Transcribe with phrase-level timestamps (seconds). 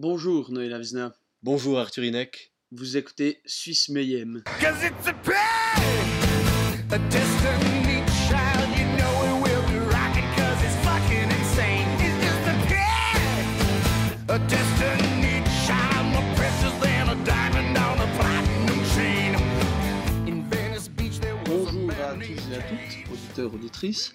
[0.00, 1.12] Bonjour Noël Avizna,
[1.42, 2.52] Bonjour Arthur Inek.
[2.70, 4.44] vous écoutez Suisse Mayhem.
[21.44, 24.14] Bonjour à tous et à toutes, auditeurs, auditrices.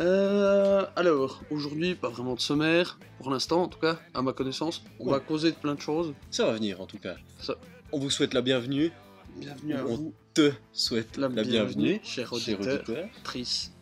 [0.00, 4.82] Euh, alors, aujourd'hui, pas vraiment de sommaire, pour l'instant en tout cas, à ma connaissance.
[5.00, 5.12] On Ouais.
[5.12, 6.14] va causer de plein de choses.
[6.30, 7.16] Ça va venir en tout cas.
[7.40, 7.56] Ça-
[7.90, 8.92] On vous souhaite la bienvenue.
[9.36, 12.60] Bienvenue à On vous, te souhaite la, la, bienvenue, cher auditeur.
[12.60, 13.72] auditrices.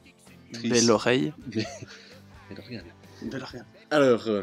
[0.53, 0.63] Trice.
[0.63, 1.33] Belle oreille.
[1.55, 1.65] Mais
[2.67, 2.87] regarde.
[3.23, 3.63] Belle oreille.
[3.91, 4.43] Alors, euh,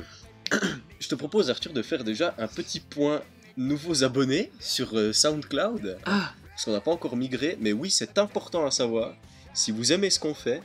[1.00, 3.22] je te propose Arthur de faire déjà un petit point
[3.58, 5.98] nouveaux abonnés sur euh, SoundCloud.
[6.06, 9.16] Ah, Parce qu'on n'a pas encore migré, mais oui, c'est important à savoir.
[9.54, 10.62] Si vous aimez ce qu'on fait,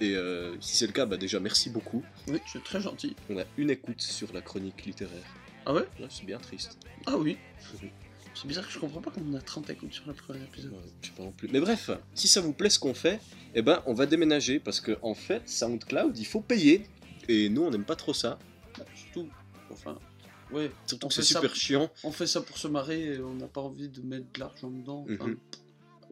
[0.00, 2.02] et euh, si c'est le cas, bah déjà merci beaucoup.
[2.28, 3.14] oui, c'est très gentil.
[3.30, 5.22] On a une écoute sur la chronique littéraire.
[5.66, 5.82] Ah ouais?
[6.00, 6.78] Ouais, c'est bien triste.
[7.06, 7.36] Ah oui.
[8.36, 10.72] C'est bizarre que je comprends pas qu'on a 30 écoutes sur le premier épisode.
[10.72, 11.46] Ouais, je sais pas non plus.
[11.52, 13.20] Mais bref, si ça vous plaît ce qu'on fait,
[13.54, 16.82] eh ben on va déménager parce que en fait, SoundCloud, il faut payer.
[17.28, 18.40] Et nous, on n'aime pas trop ça.
[18.76, 19.28] Bah, surtout,
[19.70, 19.96] enfin,
[20.50, 21.88] ouais, Surtout que c'est ça- super chiant.
[22.02, 24.68] on fait ça pour se marrer et on n'a pas envie de mettre de l'argent
[24.68, 25.06] dedans.
[25.08, 25.36] Enfin, Mhm.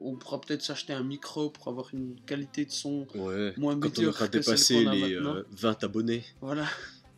[0.04, 3.52] On pourra peut-être s'acheter un micro pour avoir une qualité de son Ouais.
[3.56, 6.64] moins Quand on médiocre aura dépassé les euh, 20 abonnés, Voilà.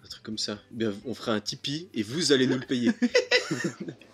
[0.04, 2.91] un truc comme ça, bien, on fera un Tipeee et vous allez nous le payer.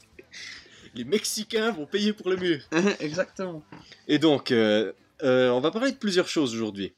[0.94, 2.60] les Mexicains vont payer pour le mieux.
[3.00, 3.62] Exactement.
[4.08, 6.92] Et donc, euh, euh, on va parler de plusieurs choses aujourd'hui.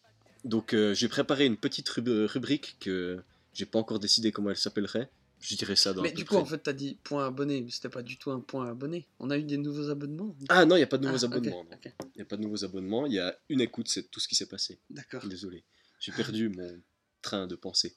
[0.45, 3.21] Donc, euh, j'ai préparé une petite rub- rubrique que
[3.55, 5.11] j'ai pas encore décidé comment elle s'appellerait.
[5.43, 7.71] Je dirais ça dans Mais du coup, près- en fait, t'as dit point abonné, mais
[7.71, 9.09] c'était pas du tout un point abonné.
[9.19, 10.37] On a eu des nouveaux abonnements.
[10.49, 11.67] Ah non, il n'y a pas de nouveaux Ah, abonnements.
[11.85, 13.07] Il n'y a pas de nouveaux abonnements.
[13.07, 14.79] Il y a une écoute, c'est tout ce qui s'est passé.
[14.89, 15.27] D'accord.
[15.27, 15.65] Désolé.
[15.99, 16.81] J'ai perdu mon
[17.23, 17.95] train de pensée.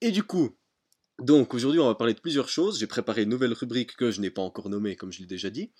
[0.00, 0.56] Et du coup,
[1.18, 2.78] donc aujourd'hui, on va parler de plusieurs choses.
[2.78, 5.50] J'ai préparé une nouvelle rubrique que je n'ai pas encore nommée, comme je l'ai déjà
[5.50, 5.70] dit.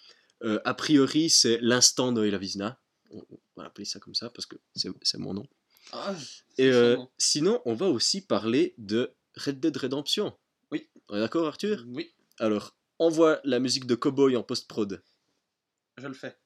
[0.43, 2.79] Euh, a priori, c'est l'instant Noël Avisna.
[3.11, 3.25] On
[3.57, 5.47] va appeler ça comme ça parce que c'est c'est mon nom.
[5.93, 6.15] Ah,
[6.59, 10.33] Et euh, sinon, on va aussi parler de Red Dead Redemption.
[10.71, 10.89] Oui.
[11.09, 11.85] On est d'accord, Arthur?
[11.89, 15.03] Oui, Alors, envoie la musique de Cowboy en post-prod.
[15.99, 16.37] je le fais.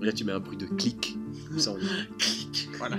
[0.00, 1.16] Là, tu mets un bruit de clic.
[2.18, 2.68] Clic.
[2.78, 2.96] Voilà.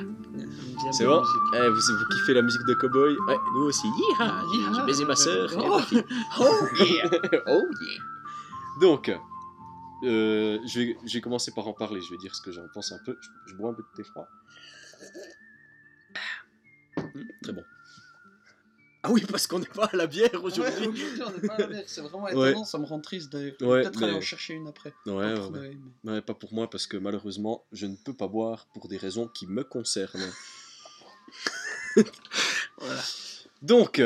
[0.94, 1.22] C'est bon?
[1.54, 3.16] Eh, vous, vous kiffez la musique de Cowboy?
[3.28, 3.88] Ouais, nous aussi.
[3.88, 4.74] Yeeha, Yeeha.
[4.74, 5.52] J'ai baisé ma sœur.
[5.58, 5.82] Oh.
[6.40, 7.10] Oh yeah
[7.48, 8.02] oh yeah
[8.80, 9.10] Donc,
[10.04, 12.02] euh, je, vais, je commencer par en parler.
[12.02, 13.18] Je vais dire ce que j'en pense un peu.
[13.20, 14.28] Je, je bois un peu de thé froid.
[16.98, 17.64] Hum, Très bon.
[19.08, 20.88] Ah oui, parce qu'on n'est pas à la bière Ouais, aujourd'hui.
[21.22, 22.32] on est pas à la mer, C'est vraiment Ouais.
[22.52, 23.54] étonnant, ça me rend triste d'ailleurs.
[23.62, 24.94] Ouais, Peut-être aller mais- en chercher une après.
[25.06, 28.68] Ouais, Pas mais- Ouais, pas pour moi, parce que malheureusement, je ne peux pas boire
[28.74, 30.32] pour des raisons qui me concernent.
[32.78, 33.02] Voilà.
[33.62, 34.00] Donc,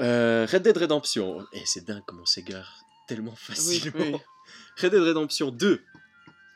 [0.00, 1.46] euh, Red Dead Redemption.
[1.52, 3.92] Et c'est dingue comment on s'égare tellement facilement.
[3.98, 4.16] oui.
[4.80, 5.82] Red Dead Redemption 2.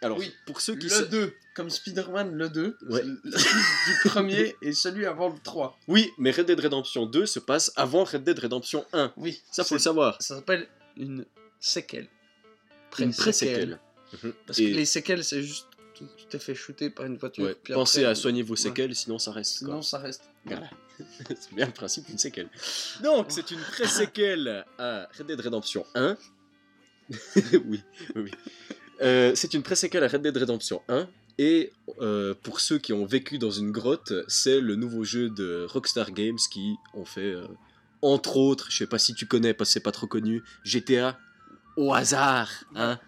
[0.01, 2.77] Alors, Oui, pour ceux qui Le sa- 2, comme Spider-Man, le 2.
[2.89, 3.03] Ouais.
[3.25, 3.55] c'est La suite
[4.03, 5.79] du premier et celui avant le 3.
[5.89, 9.13] Oui, mais Red Dead Redemption 2 se passe avant Red Dead Redemption 1.
[9.17, 10.17] Oui, Ça, faut le savoir.
[10.21, 11.25] Ça s'appelle une
[11.61, 12.09] séquelle.
[12.99, 13.81] Une Pré-séquelle.
[14.23, 14.33] Mhm.
[14.47, 15.67] Parce Et- que les séquelles, c'est juste.
[15.95, 17.45] Tu tu t'es fait shooter par une voiture.
[17.45, 18.61] ouais, puis pensez après, à soigner vos ouais.
[18.61, 19.59] séquelles, sinon ça reste.
[19.61, 19.69] quoi.
[19.69, 20.23] Sinon, ça reste.
[20.47, 20.69] Voilà.
[21.39, 22.49] c'est bien le principe d'une séquelle.
[23.03, 26.17] Donc, c'est une pré-séquelle à Red Dead Redemption 1.
[27.37, 27.83] oui, oui,
[28.17, 28.31] oui.
[29.03, 31.09] Euh, c'est une pré-séquelle à Red Dead Redemption 1.
[31.39, 35.67] Et euh, pour ceux qui ont vécu dans une grotte, c'est le nouveau jeu de
[35.69, 37.47] Rockstar Games qui ont fait, euh,
[38.03, 41.19] entre autres, je sais pas si tu connais parce que c'est pas trop connu, GTA
[41.77, 42.51] au hasard.
[42.75, 42.99] Hein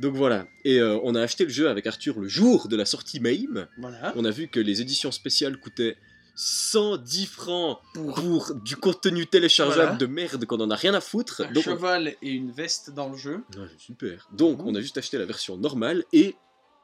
[0.00, 0.46] Donc voilà.
[0.64, 3.66] Et euh, on a acheté le jeu avec Arthur le jour de la sortie même.
[3.78, 4.12] Voilà.
[4.16, 5.96] On a vu que les éditions spéciales coûtaient
[6.36, 9.96] 110 francs Pour pour du contenu téléchargeable Voilà.
[9.96, 11.42] de merde qu'on en a rien à foutre.
[11.46, 13.42] un Donc, on- cheval et une veste dans le jeu.
[13.56, 14.28] Ouais, super.
[14.32, 14.68] Donc Mhm.
[14.68, 16.36] on a juste acheté la version normale et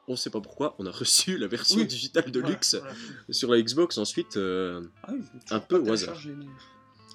[0.07, 1.85] on sait pas pourquoi on a reçu la version Oui.
[1.87, 2.93] digitale de Voilà, luxe voilà.
[3.29, 4.37] sur la Xbox ensuite.
[4.37, 5.11] euh, Ah
[5.51, 6.17] un peu au hasard.
[6.25, 6.45] mais-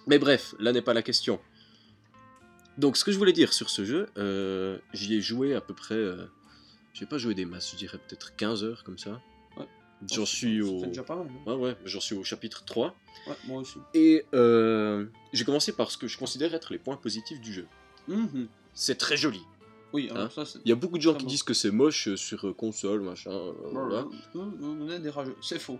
[0.07, 1.41] Mais bref, là n'est pas la question.
[2.79, 5.75] Donc ce que je voulais dire sur ce jeu, euh, j'y ai joué à peu
[5.75, 5.95] près...
[5.95, 6.27] euh,
[6.95, 9.21] j'ai pas joué des masses, je dirais peut-être 15 heures comme ça.
[9.57, 9.67] Ouais.
[10.13, 10.87] J'en suis Ça au...
[10.87, 11.27] déjà pas mal.
[11.29, 11.51] hein.
[11.53, 12.95] Ouais, ouais, j'en suis au chapitre 3.
[13.29, 13.79] Ouais, moi aussi.
[13.95, 17.67] Et euh, j'ai commencé par ce que je considère être les points positifs du jeu.
[18.09, 18.49] Mhm.
[18.75, 19.41] C'est très joli.
[19.93, 20.59] Oui, alors Hein ça, c'est.
[20.65, 21.31] Il y a beaucoup de gens qui bon.
[21.31, 23.31] disent que c'est moche euh, sur euh, console, machin.
[23.31, 24.07] euh, voilà.
[24.35, 25.37] On est des rageux.
[25.43, 25.79] C'est faux.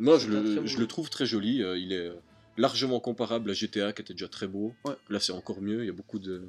[0.00, 1.62] Moi, je le, je trouve très joli.
[1.62, 2.10] euh, il est
[2.56, 4.74] largement comparable à GTA, qui était déjà très beau.
[4.84, 4.94] Ouais.
[5.08, 5.82] Là, c'est encore mieux.
[5.82, 6.42] Il y a beaucoup de.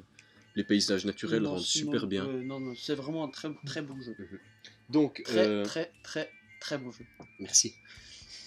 [0.56, 2.26] Les paysages naturels Non, rendent sinon, super bien.
[2.26, 4.14] euh, non, non, c'est vraiment un très, très beau jeu.
[4.88, 6.30] Donc, Très, euh, très, très,
[6.60, 7.04] très beau jeu.
[7.40, 7.74] merci.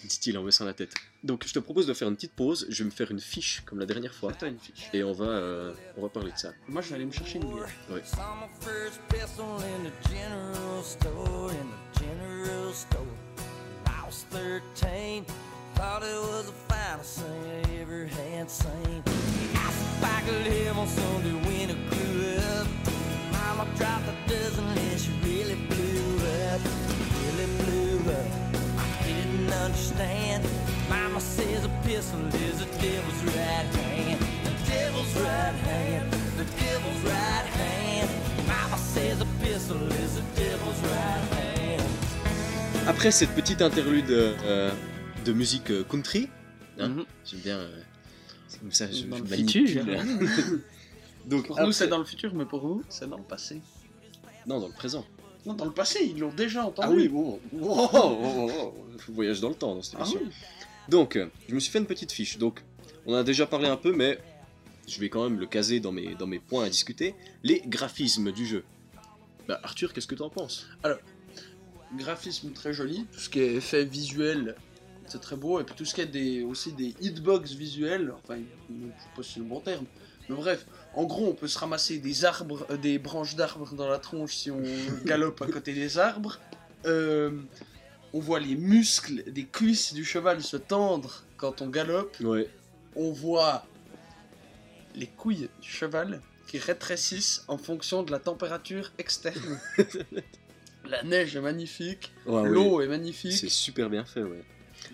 [0.08, 0.94] Dit-il en baissant la tête.
[1.24, 3.62] Donc je te propose de faire une petite pause, je vais me faire une fiche
[3.66, 4.90] comme la dernière fois, Attends une fiche.
[4.94, 6.52] et on va, euh, on va parler de ça.
[6.68, 7.70] Moi, je vais aller me chercher une bière.
[29.98, 30.44] Didn't understand.
[30.90, 34.20] Mama says a pistol is the devil's right hand.
[34.44, 36.12] The devil's right hand.
[36.38, 38.10] The devil's right hand.
[38.48, 41.84] Mama says a pistol is the devil's right hand.
[42.88, 44.72] Après cette petite interlude euh,
[45.26, 46.30] de musique euh, country,
[46.80, 47.06] Hein Mhm.
[47.26, 47.82] j'aime bien, euh,
[48.48, 49.84] c'est comme ça je, Dans je le futur.
[51.26, 53.62] Donc Pour après- nous, c'est dans le futur, mais pour vous, c'est dans le passé.
[54.46, 55.04] Non, dans le présent.
[55.46, 56.88] Non, dans le passé, ils l'ont déjà entendu.
[56.90, 58.74] Ah oui, bon, oh, oh,
[59.10, 60.20] voyage dans le temps dans cette Ah émission.
[60.24, 60.32] oui.
[60.90, 62.38] Donc, euh, je me suis fait une petite fiche.
[62.38, 62.64] Donc,
[63.06, 64.20] on en a déjà parlé un peu, mais
[64.88, 67.16] je vais quand même le caser dans mes, dans mes points à discuter.
[67.44, 68.64] Les graphismes du jeu.
[69.48, 70.68] Bah, Arthur, qu'est-ce que tu en penses
[71.96, 74.56] graphisme très joli, tout ce qui est effet visuel,
[75.06, 78.38] c'est très beau, et puis tout ce qui est des, aussi des hitbox visuels, enfin,
[78.70, 79.86] je sais pas si c'est le bon terme,
[80.30, 80.66] mais bref,
[80.98, 84.36] en gros, on peut se ramasser des arbres, euh, des branches d'arbres dans la tronche
[84.36, 84.64] si on
[85.06, 86.40] galope à côté des arbres.
[86.88, 87.30] Euh,
[88.14, 92.18] on voit les muscles des cuisses du cheval se tendre quand on galope.
[92.22, 92.50] Ouais.
[92.96, 93.64] On voit
[94.96, 99.60] les couilles du cheval qui rétrécissent en fonction de la température externe.
[100.90, 102.12] la neige est magnifique.
[102.26, 103.34] L'eau est magnifique.
[103.34, 104.44] C'est super bien fait, ouais.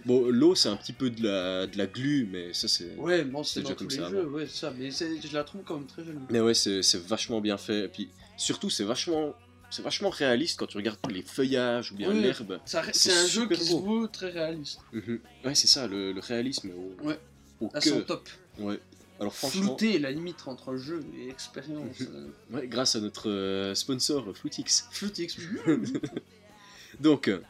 [0.05, 2.95] Bon, l'eau, c'est un petit peu de la, de la glu, mais ça, c'est.
[2.95, 5.61] Ouais, bon, c'est déjà tous comme les ça, jeux, ouais, ça, mais je la trouve
[5.63, 6.17] quand même très jolie.
[6.29, 7.85] Mais ouais, c'est vachement bien fait.
[7.85, 9.33] Et puis, surtout, c'est vachement.
[9.69, 12.21] C'est vachement réaliste quand tu regardes les feuillages ou bien Oui.
[12.21, 12.59] l'herbe.
[12.65, 14.79] C'est un jeu qui se veut très réaliste.
[14.91, 15.19] Mhm.
[15.45, 17.19] Ouais, c'est ça, le, le réalisme au, Ouais.
[17.59, 18.29] au À son top.
[18.59, 18.79] Ouais.
[19.19, 22.01] Alors franchement, Flouter la limite entre jeu et expérience.
[22.01, 24.87] euh, ouais, grâce à notre euh, sponsor Floutix.
[24.91, 25.37] Floutix.
[26.99, 27.41] Donc, euh,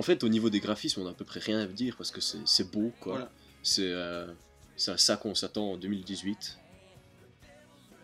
[0.00, 2.10] en fait, au niveau des graphismes, on a à peu près rien à dire parce
[2.10, 3.12] que c'est beau, quoi.
[3.12, 3.30] Voilà.
[3.62, 4.32] C'est euh,
[4.86, 6.58] à ça qu'on s'attend en 2018.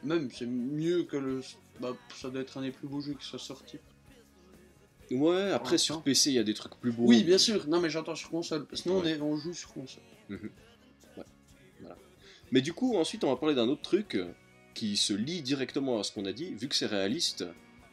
[0.02, 1.40] Même, c'est mieux que le.
[1.80, 3.78] Bah, ça doit être un des plus beaux jeux qui soit sorti.
[5.10, 6.02] Ouais, après sur.
[6.02, 7.06] PC, il y a des trucs plus beaux.
[7.06, 7.66] Oui, bien sûr.
[7.66, 8.66] Non, mais j'entends sur console.
[8.66, 9.12] Parce que nous, on, Ouais.
[9.12, 10.02] est, on joue sur console.
[12.52, 14.30] Mais du coup, ensuite, on va parler d'un autre truc euh,
[14.74, 16.52] qui se lie directement à ce qu'on a dit.
[16.52, 17.46] Vu que c'est réaliste,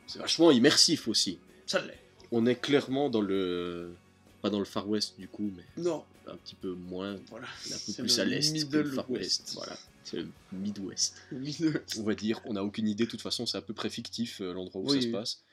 [0.07, 1.39] c'est vachement immersif aussi.
[1.65, 2.02] Ça l'est.
[2.35, 3.93] On est clairement dans le.
[4.41, 7.15] Pas dans le Far West du coup, mais Non, un petit peu moins.
[7.29, 7.47] voilà.
[7.47, 9.41] Un peu plus le à l'est que le Far West.
[9.41, 9.53] West.
[9.53, 11.21] Voilà, c'est le Midwest.
[11.31, 13.89] Middle On va dire, on n'a aucune idée, de toute façon, c'est à peu près
[13.89, 15.01] fictif euh, l'endroit où Oui.
[15.01, 15.43] ça se passe.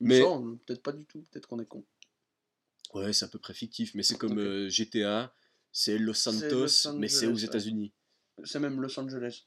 [0.00, 0.20] Mais.
[0.20, 1.84] Mais- Peut-être pas du tout, peut-être qu'on est con.
[2.94, 5.34] Ouais, c'est à peu près fictif, mais c'est comme euh, GTA,
[5.72, 7.44] c'est Los Santos, Los mais c'est aux Angeles, ouais.
[7.44, 7.92] États-Unis.
[8.44, 9.42] C'est même Los Angeles.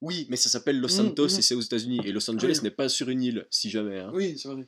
[0.00, 1.38] Oui, mais ça s'appelle Los Mm, Santos mm.
[1.38, 2.00] et c'est aux États-Unis.
[2.04, 2.62] Et Los Angeles Oui.
[2.62, 3.98] n'est pas sur une île, si jamais.
[3.98, 4.10] hein.
[4.14, 4.66] Oui, c'est vrai.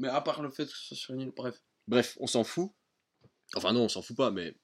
[0.00, 1.62] Mais à part le fait que ce soit sur une île, bref.
[1.86, 2.70] Bref, on s'en fout.
[3.54, 4.56] Enfin non, on s'en fout pas, mais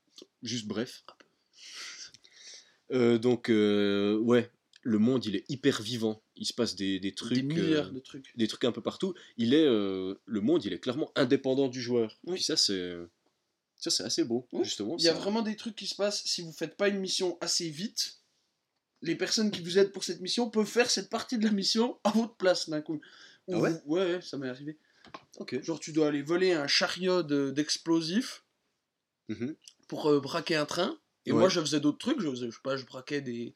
[0.43, 1.05] juste bref.
[2.93, 4.51] Euh, donc, euh, ouais,
[4.83, 6.23] le monde, il est hyper vivant.
[6.37, 7.35] Il se passe des, des trucs...
[7.35, 8.33] Des milliards euh, de trucs.
[8.37, 9.15] des trucs un peu partout.
[9.37, 12.19] Il est, le monde, il est clairement indépendant du joueur.
[12.25, 12.35] Oui.
[12.37, 12.95] Puis ça, c'est,
[13.77, 14.65] ça, c'est assez beau, Oui.
[14.65, 14.97] justement.
[14.99, 16.99] Il y a ça- vraiment des trucs qui se passent si vous faites pas une
[17.01, 18.19] mission assez vite.
[19.03, 21.99] Les personnes qui vous aident pour cette mission peuvent faire cette partie de la mission
[22.05, 23.01] à votre place d'un coup.
[23.49, 23.71] Ou Ah ouais?
[23.73, 24.79] Vous- ouais, ouais, ça m'est arrivé.
[25.39, 25.63] Ok.
[25.63, 28.45] Genre, tu dois aller voler un chariot de- d'explosifs
[29.29, 29.55] Mhm.
[29.89, 30.99] pour euh, braquer un train.
[31.27, 31.39] Et Ouais.
[31.41, 32.21] moi, je faisais d'autres trucs.
[32.21, 33.53] Je, faisais, je sais pas, je braquais des,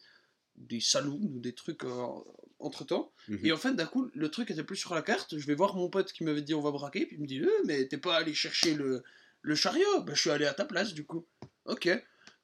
[0.57, 1.83] des saloons ou des trucs
[2.59, 3.12] entre temps.
[3.28, 3.47] Mhm.
[3.47, 5.38] Et en fait, d'un coup, le truc était plus sur la carte.
[5.38, 7.07] Je vais voir mon pote qui m'avait dit on va braquer.
[7.07, 9.02] Puis il me dit Euh, mais t'es pas allé chercher le,
[9.42, 10.02] le chariot?
[10.02, 11.25] Bah, je suis allé à ta place, du coup.
[11.66, 11.88] Ok.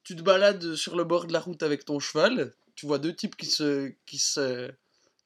[0.04, 2.54] Tu te balades sur le bord de la route avec ton cheval.
[2.76, 4.70] Tu vois deux types qui se, qui se,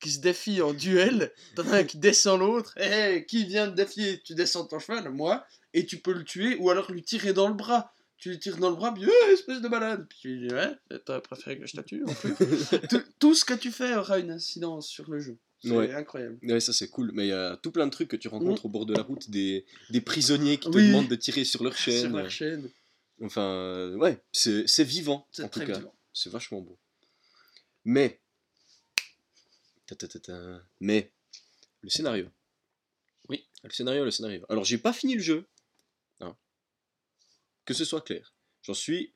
[0.00, 1.32] qui se défient en duel.
[1.56, 2.72] T'en as un qui descend l'autre.
[2.78, 5.44] Hé, hé, qui vient te défier Tu descends ton cheval, moi.
[5.74, 7.92] Et tu peux le tuer ou alors lui tirer dans le bras.
[8.18, 10.06] Tu lui tires dans le bras, puis Eh, espèce de balade.
[10.08, 10.72] Puis tu dis ouais,
[11.06, 12.34] t'aurais préféré que je te tue en plus.
[12.90, 15.38] tout, tout ce que tu fais aura une incidence sur le jeu.
[15.62, 15.92] C'est Ouais.
[15.94, 16.38] incroyable.
[16.42, 18.66] Ouais, ça c'est cool, mais il y a tout plein de trucs que tu rencontres
[18.66, 20.88] au bord de la route, des, des prisonniers qui te Oui.
[20.88, 22.08] demandent de tirer sur leur chaîne.
[22.08, 22.68] Sur leur chaîne.
[23.22, 25.78] Enfin, euh, ouais, c'est vivant, C'est en tout très cas.
[25.78, 25.94] vivant.
[26.12, 26.76] C'est vachement beau.
[27.84, 28.20] Mais,
[29.96, 31.12] ta, ta, ta, ta, mais,
[31.82, 32.28] le scénario.
[33.28, 33.46] Oui.
[33.62, 34.44] Le scénario, le scénario.
[34.48, 35.46] Alors, j'ai pas fini le jeu.
[36.20, 36.36] hein.
[37.64, 38.34] Que ce soit clair.
[38.62, 39.12] J'en suis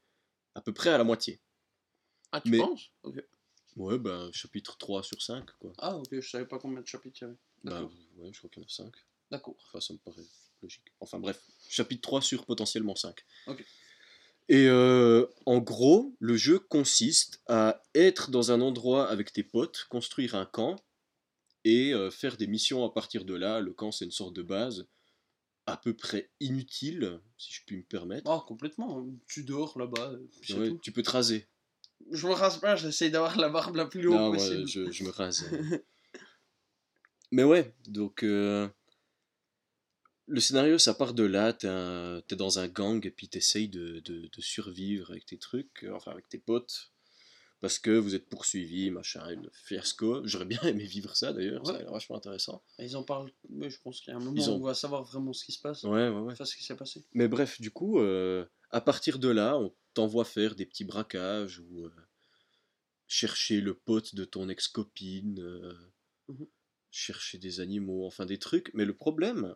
[0.54, 1.40] à peu près à la moitié.
[2.33, 2.90] Ah, tu Mais- penses?
[3.02, 3.23] Ok.
[3.76, 5.73] Ouais, ben, chapitre 3 sur 5, quoi.
[5.78, 7.37] Ah, ok, je savais pas combien de chapitres il y avait.
[7.64, 7.90] D'accord.
[8.19, 8.95] ouais, je crois qu'il y en a 5.
[9.31, 9.57] D'accord.
[9.66, 10.23] Enfin, ça me paraît
[10.62, 10.93] logique.
[11.00, 13.25] Enfin bref, chapitre 3 sur potentiellement 5.
[13.49, 13.64] Ok.
[14.49, 19.87] Et euh, en gros, le jeu consiste à être dans un endroit avec tes potes,
[19.89, 20.77] construire un camp
[21.65, 23.61] et euh, faire des missions à partir de là.
[23.61, 24.87] Le camp, c'est une sorte de base
[25.67, 28.31] à peu près inutile, si je puis me permettre.
[28.31, 29.07] Oh, complètement.
[29.27, 30.11] Tu dors là-bas.
[30.13, 30.79] euh, c'est tout.
[30.83, 31.49] tu peux te raser.
[32.11, 34.67] Je me rase pas, j'essaye d'avoir la barbe la plus longue Non, moi, possible.
[34.69, 35.49] je, je me rase.
[37.33, 38.69] Mais ouais, donc euh,
[40.26, 43.69] le scénario, ça part de là, t'es un- t'es dans un gang et puis t'essayes
[43.69, 46.90] de, de, de survivre avec tes trucs, euh, enfin avec tes potes,
[47.61, 50.26] parce que vous êtes poursuivi, machin, une fiasco.
[50.26, 51.83] J'aurais bien aimé vivre ça d'ailleurs, ça a Ouais.
[51.83, 52.62] l'air vachement intéressant.
[52.78, 53.31] Ils en parlent.
[53.50, 55.33] Mais je pense qu'il y a un moment Ils où ont- on va savoir vraiment
[55.33, 55.83] ce qui se passe.
[55.85, 56.33] Ouais, ouais, ouais.
[56.33, 57.04] Enfin, ce qui s'est passé.
[57.12, 61.61] Mais bref, du coup, euh, à partir de là, on t'envoie faire des petits braquages
[61.61, 61.90] ou euh,
[63.07, 65.75] chercher le pote de ton ex-copine, euh,
[66.28, 66.47] Mhm.
[66.90, 68.71] chercher des animaux, enfin des trucs.
[68.75, 69.54] Mais le problème,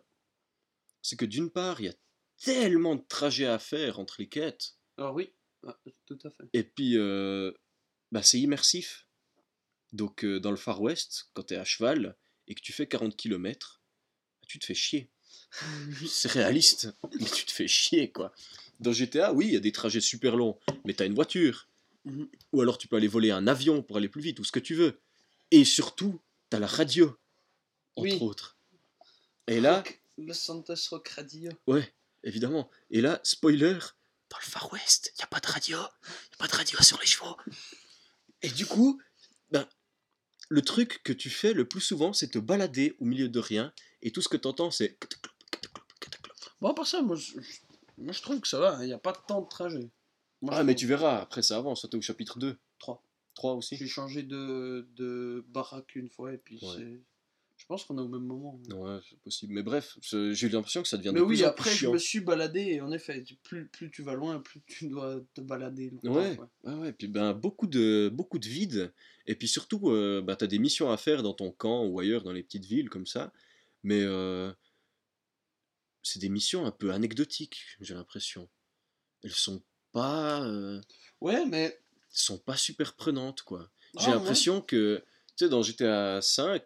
[1.01, 1.93] c'est que d'une part, il y a
[2.41, 5.31] tellement de trajets à faire entre les quêtes, Alors oui,
[5.67, 6.43] ah, tout à fait.
[6.53, 7.51] et puis euh,
[8.11, 9.05] bah, c'est immersif.
[9.91, 12.15] Donc euh, dans le Far West, quand tu es à cheval
[12.47, 13.81] et que tu fais 40 km,
[14.47, 15.09] tu te fais chier.
[16.07, 16.89] C'est réaliste,
[17.19, 18.33] mais tu te fais chier quoi.
[18.79, 21.67] Dans GTA, oui, il y a des trajets super longs, mais t'as une voiture.
[22.05, 22.29] Mhm.
[22.53, 24.59] Ou alors tu peux aller voler un avion pour aller plus vite, ou ce que
[24.59, 24.99] tu veux.
[25.51, 27.17] Et surtout, t'as la radio,
[27.95, 28.17] entre Oui.
[28.21, 28.57] autres.
[29.47, 29.83] Et là,
[30.25, 31.51] Los Santos Rock Radio.
[31.67, 32.69] ouais, évidemment.
[32.91, 33.77] Et là, spoiler,
[34.29, 35.77] dans le Far West, il a pas de radio.
[35.77, 37.35] Y a pas de radio sur les chevaux.
[38.41, 39.01] Et du coup,
[39.51, 39.67] ben,
[40.49, 43.73] le truc que tu fais le plus souvent, c'est te balader au milieu de rien,
[44.01, 44.97] et tout ce que t'entends, c'est...
[46.61, 47.33] Bon, par ça, moi je,
[47.97, 49.89] moi, je trouve que ça va, il n'y a pas tant de trajet.
[50.41, 52.57] Moi, Ah, mais trouve- tu verras, après ça avance, toi t'es au chapitre 2.
[52.79, 53.03] 3.
[53.35, 56.73] 3 aussi J'ai changé de, de baraque une fois et puis Ouais.
[56.77, 57.01] c'est.
[57.69, 58.59] Je pense qu'on est au même moment.
[58.71, 59.53] Ouais, c'est possible.
[59.53, 61.85] Mais bref, j'ai eu l'impression que ça devient Mais de oui, plus en après je
[61.87, 65.41] me suis baladé et en effet, plus, plus tu vas loin, plus tu dois te
[65.41, 65.93] balader.
[66.03, 66.93] Ouais, ouais, ouais.
[66.93, 68.91] Puis ben, beaucoup de, beaucoup de vide.
[69.27, 71.99] Et puis surtout, euh, bah, tu as des missions à faire dans ton camp ou
[71.99, 73.31] ailleurs, dans les petites villes comme ça.
[73.83, 74.51] Mais euh,
[76.01, 78.49] c'est des missions un peu anecdotiques, j'ai l'impression.
[79.23, 79.61] Elles sont
[79.91, 80.81] pas, euh,
[81.21, 81.79] Ouais, mais.
[82.09, 83.69] sont pas super prenantes, quoi.
[83.95, 84.13] Ah, J'ai ouais.
[84.13, 85.03] l'impression que,
[85.37, 86.63] tu sais, dans GTA V,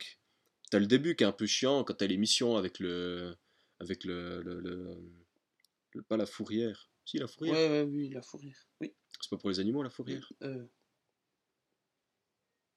[0.74, 3.36] t'as le début qui est un peu chiant quand t'as les missions avec le.
[3.80, 4.42] avec le.
[4.42, 4.98] le, le-
[5.94, 6.90] le- pas la fourrière.
[7.06, 7.54] Si, la fourrière.
[7.54, 8.58] ouais, oui, la fourrière.
[8.82, 8.92] Oui.
[9.22, 10.32] C'est pas pour les animaux, la fourrière?
[10.42, 10.66] Euh,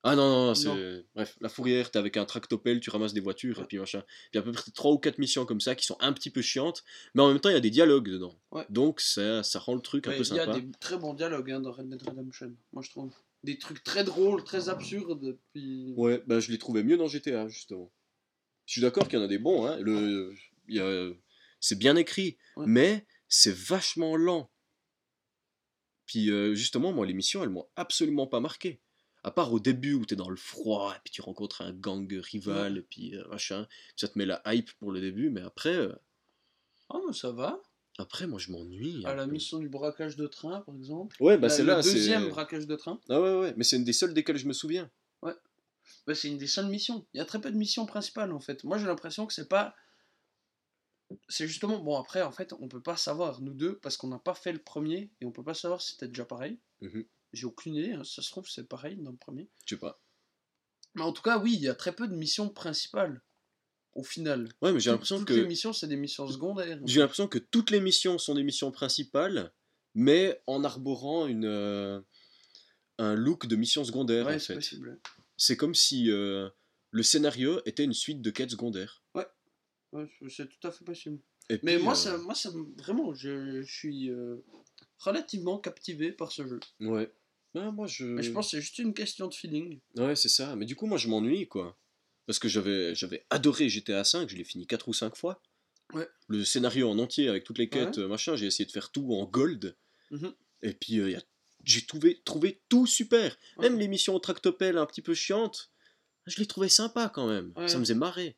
[0.03, 1.07] Ah non, non, non, c'est.
[1.15, 4.05] Bref, la fourrière, t'es avec un tractopelle, tu ramasses des voitures, et puis machin.
[4.31, 6.43] Puis à peu près 3 ou 4 missions comme ça qui sont un petit peu
[6.43, 6.85] chiantes,
[7.15, 8.39] mais en même temps, il y a des dialogues dedans.
[8.53, 8.67] Ouais.
[8.69, 10.61] Donc ça, ça rend le truc un peu Il y a sympa.
[10.61, 13.15] des très bons dialogues hein, dans Red Dead Redemption, moi je trouve.
[13.47, 15.39] Des trucs très drôles, très absurdes.
[15.53, 15.95] Puis...
[15.97, 17.93] Ouais, bah je les trouvais mieux dans GTA, justement.
[18.67, 19.79] Je suis d'accord qu'il y en a des bons, hein.
[19.81, 20.35] Le,
[20.81, 21.15] a-
[21.61, 22.67] c'est bien écrit, Ouais.
[22.67, 24.51] mais c'est vachement lent.
[26.07, 28.81] Puis euh, justement, moi, les missions, elles m'ont absolument pas marqué.
[29.23, 32.07] À part au début où t'es dans le froid, et puis tu rencontres un gang
[32.13, 35.75] rival, et puis euh, machin, ça te met la hype pour le début, mais après,
[35.75, 35.93] euh,
[36.91, 37.61] Ah, mais ça va.
[37.99, 39.05] Après moi je m'ennuie.
[39.07, 41.17] À la mission du braquage de train, par exemple.
[41.21, 41.93] Ouais, bah La- c'est le là, c'est.
[41.95, 43.01] deuxième braquage de train.
[43.09, 44.91] Ah ouais, ouais, mais c'est une des seules desquelles je me souviens.
[46.07, 47.07] Bah, c'est une des seules missions.
[47.15, 48.65] Il y a très peu de missions principales en fait.
[48.65, 49.75] Moi j'ai l'impression que c'est pas.
[51.29, 51.79] C'est justement.
[51.79, 54.53] Bon après en fait on peut pas savoir nous deux parce qu'on n'a pas fait
[54.53, 56.59] le premier et on peut pas savoir si c'était déjà pareil.
[56.81, 57.05] Mhm.
[57.33, 57.93] J'ai aucune idée.
[57.93, 58.03] hein.
[58.05, 59.49] Ça se trouve c'est pareil dans le premier.
[59.65, 60.01] Je sais pas.
[60.95, 63.23] Mais en tout cas oui il y a très peu de missions principales
[63.97, 64.49] au final.
[64.63, 65.35] Ouais, mais j'ai l'impression toutes que.
[65.35, 66.79] les missions c'est des missions secondaires.
[66.85, 69.53] J'ai l'impression que toutes les missions sont des missions principales,
[69.95, 72.01] mais en arborant une, euh,
[72.99, 74.55] un look de mission secondaire Ouais en c'est fait.
[74.55, 75.01] possible.
[75.37, 76.49] C'est comme si euh,
[76.91, 79.03] le scénario était une suite de quêtes secondaires.
[79.15, 79.27] Ouais,
[80.29, 81.19] c'est tout à fait possible.
[81.49, 84.11] Et Mais puis, moi euh, ça, moi ça me- vraiment je, je suis
[84.99, 86.61] relativement captivé par ce jeu.
[86.81, 87.11] Ouais.
[87.55, 88.05] Ah, moi je.
[88.05, 89.81] Mais je pense que c'est juste une question de feeling.
[89.97, 90.55] Ouais, c'est ça.
[90.57, 91.79] Mais du coup, moi je m'ennuie quoi.
[92.27, 95.41] Parce que j'avais j'avais adoré GTA V, je l'ai fini 4 ou 5 fois.
[95.95, 96.09] Ouais.
[96.29, 98.09] Le scénario en entier avec toutes les quêtes, Ouais.
[98.09, 99.77] machin, j'ai essayé de faire tout en gold.
[100.11, 100.35] Mhm.
[100.63, 101.23] Et puis euh, y a-
[101.65, 103.37] j'ai trouvé, trouvé tout super.
[103.57, 103.69] Ouais.
[103.71, 105.71] Même les missions au tractopelle un petit peu chiantes,
[106.27, 107.53] je les trouvais sympas quand même.
[107.57, 107.69] Ouais.
[107.69, 108.37] Ça me faisait marrer.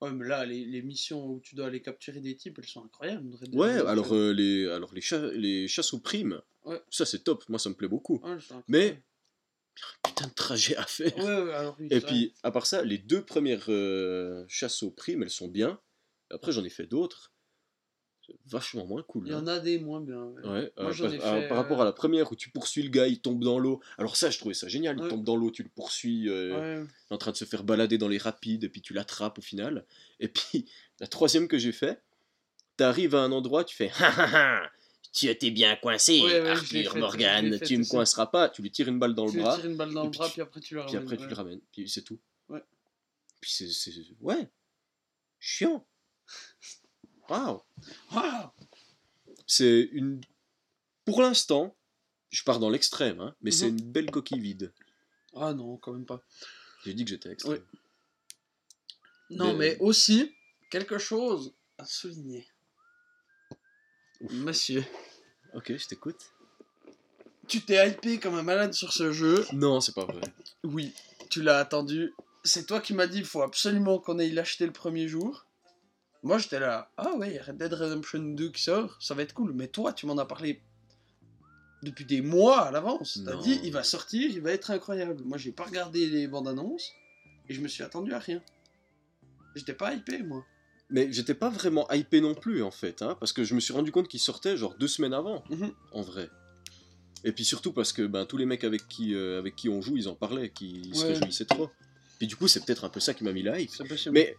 [0.00, 2.82] Ouais, mais là, les, les missions où tu dois aller capturer des types, elles sont
[2.82, 3.36] incroyables.
[3.52, 6.80] Ouais, alors euh, les, alors les, cha- les chasses aux primes, Ouais.
[6.90, 8.18] ça c'est top, moi ça me plaît beaucoup.
[8.24, 8.36] Ouais,
[8.68, 9.02] Mais-.
[10.02, 11.16] Putain de trajet à faire.
[11.16, 14.82] Ouais, ouais, alors oui, Et ça, puis, à part ça, les deux premières euh, chasses
[14.82, 15.80] aux primes, elles sont bien.
[16.30, 17.32] Après, j'en ai fait d'autres.
[18.26, 19.26] C'est vachement moins cool.
[19.26, 19.40] Il y hein.
[19.40, 20.22] en a des moins bien.
[20.24, 20.46] ouais.
[20.48, 22.90] Ouais, Moi, euh, par, ai par rapport euh, à la première où tu poursuis le
[22.90, 23.80] gars, il tombe dans l'eau.
[23.98, 24.98] Alors ça, je trouvais ça génial.
[25.02, 26.86] Il tombe dans l'eau, tu le poursuis, euh, Ouais.
[27.10, 29.86] en train de se faire balader dans les rapides, et puis tu l'attrapes au final.
[30.20, 30.66] Et puis,
[31.00, 32.02] la troisième que j'ai fait,
[32.76, 34.70] t'arrives à un endroit, tu fais ha ha ha,
[35.12, 37.58] Tu étais bien coincé, Ouais, ouais, Arthur Morgan.
[37.58, 38.48] fait Tu me coinceras pas.
[38.48, 39.56] Tu lui tires une balle dans le tu lui bras.
[39.56, 41.02] tires une balle dans le puis bras, tu- puis après tu le Puis ramènes.
[41.02, 41.60] après, tu le ramènes.
[41.72, 42.18] Puis c'est tout.
[42.48, 42.62] Ouais.
[43.40, 43.68] Puis c'est.
[44.20, 44.48] Ouais.
[45.40, 45.84] Chiant.
[47.28, 47.60] Waouh.
[48.12, 48.50] Waouh
[49.46, 50.20] C'est une.
[51.04, 51.76] Pour l'instant,
[52.30, 53.78] je pars dans l'extrême, hein, mais c'est Mhm.
[53.78, 54.72] une belle coquille vide.
[55.34, 56.20] Ah non, quand même pas.
[56.84, 57.64] J'ai dit que j'étais extrême.
[59.30, 60.34] Non, Mais- mais aussi,
[60.70, 62.46] quelque chose à souligner.
[64.30, 64.84] Monsieur,
[65.54, 66.32] Ok, je t'écoute.
[67.48, 69.44] tu t'es hypé comme un malade sur ce jeu.
[69.52, 70.20] Non, c'est pas vrai.
[70.62, 70.94] Oui,
[71.30, 72.12] tu l'as attendu.
[72.44, 75.46] C'est toi qui m'as dit il faut absolument qu'on aille l'acheter le premier jour.
[76.22, 79.14] Moi j'étais là, ah ouais, il y a Red Dead Redemption 2 qui sort, ça
[79.14, 79.52] va être cool.
[79.54, 80.60] Mais toi, tu m'en as parlé
[81.82, 83.20] depuis des mois à l'avance.
[83.24, 85.22] T'as dit il va sortir, il va être incroyable.
[85.24, 86.92] Moi j'ai pas regardé les bandes annonces
[87.48, 88.42] et je me suis attendu à rien.
[89.56, 90.44] J'étais pas hypé moi.
[90.90, 93.72] Mais j'étais pas vraiment hypé non plus, en fait, hein, parce que je me suis
[93.72, 95.70] rendu compte qu'il sortait genre deux semaines avant, Mhm.
[95.92, 96.28] en vrai.
[97.24, 99.80] Et puis surtout parce que ben, tous les mecs avec qui, euh, avec qui on
[99.82, 101.68] joue, ils en parlaient, qu'ils se réjouissaient trop.
[102.18, 103.70] Puis du coup, c'est peut-être un peu ça qui m'a mis la hype.
[104.10, 104.36] Mais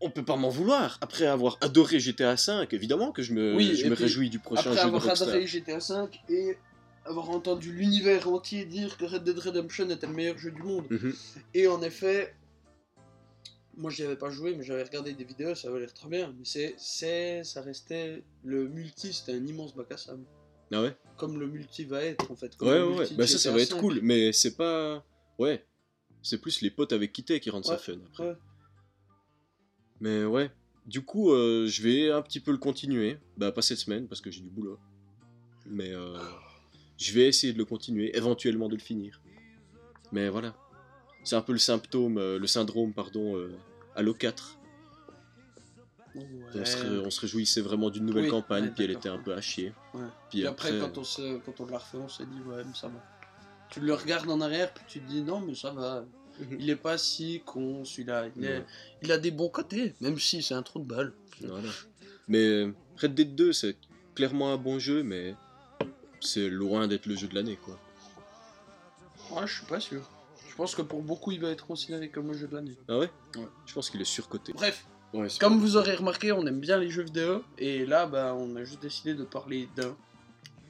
[0.00, 0.96] on peut pas m'en vouloir.
[1.00, 4.38] Après avoir adoré GTA V, évidemment que je me, Oui, je me puis, réjouis du
[4.38, 5.28] prochain Après jeu de avoir Rockstar.
[5.28, 5.94] adoré GTA V
[6.34, 6.56] et
[7.04, 10.86] avoir entendu l'univers entier dire que Red Dead Redemption était le meilleur jeu du monde.
[10.90, 11.14] Mhm.
[11.54, 12.32] Et en effet,
[13.76, 16.34] moi j'y avais pas joué, mais j'avais regardé des vidéos, ça avait l'air trop bien.
[16.38, 20.24] Mais c'est, c'est, ça restait le multi, c'était un immense bac à sable.
[20.72, 20.96] Ah ouais?
[21.16, 22.56] Comme le multi va être en fait.
[22.56, 23.08] Comme Ouais, ouais, ouais.
[23.16, 25.04] Bah ça, ça va être cool, mais c'est pas...
[25.38, 25.64] Ouais.
[26.22, 28.28] C'est plus les potes avec qui t'es qui rendent ça fun, après.
[28.30, 28.36] Ouais.
[30.00, 30.50] Mais ouais.
[30.86, 33.18] Du coup, euh, je vais un petit peu le continuer.
[33.36, 34.78] Bah, pas cette semaine, parce que j'ai du boulot.
[35.66, 36.18] Mais euh,
[36.98, 39.20] je vais essayer de le continuer, éventuellement de le finir.
[40.12, 40.56] Mais voilà.
[41.24, 43.50] C'est un peu le symptôme, euh, le syndrome, pardon, euh,
[43.96, 44.58] Halo 4.
[46.14, 46.22] Ouais.
[46.54, 49.08] On, se, ré- on se réjouissait vraiment d'une nouvelle Oui, campagne, ouais, puis elle était
[49.08, 49.72] un peu à chier.
[49.94, 50.02] Ouais.
[50.30, 52.86] Puis, après, après, quand, on quand on l'a refait, on s'est dit, ouais, mais ça
[52.88, 53.02] va.
[53.70, 56.04] Tu le regardes en arrière, puis tu te dis, non, mais ça va.
[56.38, 56.56] Mhm.
[56.60, 58.26] Il est pas si con, celui-là.
[58.36, 58.64] Il, est- Ouais.
[59.02, 61.12] il a des bons côtés, même si c'est un trou de balle.
[61.40, 61.68] Voilà.
[62.28, 63.76] Mais euh, Red Dead 2, c'est
[64.14, 65.34] clairement un bon jeu, mais
[66.20, 67.78] c'est loin d'être le jeu de l'année, quoi.
[69.32, 70.08] Ouais, je suis pas sûr.
[70.54, 72.76] Je pense que pour beaucoup, il va être considéré comme le jeu de l'année.
[72.86, 73.48] Ah ouais Ouais.
[73.66, 74.52] Je pense qu'il est surcoté.
[74.52, 77.42] Bref, Ouais, c'est comme pas- vous aurez remarqué, on aime bien les jeux vidéo.
[77.58, 79.96] Et là, bah, on a juste décidé de parler d'un.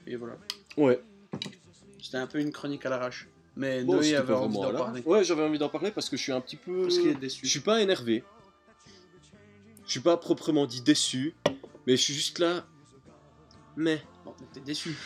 [0.06, 0.38] Et voilà.
[0.78, 1.02] Ouais.
[2.02, 3.28] C'était un peu une chronique à l'arrache.
[3.56, 5.02] Mais Bon, Noé c'était avait pas envie vraiment d'en parler.
[5.04, 6.80] Ouais, j'avais envie d'en parler parce que je suis un petit peu.
[6.82, 7.44] Parce qu'il est déçu.
[7.44, 8.24] Je suis pas énervé.
[9.84, 11.34] Je suis pas proprement dit déçu,
[11.86, 12.64] mais je suis juste là.
[13.76, 14.02] Mais.
[14.24, 14.96] Bon, t'es déçu.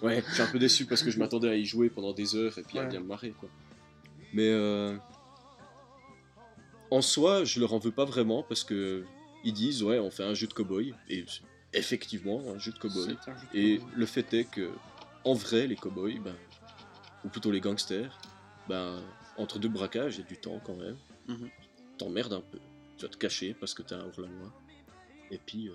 [0.00, 2.34] Ouais, je suis un peu déçu parce que je m'attendais à y jouer pendant des
[2.34, 2.88] heures et puis à Ouais.
[2.88, 3.50] bien me marrer, quoi.
[4.32, 4.96] Mais euh,
[6.90, 9.04] en soi, je leur en veux pas vraiment parce que
[9.44, 11.24] ils disent ouais, on fait un jeu de cowboy et
[11.72, 13.16] effectivement un jeu de cowboy.
[13.54, 14.70] Et le fait est que
[15.24, 16.34] en vrai, les cowboys, ben,
[17.24, 18.18] ou plutôt les gangsters,
[18.68, 19.00] ben,
[19.36, 20.96] entre deux braquages, il y a du temps quand même.
[21.28, 21.48] Mhm.
[21.98, 22.58] T'emmerdes un peu.
[22.98, 24.52] Tu vas te cacher parce que t'es un hors-la-loi.
[25.30, 25.74] Et puis, euh,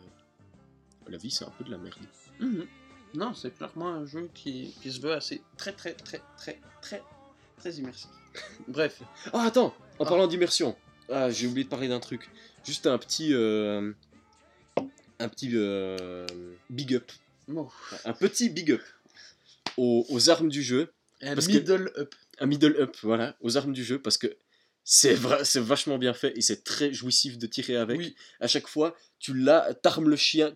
[1.08, 1.98] la vie, c'est un peu de la merde.
[2.40, 2.68] Mhm.
[3.14, 7.02] Non, c'est clairement un jeu qui, qui se veut assez très très très très très
[7.58, 8.10] très immersif.
[8.68, 9.02] Bref,
[9.34, 10.10] Ah, attends En Ah.
[10.10, 10.76] parlant d'immersion,
[11.10, 12.30] ah, j'ai oublié de parler d'un truc.
[12.66, 13.34] Juste un petit.
[13.34, 13.92] euh,
[15.20, 15.50] un petit.
[15.54, 16.26] euh,
[16.70, 17.12] big up.
[18.06, 18.82] Un petit big up
[19.78, 20.92] aux, aux armes du jeu.
[21.22, 22.14] un Parce que- middle up.
[22.40, 24.28] Un middle up, voilà, aux armes du jeu, parce que
[24.84, 25.16] c'est
[25.60, 27.98] vachement bien fait et c'est très jouissif de tirer avec.
[27.98, 30.54] Oui, À chaque fois, tu l'as, t'armes le chien,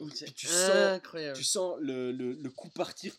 [0.00, 1.36] Oui, tu sens- incroyable.
[1.36, 3.14] tu sens le, le, le coup partir.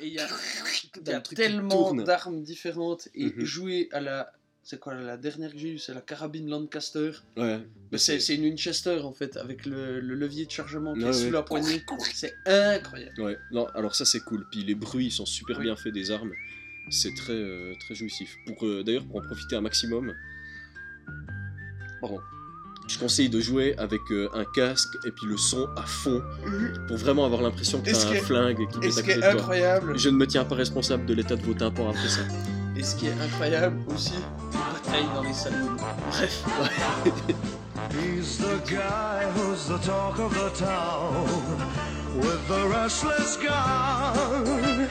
[0.00, 0.26] Et il y a,
[1.20, 3.44] y tellement d'armes différentes et Mhm.
[3.44, 4.32] jouer à la.
[4.66, 7.10] C'est quoi la dernière que j'ai eue C'est la carabine Lancaster.
[7.36, 7.60] Ouais,
[7.92, 11.10] Mais c'est c'est une Winchester en fait, avec le, le levier de chargement qui Ouais,
[11.10, 11.30] est sous ouais.
[11.32, 11.82] la poignée.
[12.14, 13.20] C'est incroyable.
[13.20, 14.46] Ouais, non, alors ça c'est cool.
[14.50, 15.64] Puis les bruits sont super Oui.
[15.64, 16.32] bien faits des armes.
[16.90, 18.34] C'est très, euh, très jouissif.
[18.46, 20.14] Pour euh, D'ailleurs, pour en profiter un maximum,
[22.00, 22.20] pardon,
[22.86, 26.22] je conseille de jouer avec euh, un casque et puis le son à fond
[26.86, 29.40] pour vraiment avoir l'impression que t'as qui un flingue qui ce qui est t'attaquer toi.
[29.40, 32.20] incroyable, Je ne me tiens pas responsable de l'état de vos tympans après ça.
[32.76, 34.12] et ce qui est incroyable aussi,
[34.52, 35.76] les batailles dans les salons.
[36.10, 36.44] Bref,
[37.90, 41.26] He's the guy who's the talk of the town
[42.16, 44.88] with the restless gun.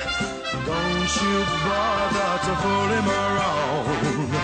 [0.66, 4.43] Don't you bother to fool him around.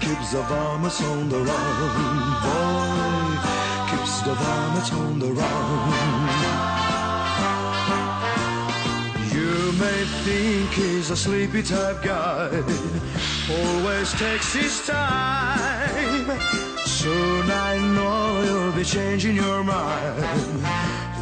[0.00, 3.38] Keeps the varmints on the run, boy.
[3.90, 6.68] Keeps the varmints on the run.
[9.34, 12.62] You may think he's a sleepy type guy,
[13.50, 16.38] always takes his time.
[16.86, 20.24] Soon I know you'll be changing your mind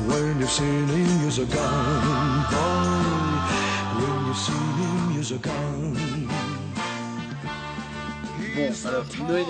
[0.09, 2.45] When you've seen him, use a gun.
[2.51, 3.57] Boy,
[3.99, 6.26] when you've seen him, use a gun.
[8.57, 9.45] Bon, alors, Noé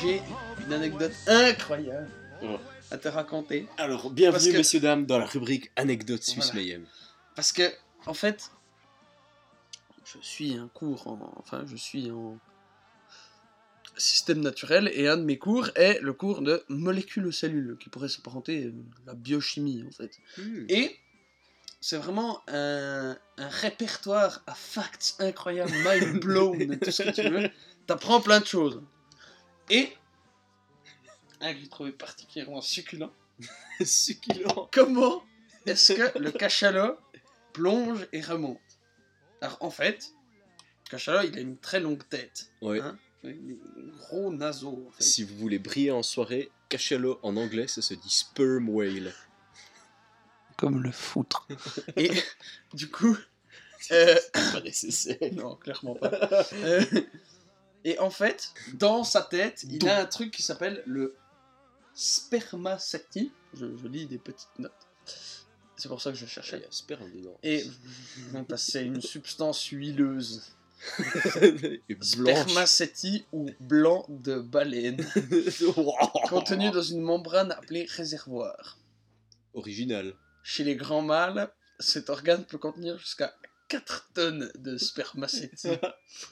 [0.00, 0.22] j'ai
[0.64, 2.08] une anecdote incroyable
[2.92, 3.66] à te raconter.
[3.76, 6.60] Alors, bienvenue, que- messieurs, dames, dans la rubrique Anecdote Suisse Voilà.
[6.60, 6.86] Mayhem.
[7.34, 7.62] Parce que,
[8.06, 8.52] en fait,
[10.04, 11.34] je suis un cours en.
[11.38, 12.38] Enfin, je suis en
[13.96, 17.90] système naturel et un de mes cours est le cours de molécules aux cellules, qui
[17.90, 18.72] pourrait s'apparenter
[19.06, 20.18] à la biochimie en fait.
[20.68, 20.96] Et
[21.82, 27.50] c'est vraiment un, un répertoire à facts incroyables, mind blown, tout ce que tu veux.
[27.90, 28.80] T'apprends plein de choses.
[29.68, 29.92] Et
[31.40, 33.12] un que j'ai trouvé particulièrement succulent.
[33.84, 34.68] Succulent.
[34.70, 35.24] Comment
[35.66, 36.96] est-ce que le cachalot
[37.52, 38.60] plonge et remonte?
[39.40, 40.14] Alors en fait,
[40.84, 42.80] le cachalot il a une très longue tête, Ouais.
[42.80, 42.96] Hein
[43.98, 44.32] gros.
[44.32, 45.02] En fait.
[45.02, 49.12] Si vous voulez briller en soirée, cachez-le en anglais, ça se dit sperm whale.
[50.56, 51.48] Comme le foutre.
[51.96, 52.12] et
[52.72, 53.18] du coup,
[53.90, 55.16] euh, Pas nécessaire.
[55.32, 56.46] non clairement pas.
[56.54, 56.84] Euh,
[57.84, 61.16] et en fait, dans sa tête, il a un truc qui s'appelle le
[61.94, 63.32] spermaceti.
[63.54, 64.88] Je, je lis des petites notes.
[65.76, 66.64] C'est pour ça que je Il y cherchais.
[66.64, 67.38] a sperme dedans.
[67.42, 67.64] Et
[68.56, 70.42] c'est une substance huileuse.
[71.42, 71.96] Et.
[72.00, 75.04] Spermaceti ou blanc de baleine,
[76.28, 78.78] contenu dans une membrane appelée réservoir.
[79.54, 80.14] Original.
[80.42, 83.34] Chez les grands mâles, cet organe peut contenir jusqu'à
[83.70, 85.68] 4 tonnes de spermaceti.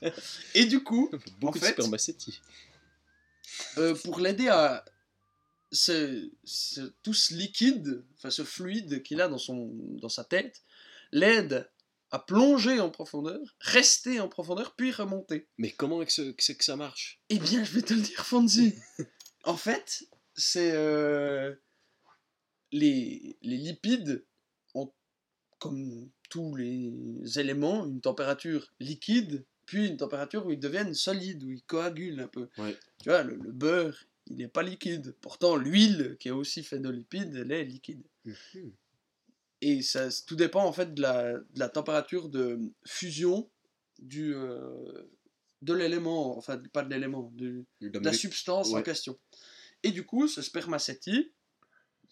[0.55, 2.41] Et du coup, Beaucoup fait- de spermacétie.
[3.79, 4.85] euh, pour l'aider à
[5.73, 9.71] ce, ce- tout ce liquide, enfin ce fluide qu'il a dans, son,
[10.01, 10.63] dans sa tête,
[11.13, 11.71] l'aide
[12.11, 15.47] à plonger en profondeur, rester en profondeur, puis remonter.
[15.59, 17.21] Mais comment est-ce que, c'est que ça marche?
[17.29, 18.75] Eh bien, je vais te le dire, Fonzie.
[19.45, 21.55] en fait, c'est euh,
[22.73, 24.25] les, les lipides
[24.75, 24.93] ont,
[25.59, 31.51] comme tous les éléments, une température liquide, puis une température où ils deviennent solides, où
[31.51, 32.49] ils coagulent un peu.
[32.59, 32.77] Ouais.
[33.03, 35.15] Tu vois, le, le beurre, il n'est pas liquide.
[35.21, 38.03] Pourtant, l'huile, qui est aussi faite de lipides, elle est liquide.
[39.61, 43.51] Et ça, tout dépend en fait de la, de la température de fusion
[43.99, 45.11] du, euh,
[45.63, 49.19] de l'élément, enfin pas de l'élément, de, de la substance en question.
[49.83, 51.33] Et du coup, ce spermaceti,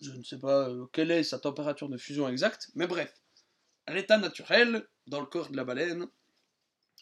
[0.00, 3.14] je ne sais pas euh, quelle est sa température de fusion exacte, mais bref,
[3.86, 6.06] à l'état naturel, dans le corps de la baleine,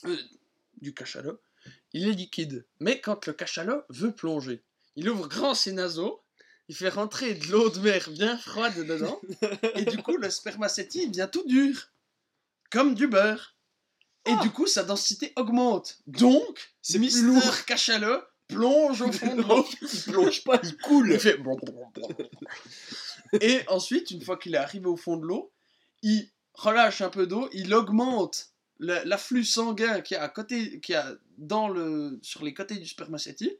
[0.04, 0.16] euh,
[0.80, 1.40] du cachalot,
[1.92, 2.66] il est liquide.
[2.80, 4.62] Mais quand le cachalot veut plonger,
[4.96, 6.22] il ouvre grand ses naseaux,
[6.68, 9.20] il fait rentrer de l'eau de mer bien froide dedans,
[9.74, 11.90] et du coup, le spermaceti devient tout dur,
[12.70, 13.52] comme du beurre.
[14.26, 14.40] Et Ah.
[14.42, 15.98] du coup, sa densité augmente.
[16.06, 17.64] Donc, C'est Mister lourd.
[17.66, 19.66] Cachalot plonge au fond de l'eau.
[19.82, 21.12] il plonge pas, il coule.
[21.12, 21.38] Il fait
[23.40, 25.52] Et ensuite, une fois qu'il est arrivé au fond de l'eau,
[26.02, 30.80] il relâche un peu d'eau, il augmente la- l'afflux sanguin qu'il y a à côté,
[30.80, 33.56] qu'il y a dans le, sur les côtés du spermaceti.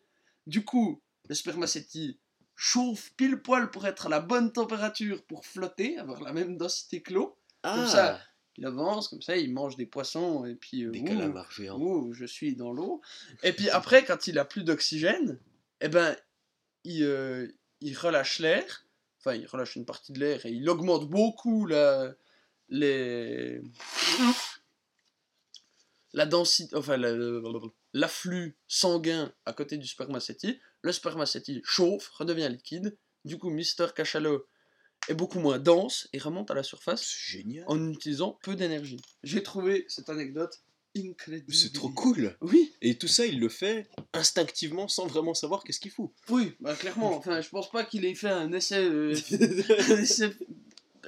[0.46, 2.18] Du coup, le spermaceti
[2.56, 7.02] chauffe pile poil pour être à la bonne température pour flotter, avoir la même densité
[7.02, 7.36] que l'eau.
[7.62, 8.20] Comme ça,
[8.56, 10.84] il avance, comme ça, il mange des poissons et puis.
[10.84, 11.78] euh, Des ouh, calamars géants.
[11.80, 13.00] Ouh, je suis dans l'eau.
[13.42, 15.40] Et puis après, quand il a plus d'oxygène,
[15.80, 16.14] eh ben,
[16.84, 17.48] il, euh,
[17.80, 18.84] il relâche l'air.
[19.18, 22.14] Enfin, il relâche une partie de l'air et il augmente beaucoup la,
[22.78, 23.60] les,
[26.12, 27.16] la densité, enfin, la-
[27.92, 30.60] l'afflux sanguin à côté du spermaceti.
[30.82, 32.96] Le spermaceti chauffe, redevient liquide.
[33.24, 34.46] Du coup, Mister Cachalot
[35.08, 37.64] est beaucoup moins dense et remonte à la surface génial.
[37.68, 39.00] en utilisant peu d'énergie.
[39.22, 40.62] J'ai trouvé cette anecdote
[40.96, 41.52] incroyable.
[41.52, 42.36] C'est trop cool.
[42.40, 46.10] Oui, Et tout ça, il le fait instinctivement sans vraiment savoir qu'est-ce qu'il fout.
[46.28, 47.16] oui, bah clairement.
[47.16, 49.12] Enfin, je pense pas qu'il ait fait un essai, euh,
[49.88, 50.30] un essai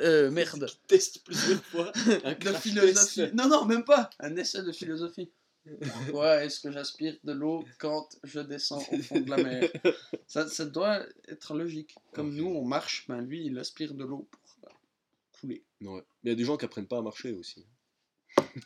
[0.00, 1.92] euh, merde, Teste plusieurs fois.
[2.24, 3.16] Un de crash philosophie.
[3.16, 3.35] test.
[3.35, 4.11] Non, non, même pas.
[4.20, 5.30] Un essai de philosophie.
[5.80, 9.68] Pourquoi est-ce que j'aspire de l'eau quand je descends au fond de la mer?
[10.28, 11.96] Ça, ça doit être logique.
[12.12, 14.74] Comme nous, on marche, ben lui, il aspire de l'eau pour euh,
[15.40, 15.64] couler.
[15.80, 16.04] Ouais.
[16.22, 17.66] Mais il y a des gens qui apprennent pas à marcher aussi.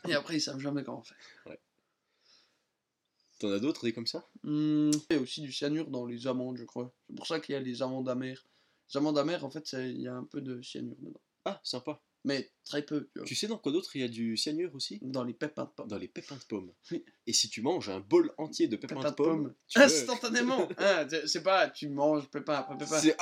[0.07, 1.17] Et après, ils savent jamais comment faire.
[3.39, 4.29] T'en as d'autres, des comme ça?
[4.43, 6.93] Hmm, Il y a aussi du cyanure dans les amandes, je crois.
[7.09, 8.45] C'est pour ça qu'il y a les amandes amères.
[8.93, 11.21] Les amandes amères, en fait, il y a un peu de cyanure dedans.
[11.45, 12.01] Ah, sympa.
[12.23, 13.25] Mais très peu, tu vois.
[13.25, 14.99] Tu sais dans quoi d'autre il y a du cyanure aussi?
[15.01, 15.87] Dans les pépins de pommes.
[15.87, 16.71] Dans les pépins de pommes.
[16.91, 17.03] Oui.
[17.25, 21.07] Et si tu manges un bol entier de pépins, Pépins de pommes, tu Instantanément hein,
[21.25, 22.99] c'est- pas tu manges pépin après pépin.
[22.99, 23.15] C'est-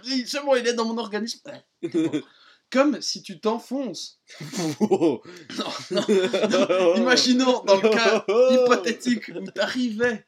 [0.00, 1.40] pris- c'est bon, il est dans mon organisme.
[2.70, 4.20] Comme si tu t'enfonces.
[4.80, 5.22] Oh.
[5.56, 6.94] Non, non.
[6.96, 10.26] Imaginons dans le cas hypothétique où t'arrivais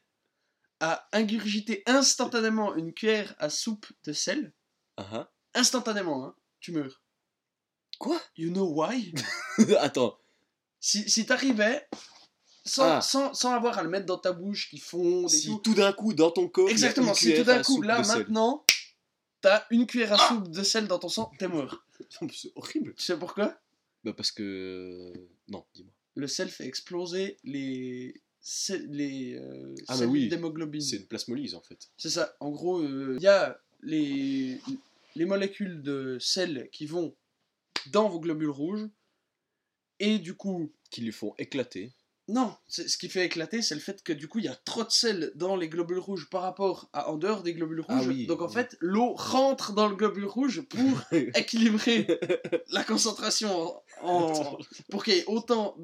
[0.79, 4.53] à ingurgiter instantanément une cuillère à soupe de sel.
[4.97, 5.31] Ah, ah.
[5.53, 7.01] instantanément, hein, tu meurs.
[7.99, 8.19] Quoi?
[8.37, 9.13] You know why?
[9.79, 10.17] Attends.
[10.79, 11.87] Si, si t'arrivais
[12.65, 13.01] sans, Ah.
[13.01, 15.59] sans, sans avoir à le mettre dans ta bouche qui fonde et Si tout.
[15.59, 16.67] tout d'un coup, dans ton corps.
[16.67, 18.65] a Exactement, si tout d'un coup, là, maintenant,
[19.41, 21.83] t'as une cuillère à soupe de sel dans ton sang, t'es mort.
[22.31, 22.93] C'est horrible.
[22.95, 23.57] Tu sais pourquoi?
[24.03, 25.11] Bah, parce que.
[25.49, 25.91] Non, dis-moi.
[26.15, 28.21] Le sel fait exploser les,
[28.89, 30.27] les euh, Ah, cellules oui.
[30.29, 30.81] d'hémoglobine.
[30.81, 31.89] C'est une plasmolyse en fait.
[31.97, 32.35] C'est ça.
[32.39, 34.59] En gros, euh, il y a les,
[35.15, 37.13] les molécules de sel qui vont
[37.91, 38.87] dans vos globules rouges.
[39.99, 41.91] Et du coup, Qui lui font éclater.
[42.29, 44.83] non, ce qui fait éclater, c'est le fait que du coup, il y a trop
[44.85, 48.07] de sel dans les globules rouges par rapport à en dehors des globules Ah rouges.
[48.07, 48.53] oui, Donc en oui.
[48.53, 51.01] fait, l'eau rentre dans le globule rouge pour
[51.35, 52.07] équilibrer
[52.71, 54.57] la concentration en,
[54.89, 55.75] pour qu'il y ait autant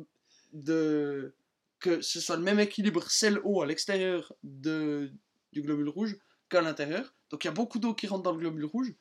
[0.54, 1.34] de
[1.80, 5.12] que ce soit le même équilibre sel-eau à l'extérieur de
[5.54, 6.18] du globule rouge
[6.50, 7.14] qu'à l'intérieur.
[7.30, 8.94] Donc il y a beaucoup d'eau qui rentre dans le globule rouge.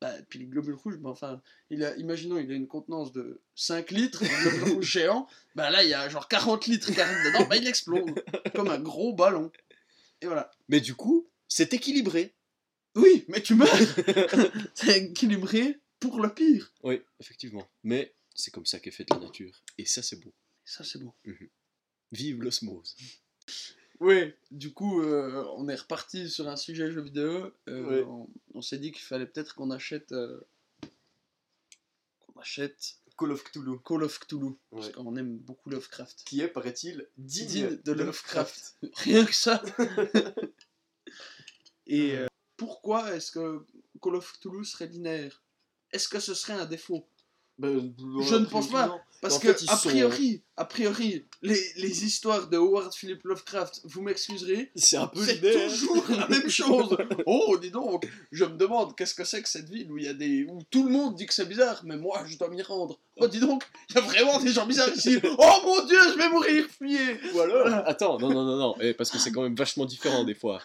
[0.00, 3.40] Bah, puis le globule rouge, bah, enfin, il a, imaginons, il a une contenance de
[3.54, 5.26] 5 litres, un globule rouge géant.
[5.54, 8.12] Bah là, il y a genre 40 litres qui arrivent dedans, bah il explose
[8.54, 9.50] comme un gros ballon.
[10.20, 10.50] Et voilà.
[10.68, 12.34] Mais du coup, c'est équilibré.
[12.96, 13.68] Oui, mais tu meurs
[14.74, 16.72] C'est équilibré pour le pire.
[16.82, 17.66] Oui, effectivement.
[17.82, 19.62] Mais c'est comme ça qu'est faite la nature.
[19.78, 20.32] Et ça, c'est beau.
[20.64, 21.14] Ça, c'est beau.
[22.14, 22.96] Vive l'osmose.
[24.00, 27.52] Oui, du coup, euh, on est reparti sur un sujet jeu vidéo.
[27.68, 28.02] Euh, Ouais.
[28.04, 30.12] On, on s'est dit qu'il fallait peut-être qu'on achète.
[30.12, 30.40] euh,
[32.20, 33.78] qu'on achète Call of Cthulhu.
[33.84, 34.54] Call of Cthulhu.
[34.70, 36.24] Parce qu'on aime beaucoup Lovecraft.
[36.24, 38.76] Qui est, paraît-il, digne, Digne de Lovecraft.
[38.96, 39.62] Rien que ça.
[41.86, 43.64] Et euh, pourquoi est-ce que
[44.02, 45.42] Call of Cthulhu serait linéaire?
[45.92, 47.06] Est-ce que ce serait un défaut?
[47.58, 47.92] Ben,
[48.28, 48.98] Je ne pense pas.
[49.20, 53.24] Parce En que, fait, a sont- priori, a priori, les, les histoires de Howard Philip
[53.24, 55.70] Lovecraft, vous m'excuserez, C'est un peu C'est linéaire.
[55.70, 56.94] toujours la même chose.
[57.24, 60.08] Oh, dis donc, je me demande qu'est-ce que c'est que cette ville où il y
[60.08, 62.60] a des où tout le monde dit que c'est bizarre, mais moi je dois m'y
[62.60, 62.98] rendre.
[63.16, 65.18] Oh, dis donc, il y a vraiment des gens bizarres ici.
[65.38, 67.18] Oh mon dieu, je vais mourir, fuyez.
[67.32, 70.24] Ou alors, attends, non, non, non, non, eh, parce que c'est quand même vachement différent
[70.24, 70.60] des fois.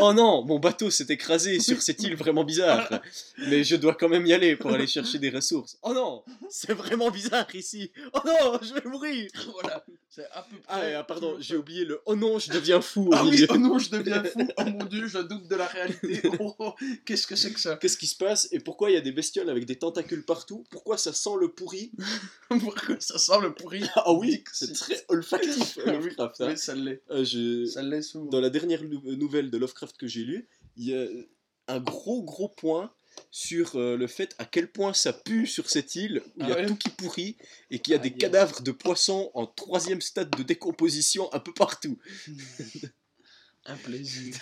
[0.00, 3.00] Oh non, mon bateau s'est écrasé sur cette île vraiment bizarre,
[3.48, 5.78] mais je dois quand même y aller pour aller chercher des ressources.
[5.82, 7.90] Oh non, c'est vraiment bizarre ici.
[8.12, 9.30] Oh non, je vais mourir.
[9.52, 10.64] Voilà, c'est à peu près.
[10.68, 13.46] Ah, et, ah, pardon, j'ai oublié le oh non, je deviens fou au Ah oui,
[13.50, 14.40] oh non, je deviens fou.
[14.58, 16.22] Oh mon dieu, je doute de la réalité.
[16.40, 17.76] Oh, oh, qu'est-ce que c'est que ça?
[17.76, 18.48] Qu'est-ce qui se passe?
[18.52, 20.64] Et pourquoi il y a des bestioles avec des tentacules partout?
[20.70, 21.92] Pourquoi ça sent le pourri?
[22.48, 23.82] Pourquoi ça sent le pourri?
[23.96, 26.40] Ah oui, c'est très olfactif Ah oui, Lovecraft.
[26.40, 26.48] hein.
[26.50, 27.02] Oui, ça l'est.
[27.10, 28.26] Euh, je- Ça l'est souvent.
[28.26, 31.06] Dans la dernière nou- nouvelle de Lovecraft que j'ai lue, il y a
[31.68, 32.92] un gros gros point
[33.30, 36.52] sur euh, le fait à quel point ça pue sur cette île où il y
[36.52, 37.36] a Ah ouais tout qui pourrit
[37.70, 41.52] et qu'il y a des cadavres de poissons en troisième stade de décomposition un peu
[41.52, 41.98] partout.
[43.66, 44.36] Un plaisir.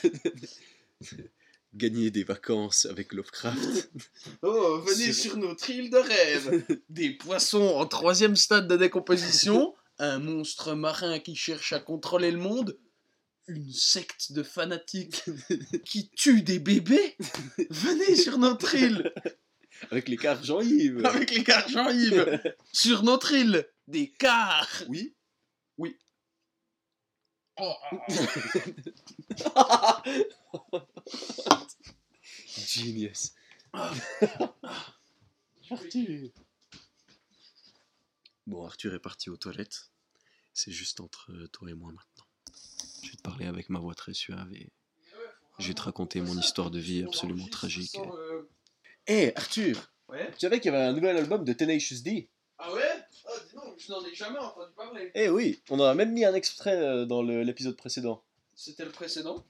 [1.74, 3.90] Gagner des vacances avec Lovecraft.
[4.42, 6.64] Oh, venez sur notre île de rêve.
[6.90, 12.38] Des poissons en troisième stade de décomposition, un monstre marin qui cherche à contrôler le
[12.38, 12.78] monde,
[13.48, 15.22] une secte de fanatiques
[15.84, 17.16] qui tue des bébés.
[17.70, 19.12] Venez sur notre île
[19.90, 21.04] avec les cars Jean-Yves.
[21.06, 22.40] avec les cars Jean-Yves.
[22.72, 24.82] Sur notre île, des cars.
[24.88, 25.14] Oui.
[27.58, 27.74] Oh,
[32.56, 33.34] Genius.
[38.46, 39.90] Bon, Arthur est parti aux toilettes.
[40.54, 42.11] C'est juste entre toi et moi maintenant.
[43.02, 44.70] Je vais te parler avec ma voix très suave et
[45.58, 47.96] je vais te raconter mon histoire de vie absolument tragique.
[49.06, 50.30] Hé Arthur, Ouais.
[50.32, 52.28] tu savais qu'il y avait un nouvel album de Tenacious D?
[52.58, 52.82] Ah ouais?
[53.26, 55.10] Ah dis donc, je n'en ai jamais entendu parler.
[55.14, 58.22] Eh oui, on en a même mis un extrait euh, dans l'épisode précédent.
[58.54, 59.44] C'était le précédent?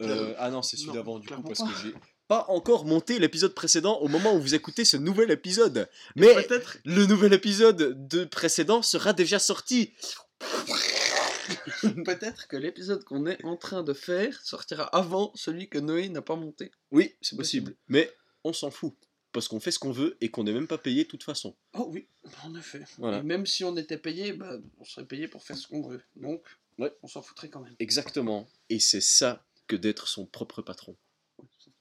[0.00, 1.66] Euh, ah non, c'est celui d'avant du coup parce pas.
[1.66, 1.94] que j'ai
[2.28, 5.88] pas encore monté l'épisode précédent au moment où vous écoutez ce nouvel épisode.
[6.16, 9.92] Mais Peut-être le nouvel épisode de précédent sera déjà sorti.
[12.04, 16.22] Peut-être que l'épisode qu'on est en train de faire sortira avant celui que Noé n'a
[16.22, 16.70] pas monté.
[16.90, 17.74] Oui, c'est possible.
[17.88, 18.10] Mais
[18.44, 18.94] on s'en fout.
[19.32, 21.54] Parce qu'on fait ce qu'on veut et qu'on n'est même pas payé de toute façon.
[21.74, 22.08] Oh oui,
[22.44, 22.82] en effet.
[22.96, 23.18] Voilà.
[23.18, 26.02] Et même si on était payé, bah, on serait payé pour faire ce qu'on veut.
[26.16, 26.42] Donc,
[26.78, 26.92] Ouais.
[27.02, 27.74] on s'en foutrait quand même.
[27.80, 28.48] Exactement.
[28.70, 30.96] Et c'est ça que d'être son propre patron.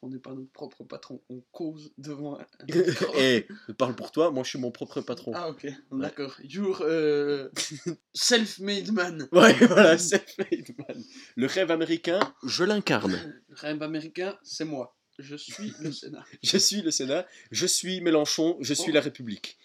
[0.07, 2.45] Qu'on n'est pas notre propre patron, on cause devant un...
[3.17, 3.45] Eh,
[3.77, 5.33] parle pour toi, moi je suis mon propre patron.
[5.35, 6.33] Ah ok, d'accord.
[6.41, 7.49] You're euh,
[8.13, 9.27] self-made man.
[9.33, 11.03] Ouais, voilà, self-made man.
[11.35, 13.19] Le rêve américain, je l'incarne.
[13.49, 14.95] Le rêve américain, c'est moi.
[15.19, 16.23] Je suis le Sénat.
[16.41, 18.95] Je suis le Sénat, je suis Mélenchon, je suis Oh.
[18.95, 19.57] la République.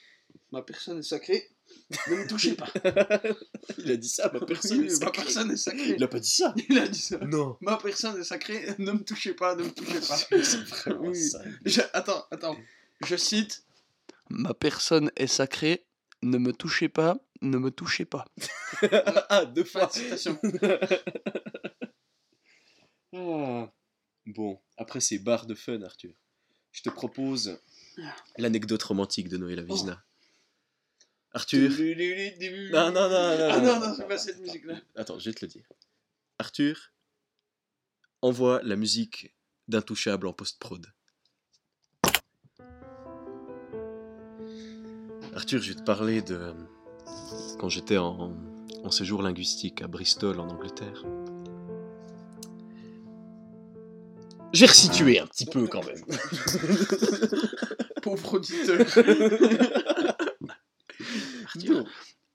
[0.51, 1.51] Ma personne est sacrée.
[2.09, 2.71] Ne me touchez pas.
[3.79, 5.13] Il a dit ça, ma personne ma sacrée.
[5.23, 5.95] personne est sacrée.
[5.97, 6.55] Il a pas dit ça.
[6.69, 7.19] Il a dit ça.
[7.19, 7.57] Non.
[7.61, 10.17] Ma personne est sacrée, ne me touchez pas, ne me touchez pas.
[10.43, 11.21] C'est vraiment Oui.
[11.21, 11.41] ça.
[11.65, 12.57] Je- Attends, attends.
[13.05, 13.65] Je cite
[14.31, 15.85] Ma personne est sacrée,
[16.23, 18.25] ne me touchez pas, ne me touchez pas.
[19.29, 19.87] ah, deux fois.
[19.87, 20.39] de citation.
[23.15, 23.71] Ah.
[24.27, 26.13] Bon, après ces barres de fun, Arthur,
[26.71, 27.59] je te propose
[28.39, 30.03] l'anecdote romantique de Noël Avisna.
[31.35, 31.71] Arthur.
[32.73, 33.49] Non, non, non, non.
[33.51, 34.75] Ah non, non, c'est pas cette musique-là.
[34.97, 35.65] Attends, je vais te le dire.
[36.39, 36.93] Arthur,
[38.21, 39.35] envoie la musique
[39.69, 40.87] d'Intouchable en post-prod.
[45.35, 46.53] Arthur, je vais te parler de
[47.59, 48.37] quand j'étais en,
[48.85, 51.05] en séjour linguistique à Bristol, en Angleterre.
[54.53, 56.05] J'ai resitué un petit peu quand même.
[58.03, 58.87] Pauvre auditeur.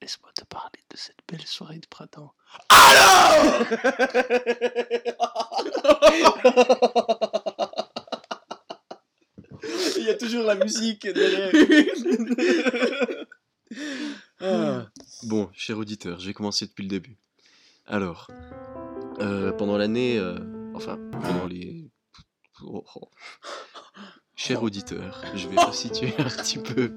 [0.01, 2.33] Laisse-moi te parler de cette belle soirée de printemps.
[9.97, 11.51] Il y a toujours la musique derrière.
[14.39, 14.85] Ah.
[15.23, 17.17] Bon, cher auditeur, j'ai commencé depuis le début.
[17.87, 18.29] Alors,
[19.19, 20.37] euh, pendant l'année, euh,
[20.75, 21.89] enfin, pendant les...
[22.63, 23.09] Oh, oh.
[24.35, 26.93] Cher auditeur, je vais resituer un petit peu.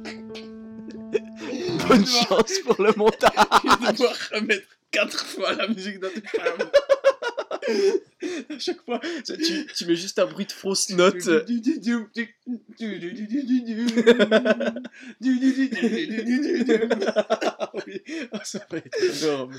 [1.90, 3.32] Bonne chance pour le montage.
[3.64, 6.70] Je vais devoir remettre quatre fois la musique d'Intouchable.
[8.48, 11.28] À chaque fois, tu, tu mets juste un bruit de fausse note.
[11.28, 11.44] Ah
[17.86, 19.58] oui, ah, ça va être énorme.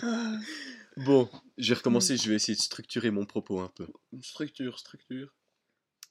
[0.97, 3.87] Bon, je vais recommencer, je vais essayer de structurer mon propos un peu.
[4.21, 5.33] Structure, structure.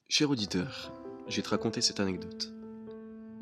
[0.07, 0.93] Cher auditeur,
[1.27, 2.51] je vais te raconter cette anecdote.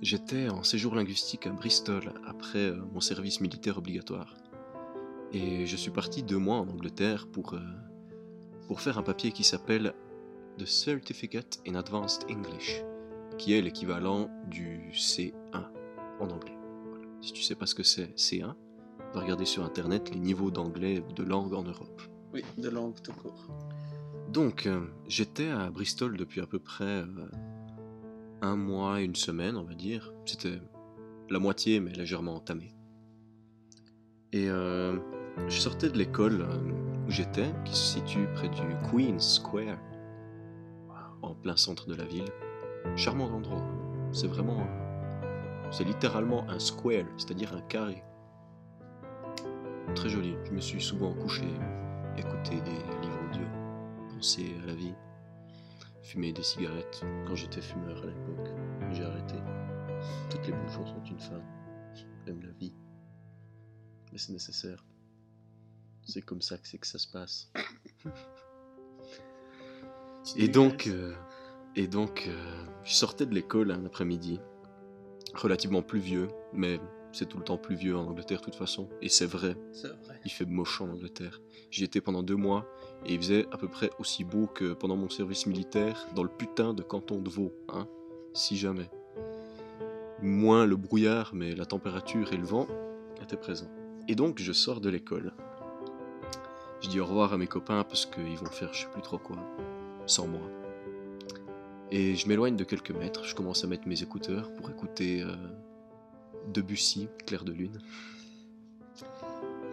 [0.02, 4.34] J'étais en séjour linguistique à Bristol après euh, mon service militaire obligatoire.
[5.34, 7.60] Et je suis parti deux mois en Angleterre pour, euh,
[8.68, 9.94] pour faire un papier qui s'appelle
[10.58, 12.82] The Certificate in Advanced English,
[13.38, 15.34] qui est l'équivalent du C1
[16.22, 16.58] en anglais.
[16.90, 17.06] Voilà.
[17.22, 18.56] Si tu sais pas ce que c'est C1,
[19.14, 22.02] va regarder sur internet les niveaux d'anglais ou de langue en Europe.
[22.34, 23.48] Oui, de langue tout court.
[24.30, 27.06] Donc, euh, j'étais à Bristol depuis à peu près euh,
[28.42, 30.14] un mois une semaine, on va dire.
[30.26, 30.62] C'était
[31.30, 32.74] la moitié, mais légèrement entamé.
[34.32, 34.98] Et euh,
[35.48, 39.80] je sortais de l'école euh, où j'étais, qui se situe près du Queen's Square,
[41.22, 42.30] en plein centre de la ville.
[42.96, 43.66] Charmant endroit.
[44.12, 44.66] C'est vraiment.
[45.72, 48.04] C'est littéralement un square, c'est-à-dire un carré.
[49.96, 50.36] Très joli.
[50.46, 51.46] Je me suis souvent couché,
[52.18, 53.44] écouté des livres audio
[54.20, 54.94] penser à la vie,
[56.02, 58.50] fumer des cigarettes quand j'étais fumeur à l'époque.
[58.92, 59.36] J'ai arrêté.
[60.30, 61.42] Toutes les bonnes choses ont une fin,
[62.26, 62.74] même la vie.
[64.12, 64.84] Mais c'est nécessaire.
[66.04, 67.52] C'est comme ça que c'est que ça se passe.
[70.36, 71.16] Et donc, euh,
[71.76, 74.40] et donc, euh, je sortais de l'école un après-midi,
[75.34, 76.80] relativement pluvieux, mais
[77.12, 78.88] c'est tout le temps pluvieux en Angleterre de toute façon.
[79.02, 80.20] Et c'est vrai, C'est vrai.
[80.26, 81.42] il fait moche en Angleterre.
[81.72, 82.68] J'y étais pendant deux mois
[83.06, 86.30] et il faisait à peu près aussi beau que pendant mon service militaire dans le
[86.30, 87.88] putain de canton de Vaud, hein,
[88.34, 88.90] si jamais.
[90.22, 92.68] Moins le brouillard, mais la température et le vent
[93.22, 93.70] étaient présents.
[94.08, 95.34] Et donc je sors de l'école.
[96.82, 99.18] Je dis au revoir à mes copains parce qu'ils vont faire je sais plus trop
[99.18, 99.38] quoi,
[100.06, 100.42] sans moi.
[101.92, 105.36] Et je m'éloigne de quelques mètres, je commence à mettre mes écouteurs pour écouter euh,
[106.48, 107.80] Debussy, Clair de Lune.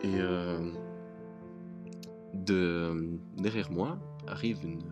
[0.03, 0.71] Et euh,
[2.35, 4.83] de, derrière moi arrive une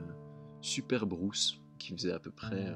[0.61, 2.75] superbe rousse qui faisait à peu près euh,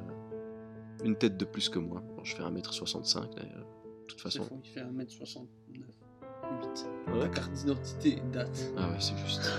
[1.05, 2.03] une tête de plus que moi.
[2.17, 4.45] Bon, je fais 1m65 d'ailleurs, de toute façon.
[4.45, 5.47] fou, il fait 1m69.
[5.73, 6.91] 8.
[7.13, 7.21] Ouais.
[7.21, 8.73] Ta carte d'identité date.
[8.77, 9.51] Ah ouais, c'est juste.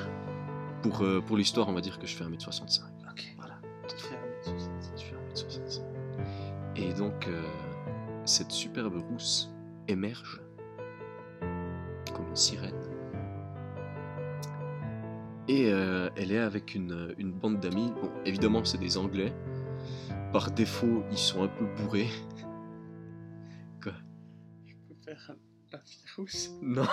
[0.81, 2.81] Pour, euh, pour l'histoire, on va dire que je fais 1m65.
[3.11, 3.25] Ok.
[3.37, 4.97] Voilà, Tu fais 1m67.
[4.97, 5.81] je fais 1m65.
[6.75, 7.41] Et donc, euh,
[8.29, 9.49] cette superbe rousse
[9.87, 10.39] émerge
[12.15, 12.75] comme une sirène.
[15.47, 17.91] Et euh, elle est avec une, une bande d'amis.
[18.01, 19.33] Bon, évidemment, c'est des Anglais.
[20.31, 22.09] Par défaut, ils sont un peu bourrés.
[23.83, 25.35] Je peux faire
[25.71, 26.51] la fille rousse?
[26.61, 26.83] Non,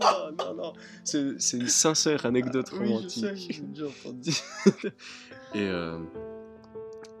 [0.00, 0.72] non, non, non.
[1.02, 3.52] C'est c'est une sincère anecdote Oui, je romantique.
[3.52, 4.30] sais, j'ai entendu.
[5.54, 5.98] Et euh,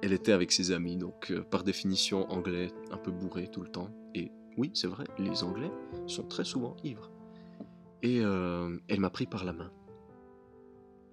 [0.02, 3.68] elle était avec ses amis, donc euh, par définition anglais, un peu bourré tout le
[3.68, 3.90] temps.
[4.14, 5.70] Et oui, c'est vrai, les Anglais
[6.06, 7.10] sont très souvent ivres.
[8.02, 9.70] Et euh, elle m'a pris par la main.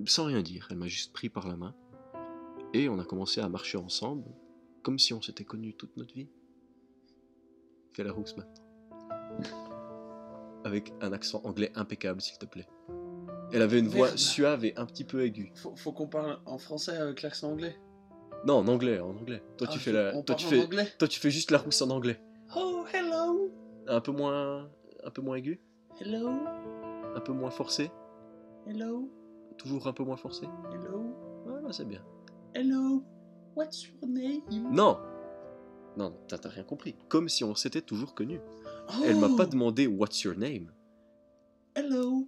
[0.06, 1.76] Sans rien dire, elle m'a juste pris par la main.
[2.74, 4.26] Et on a commencé à marcher ensemble,
[4.84, 6.30] comme si on s'était connus toute notre vie.
[7.94, 8.64] Fais la rousse maintenant.
[10.64, 12.68] avec un accent anglais impeccable, s'il te plaît.
[13.52, 14.18] Elle avait une voix Merde.
[14.18, 15.52] suave et un petit peu aiguë.
[15.56, 17.78] Faut, faut qu'on parle en français avec l'accent anglais.
[18.46, 19.42] Non, en anglais, en anglais.
[19.58, 20.68] Toi, Ah, tu fais la, toi, tu fais,
[20.98, 22.20] toi, tu fais juste la rousse en anglais.
[22.56, 23.52] Oh, hello.
[23.88, 24.70] Un peu moins,
[25.04, 25.60] un peu moins aigu,
[26.00, 26.30] Hello.
[27.16, 27.90] un peu moins forcé,
[28.68, 29.10] Hello.
[29.58, 30.46] toujours un peu moins forcé.
[30.74, 31.14] Hello.
[31.46, 32.02] Voilà, c'est bien.
[32.54, 33.04] Hello.
[33.56, 34.42] What's your name?
[34.72, 34.98] Non,
[35.98, 36.96] non, non, t'as rien compris.
[37.10, 38.40] Comme si on s'était toujours connus.
[38.90, 40.72] Oh, Elle m'a pas demandé What's your name?
[41.76, 42.28] Hello.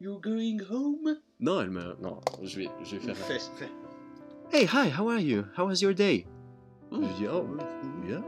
[0.00, 1.18] You're going home?
[1.38, 1.94] Non, elle m'a.
[2.00, 3.16] Non, je vais, je vais faire.
[3.16, 3.68] Fais, fais.
[4.52, 5.44] Hey, hi, how are you?
[5.56, 6.26] How was your day?
[6.90, 7.04] Mm.
[7.04, 7.46] Je dis, oh,
[8.04, 8.18] yeah,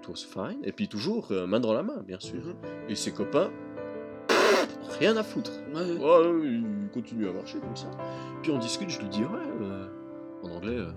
[0.00, 0.62] it was fine.
[0.62, 2.36] Et puis toujours, euh, main dans la main, bien sûr.
[2.40, 2.54] Mhm.
[2.88, 3.50] Et ses copains,
[5.00, 5.50] rien à foutre.
[5.74, 5.82] Ouais.
[5.98, 7.90] Ouais, il continue à marcher comme ça.
[8.42, 9.88] Puis on discute, je lui dis, ouais, euh,
[10.44, 10.92] en anglais, euh,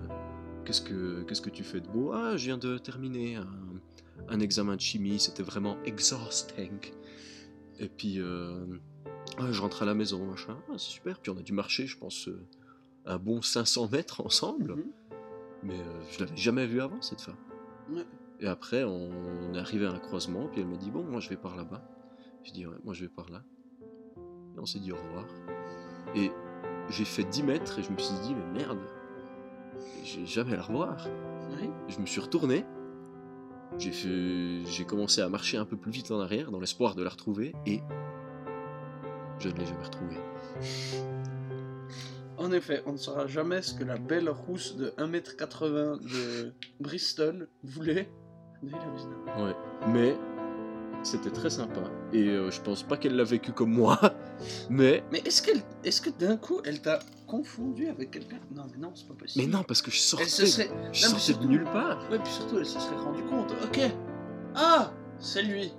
[0.64, 2.12] qu'est-ce que qu'est-ce que tu fais de beau?
[2.12, 3.48] Ah, je viens de terminer un,
[4.28, 6.78] un examen de chimie, c'était vraiment exhausting.
[7.80, 11.18] Et puis, je rentre à la maison, machin, Ah, c'est super.
[11.18, 12.28] Puis on a dû marcher, je pense,
[13.06, 14.76] un bon 500 mètres ensemble.
[14.76, 14.84] Mhm.
[15.62, 17.36] Mais euh, je l'avais jamais vue avant, cette femme.
[17.90, 18.06] Ouais.
[18.40, 21.28] Et après, on est arrivé à un croisement, puis elle m'a dit, bon, moi je
[21.28, 21.82] vais par là-bas.
[22.42, 23.42] Je dis, ouais, moi je vais par là.
[24.56, 25.26] Et on s'est dit au revoir.
[26.14, 26.32] Et
[26.88, 28.78] j'ai fait 10 mètres et je me suis dit, mais merde,
[30.02, 31.06] j'ai jamais à la revoir.
[31.50, 31.70] Ouais.
[31.88, 32.64] Je me suis retourné,
[33.78, 37.54] j'ai commencé à marcher un peu plus vite en arrière dans l'espoir de la retrouver
[37.66, 37.80] et
[39.38, 40.18] je ne l'ai jamais retrouvée.
[42.40, 47.48] En effet, on ne saura jamais ce que la belle rousse de 1m80 de Bristol
[47.62, 48.10] voulait.
[48.62, 48.72] Mais.
[49.42, 50.16] Ouais,
[51.02, 51.80] c'était très sympa
[52.12, 53.98] et euh, je pense pas qu'elle l'a vécu comme moi,
[54.70, 58.40] mais Mais est-ce qu'elle, est-ce que d'un coup, elle t'a confondu avec quelqu'un?
[58.54, 59.44] Non, mais non, c'est pas possible.
[59.44, 60.70] mais non parce que je sortais, Elle se serait.
[60.92, 62.06] je Non, sortais de nulle part.
[62.10, 63.52] Ouais, puis surtout, elle se serait rendu compte.
[63.64, 63.80] Ok.
[64.54, 65.72] Ah, c'est lui.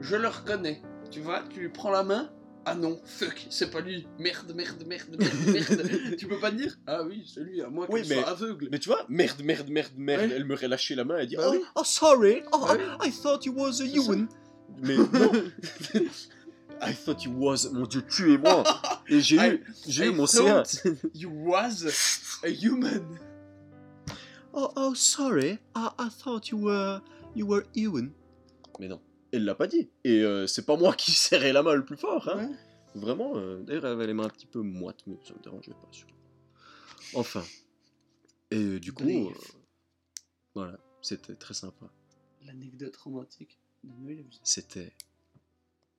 [0.00, 0.82] Je le reconnais.
[1.10, 2.28] Tu vois, tu lui prends la main.
[2.70, 4.06] Ah non, fuck, c'est pas lui.
[4.18, 6.16] Merde, merde, merde, merde, merde.
[6.18, 6.76] tu peux pas dire?
[6.86, 8.68] Ah oui, c'est lui, à moins Oui, qu'il mais- soit aveugle.
[8.70, 10.36] Mais tu vois, merde, merde, merde, merde, Ouais.
[10.36, 11.62] elle me relâché la main et dit Bah oh, oui.
[11.76, 13.06] oh, sorry, oh, Ouais.
[13.06, 14.28] I thought you was a human.
[14.82, 15.32] Mais non,
[16.82, 18.62] I thought you was, mon dieu, tu et moi.
[19.08, 20.64] Et j'ai eu, j'ai eu mon C1.
[20.64, 21.86] thought You was
[22.44, 23.18] a human.
[24.52, 27.00] Oh, oh, sorry, I, I thought you were,
[27.34, 28.10] you were human.
[28.78, 29.00] Mais non,
[29.32, 29.90] elle l'a pas dit.
[30.04, 32.48] Et euh, c'est pas moi qui serrais la main le plus fort, hein.
[32.48, 32.56] Ouais.
[32.94, 35.72] Vraiment, euh, d'ailleurs, elle avait les mains un petit peu moites, mais ça me dérangeait
[35.72, 35.88] pas.
[35.92, 36.08] sûr.
[37.14, 37.44] Enfin.
[38.50, 39.34] Et euh, du coup, euh,
[40.54, 41.90] voilà, c'était très sympa.
[42.42, 44.24] L'anecdote romantique de Noël.
[44.42, 44.94] C'était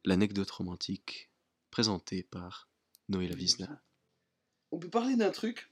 [0.04, 1.30] l'anecdote romantique
[1.70, 2.70] présentée par
[3.08, 3.82] Noé Lavizna.
[4.72, 5.72] On peut parler d'un truc.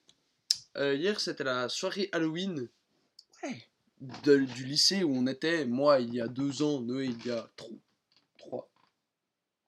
[0.77, 2.69] Euh, hier, c'était la soirée Halloween.
[3.43, 3.63] Ouais.
[4.01, 7.31] De- du lycée où on était, moi il y a deux ans, Noé il y
[7.31, 7.77] a trois,
[8.37, 8.69] trois,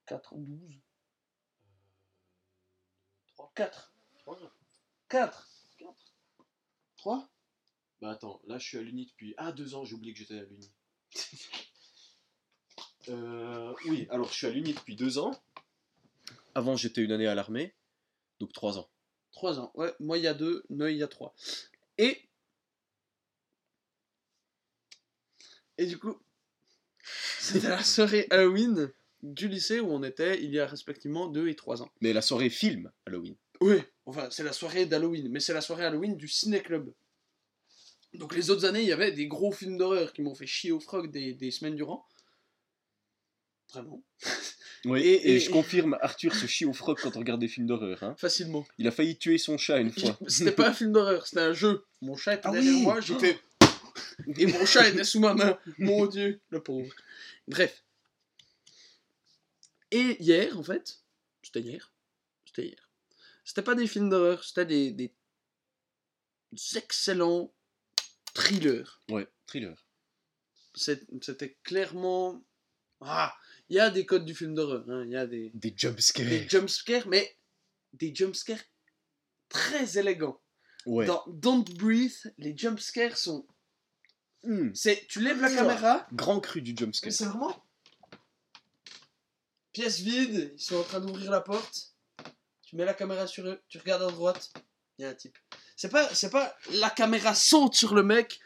[0.06, 0.76] quatre, douze,
[3.36, 3.94] trois, quatre,
[5.08, 6.14] quatre, quatre,
[6.98, 7.30] trois.
[8.02, 9.34] Bah attends, là je suis à l'Uni depuis.
[9.38, 10.72] Ah, deux ans, j'ai oublié que j'étais à l'Uni.
[13.08, 15.32] Euh, oui, alors je suis à l'Uni depuis deux ans.
[16.54, 17.74] Avant j'étais une année à l'armée,
[18.40, 18.88] donc trois ans.
[19.32, 19.72] Trois ans.
[19.74, 21.34] Ouais, moi il y a deux, Noé il y a trois.
[21.98, 22.29] Et.
[25.80, 26.16] Et du coup,
[27.40, 28.92] c'était la soirée Halloween
[29.24, 31.90] du lycée où on était il y a respectivement deux et trois ans.
[32.02, 33.36] Mais la soirée film Halloween.
[33.62, 36.94] Oui, enfin c'est la soirée d'Halloween, mais c'est la soirée Halloween du ciné-club.
[38.14, 40.72] Donc les autres années, il y avait des gros films d'horreur qui m'ont fait chier
[40.72, 42.06] au froc des, des semaines durant.
[43.74, 44.02] Vraiment.
[44.86, 47.48] Oui, Et- et, et- je confirme, Arthur se chie au froc quand on regarde des
[47.48, 48.02] films d'horreur.
[48.02, 48.16] Hein.
[48.18, 48.66] Facilement.
[48.78, 50.18] Il a failli tuer son chat une fois.
[50.28, 51.86] C'était pas un film d'horreur, c'était un jeu.
[52.02, 52.82] Mon chat était Ah derrière oui.
[52.82, 53.40] moi, j'ai fait.
[54.38, 55.58] Et mon chat était sous ma main.
[55.78, 56.94] Mon dieu, le pauvre.
[57.48, 57.84] Bref.
[59.92, 61.00] Et hier, en fait,
[61.42, 61.92] c'était hier.
[62.46, 62.90] C'était hier.
[63.44, 65.12] C'était pas des films d'horreur, c'était des, des
[66.76, 67.52] excellents
[68.34, 69.02] thrillers.
[69.10, 69.76] Ouais, thriller.
[70.76, 72.44] C'est- C'était clairement.
[73.02, 73.36] Ah,
[73.70, 76.28] il y a des codes du film d'horreur, hein, il y a des, Des jumpscares.
[76.28, 77.36] des jumpscares, mais
[77.94, 78.62] des jumpscares
[79.48, 80.40] très élégants.
[80.86, 81.06] Ouais.
[81.06, 83.48] Dans Don't Breathe, les jumpscares sont.
[84.44, 84.70] Hmm.
[84.74, 87.12] C'est, tu lèves la caméra, Grand cru du jumpscare.
[87.12, 87.62] c'est vraiment.
[89.74, 91.94] Pièce vide, ils sont en train d'ouvrir la porte.
[92.64, 94.52] Tu mets la caméra sur eux, tu regardes à droite,
[94.98, 95.38] il y a un type.
[95.76, 98.40] C'est pas, c'est pas la caméra saute sur le mec,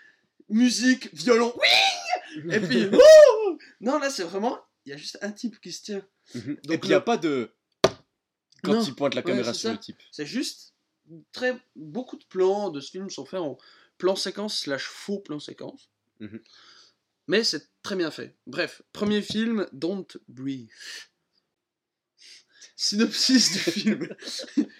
[0.49, 2.89] musique, violon, oui Et puis,
[3.81, 6.05] Non, là c'est vraiment, il y a juste un type qui se tient.
[6.35, 6.57] Mhm.
[6.63, 7.51] Et Donc puis il n'y a pas de.
[8.63, 8.81] Quand Non.
[8.83, 9.71] il pointe la caméra sur ça.
[9.73, 10.01] le type.
[10.11, 10.73] C'est juste
[11.33, 13.57] très beaucoup de plans de ce film sont faits en
[14.03, 15.89] plan séquence slash faux plan séquence.
[16.19, 16.41] Mhm.
[17.27, 18.35] Mais c'est très bien fait.
[18.47, 20.67] Bref, premier film, Don't Breathe.
[22.75, 24.09] Synopsis du film.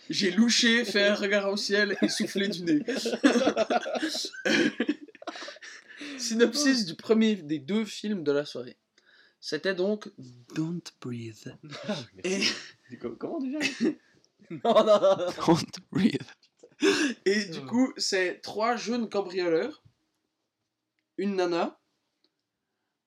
[0.09, 2.83] J'ai louché, fait un regard au ciel et soufflé du nez.
[6.17, 8.75] Synopsis du premier des deux films de la soirée.
[9.39, 10.11] C'était donc
[10.53, 11.55] Don't Breathe.
[12.25, 12.41] Et,
[13.19, 13.59] Comment déjà
[14.49, 15.31] Non, non, non, non.
[15.47, 15.63] Don't
[15.93, 16.27] Breathe.
[17.25, 19.83] Et du coup, c'est trois jeunes cambrioleurs,
[21.17, 21.79] une nana,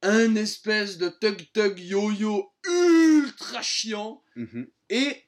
[0.03, 4.69] un espèce de tug-tug yo-yo ultra chiant, Mhm.
[4.91, 5.23] et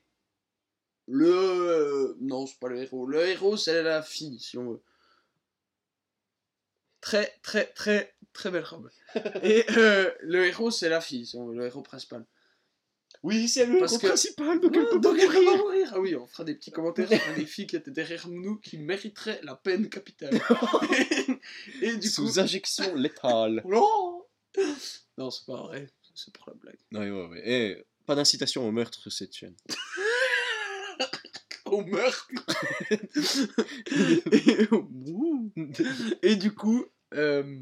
[1.06, 2.16] le...
[2.20, 3.06] Non, c'est pas le héros.
[3.06, 4.82] Le héros, c'est la fille, si on veut.
[7.00, 8.90] Très, très, très, très belle robe.
[9.42, 12.26] Et euh, le héros, c'est la fille, si on veut, le héros principal.
[13.24, 15.56] Oui, c'est le Parce que- principal, donc Ouais, elle peut donc elle mourir.
[15.58, 15.90] mourir.
[15.94, 18.78] Ah oui, on fera des petits commentaires sur les filles qui étaient derrière nous qui
[18.78, 20.34] mériteraient la peine capitale.
[21.82, 22.14] et du coup...
[22.28, 23.62] Sous injection létale.
[23.68, 24.22] Non
[25.16, 25.88] Non, c'est pas vrai.
[26.14, 26.78] C'est pour la blague.
[26.92, 27.42] Ouais, ouais, ouais.
[27.44, 29.56] Eh, pas d'incitation au meurtre sur cette chaîne.
[31.66, 32.28] Au meurtre
[32.90, 34.68] et.
[36.22, 36.86] Et du coup...
[37.14, 37.60] euh,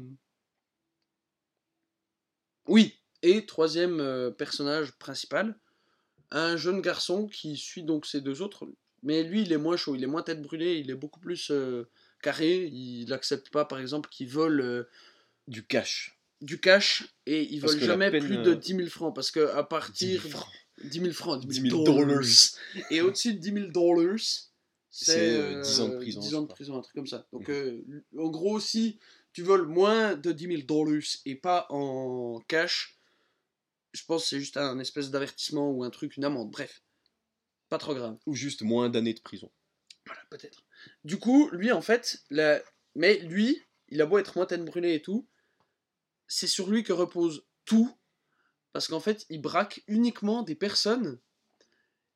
[2.67, 5.59] Oui, et troisième euh, personnage principal,
[6.31, 8.67] un jeune garçon qui suit donc ces deux autres,
[9.03, 11.51] mais lui il est moins chaud, il est moins tête brûlée, il est beaucoup plus
[11.51, 11.89] euh,
[12.21, 14.83] carré, il n'accepte pas par exemple qu'il vole euh,
[15.47, 16.19] Du cash.
[16.41, 19.31] du cash et il Parce vole jamais peine, plus de euh, 10 000 francs parce
[19.31, 20.53] que à 10 partir 000 francs.
[20.83, 22.59] 10 000 francs, 10 10 000 000 dollars.
[22.91, 24.17] Et au-dessus de 10 000 dollars,
[24.89, 27.07] C'est, c'est euh, 10 ans de prison, 10 je ans de prison, un truc comme
[27.07, 27.27] ça.
[27.31, 28.03] Donc, Mhm.
[28.17, 28.99] en gros, si
[29.33, 32.96] tu voles moins de 10 000 dollars et pas en cash,
[33.97, 36.51] je pense que c'est juste un espèce d'avertissement ou un truc, une amende.
[36.51, 36.83] Bref,
[37.69, 38.17] pas trop grave.
[38.25, 39.51] Ou juste moins d'années de prison.
[40.05, 40.63] Voilà, peut-être.
[41.03, 42.61] Du coup, lui, en fait, la...
[42.95, 45.27] mais lui, il a beau être moins tête brûlée et tout,
[46.27, 47.97] c'est sur lui que repose tout,
[48.71, 51.19] parce qu'en fait, il braque uniquement des personnes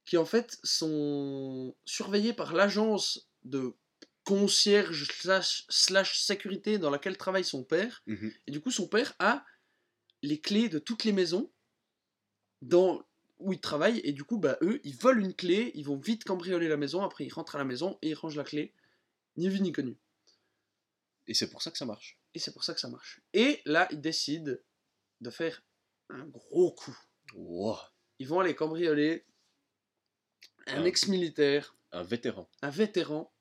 [0.06, 3.74] qui, en fait, sont surveillées par l'agence de
[4.24, 8.04] concierge slash, slash sécurité dans laquelle travaille son père.
[8.06, 8.32] Mhm.
[8.48, 9.44] Et du coup, son père a
[10.22, 11.52] les clés de toutes les maisons
[12.62, 13.04] dans
[13.40, 14.00] où il travaille.
[14.04, 17.02] Et du coup, bah, eux, ils volent une clé, ils vont vite cambrioler la maison.
[17.04, 18.74] Après, ils rentrent à la maison et ils rangent la clé.
[19.38, 19.98] Ni vu ni connu.
[21.28, 22.20] Et c'est pour ça que ça marche.
[22.34, 23.22] Et c'est pour ça que ça marche.
[23.34, 24.54] Et là, ils décident
[25.22, 25.62] de faire
[26.10, 26.98] un gros coup.
[27.34, 27.78] Wow.
[28.20, 29.26] Ils vont aller cambrioler
[30.68, 30.86] un Ah.
[30.88, 32.50] ex-militaire, Un vétéran.
[32.62, 33.34] un vétéran,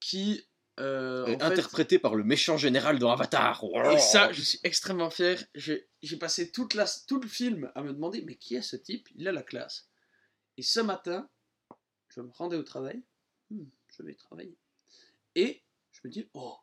[0.00, 0.46] qui...
[0.80, 3.62] euh, fait- interprété par le méchant général dans Avatar.
[3.92, 5.44] Et ça, je suis extrêmement fier.
[5.54, 9.08] J'ai passé toute la, tout le film à me demander, mais qui est ce type?
[9.14, 9.88] Il a la classe.
[10.56, 11.28] Et ce matin,
[12.08, 13.02] je me rendais au travail.
[13.50, 13.64] Hmm,
[13.96, 14.56] je vais travailler.
[15.34, 15.62] Et
[15.92, 16.56] je me dis, oh,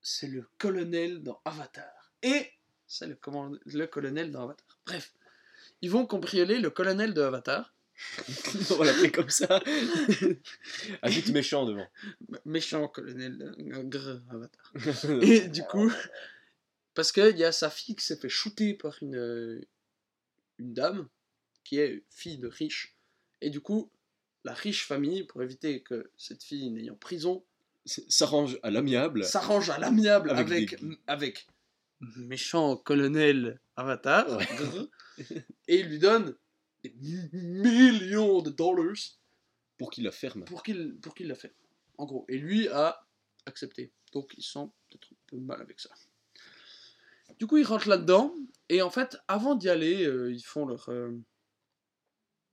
[0.00, 2.12] c'est le colonel dans Avatar.
[2.22, 2.50] Et
[2.86, 3.18] c'est le,
[3.64, 4.78] le colonel dans Avatar.
[4.86, 5.14] Bref,
[5.80, 7.74] ils vont cambrioler le colonel de Avatar.
[8.70, 9.62] On va l'appeler comme ça.
[11.02, 11.86] Ajoute méchant devant.
[12.44, 14.72] Méchant colonel grr, Avatar.
[15.22, 15.90] Et du coup,
[16.94, 19.64] parce qu'il y a sa fille qui s'est fait shooter par une,
[20.58, 21.08] une dame
[21.64, 22.96] qui est fille de riche.
[23.40, 23.90] Et du coup,
[24.44, 27.44] la riche famille, pour éviter que cette fille n'aille en prison,
[27.84, 29.24] S'arrange à l'amiable.
[29.24, 31.46] s'arrange à l'amiable Avec avec, des- avec,
[32.16, 34.46] méchant colonel Avatar Ouais.
[35.68, 36.36] et il lui donne
[36.82, 38.96] des millions de dollars
[39.78, 40.44] Pour qu'il la ferme.
[40.44, 41.54] pour qu'il pour qu'il la fait.
[41.98, 42.24] En gros.
[42.28, 43.06] Et lui a
[43.46, 43.92] accepté.
[44.12, 45.90] Donc il se sent peut-être un peu mal avec ça.
[47.38, 48.34] Du coup, ils rentrent là-dedans.
[48.68, 51.10] Et en fait, avant d'y aller, euh, ils font leur, euh,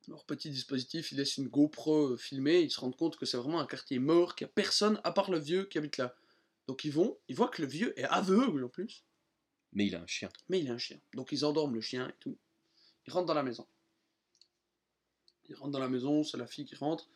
[0.07, 1.11] leur petit dispositif.
[1.11, 2.61] Ils laissent une GoPro euh, filmer.
[2.61, 5.11] Ils se rendent compte que c'est vraiment un quartier mort, qu'il n'y a personne à
[5.11, 6.15] part le vieux qui habite là.
[6.67, 9.03] Donc ils vont, ils voient que le vieux est aveugle en plus.
[9.73, 10.29] Mais il a un chien.
[10.49, 10.99] Mais il a un chien.
[11.13, 12.37] Donc ils endorment le chien et tout.
[13.07, 13.67] Ils rentrent dans la maison.
[15.49, 17.09] Ils rentrent dans la maison, c'est la fille qui rentre.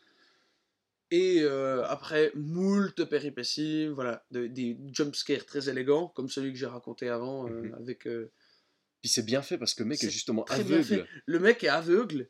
[1.11, 6.65] Et euh, après moult péripéties, voilà, de- des jumpscares très élégants, comme celui que j'ai
[6.65, 7.73] raconté avant, euh, Mhm.
[7.75, 8.07] avec...
[8.07, 8.31] euh,
[9.01, 11.07] Puis c'est bien fait parce que le mec est justement aveugle.
[11.25, 12.29] le mec est aveugle,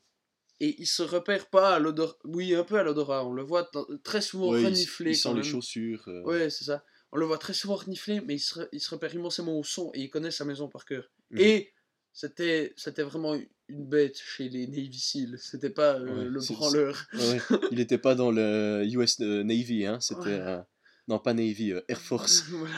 [0.60, 2.18] et il se repère pas à l'odorat...
[2.26, 5.16] Oui, un peu à l'odorat, on le voit t- très souvent Ouais, il, renifler il
[5.16, 6.06] sent les chaussures.
[6.26, 6.84] Ouais, c'est ça.
[7.14, 9.64] On le voit très souvent renifler, mais il se, re- il se repère immensément au
[9.64, 11.10] son, et il connaît sa maison par cœur.
[11.30, 11.40] Mhm.
[11.40, 11.74] Et
[12.12, 13.36] c'était c'était vraiment
[13.70, 15.38] une bête chez les Navy Seals.
[15.40, 17.06] C'était pas euh, Ouais, le branleur.
[17.14, 17.60] Ouais, ouais.
[17.72, 20.00] Il était pas dans le US Navy, hein.
[20.02, 20.40] C'était.
[20.40, 20.66] Un-
[21.08, 22.44] Non, pas Navy, euh, Air Force.
[22.50, 22.76] Voilà.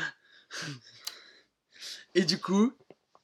[2.14, 2.72] Et du coup,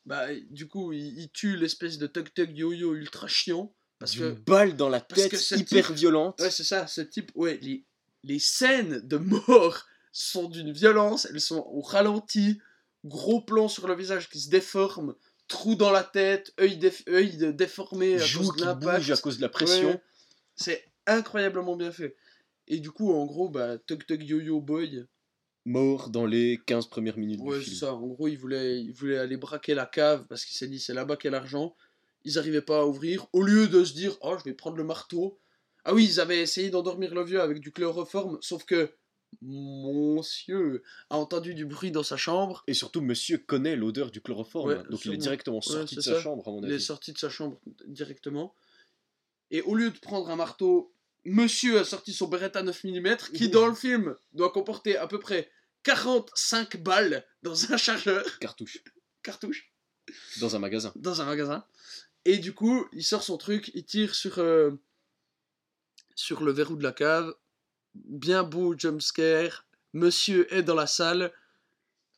[0.05, 3.73] bah, du coup, il, il tue l'espèce de tug tug yo-yo ultra chiant.
[3.99, 6.41] Parce D'une que, balle dans la tête, hyper type- violente.
[6.41, 7.85] ouais, c'est ça, ce type, ouais, les,
[8.23, 12.59] les scènes de mort sont d'une violence, elles sont au ralenti,
[13.05, 15.15] gros plan sur le visage qui se déforme,
[15.51, 19.09] trou dans la tête, œil, déf- œil de- déformé à Joue cause de l'impact.
[19.11, 19.89] à cause de la pression.
[19.89, 20.01] Ouais.
[20.55, 22.15] C'est incroyablement bien fait.
[22.67, 25.05] Et du coup, en gros, bah, Tug Tug Yo-Yo Boy,
[25.65, 27.79] Mort dans les 15 premières minutes ouais, du c'est film.
[27.81, 27.93] ça.
[27.93, 30.93] En gros, il voulait, il voulait aller braquer la cave parce qu'il s'est dit c'est
[30.93, 31.75] là-bas qu'est l'argent.
[32.23, 33.27] Ils n'arrivaient pas à ouvrir.
[33.33, 35.37] Au lieu de se dire oh, je vais prendre le marteau.
[35.85, 38.91] Ah oui, ils avaient essayé d'endormir le vieux avec du chloroforme, sauf que
[39.41, 42.63] monsieur a entendu du bruit dans sa chambre.
[42.67, 44.69] Et surtout, monsieur connaît l'odeur du chloroforme.
[44.69, 46.21] Ouais, donc il est directement sorti de sa ça.
[46.21, 46.83] chambre, à mon Il est avis.
[46.83, 48.53] sorti de sa chambre directement.
[49.49, 50.93] Et au lieu de prendre un marteau,
[51.25, 55.19] monsieur a sorti son Beretta 9 mm qui, dans le film, doit comporter à peu
[55.19, 55.49] près
[55.83, 58.83] 45 balles dans un chargeur Cartouche.
[59.23, 59.73] cartouche
[60.39, 60.91] Dans un magasin.
[60.95, 61.65] dans un magasin.
[62.25, 64.71] Et du coup, il sort son truc, il tire sur, euh,
[66.15, 67.33] sur le verrou de la cave.
[67.95, 69.65] Bien beau jumpscare.
[69.93, 71.31] Monsieur est dans la salle.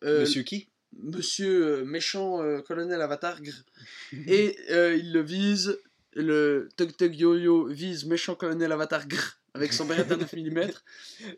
[0.03, 0.69] Euh, Monsieur qui?
[1.01, 3.39] Monsieur euh, méchant euh, colonel Avatar.
[4.28, 5.80] et euh, il le vise.
[6.15, 10.71] Le Tug Tug Yo-Yo vise méchant colonel Avatar grr, avec son Beretta 9 mm.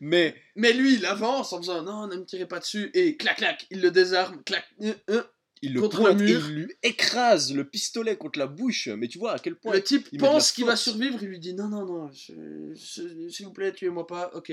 [0.01, 2.91] Mais Mais lui, il avance en faisant non, ne me tirez pas dessus.
[2.93, 4.43] Et clac, clac, il le désarme.
[4.43, 5.23] Clac, euh, euh.
[5.61, 6.49] Il le Contre pointe le mur.
[6.49, 8.87] il lui écrase le pistolet contre la bouche.
[8.89, 9.73] Mais tu vois à quel point.
[9.73, 11.17] le type il la pense qu'il va survivre.
[11.21, 14.31] Il lui dit non, non, non, s'il vous plaît, tuez-moi pas.
[14.33, 14.51] Ok.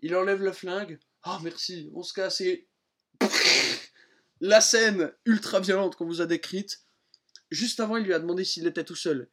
[0.00, 0.98] Il enlève le flingue.
[1.22, 2.68] Ah, merci, on se casse et.
[4.40, 6.82] La scène ultra violente qu'on vous a décrite.
[7.52, 9.28] Juste avant, il lui a demandé s'il était tout seul.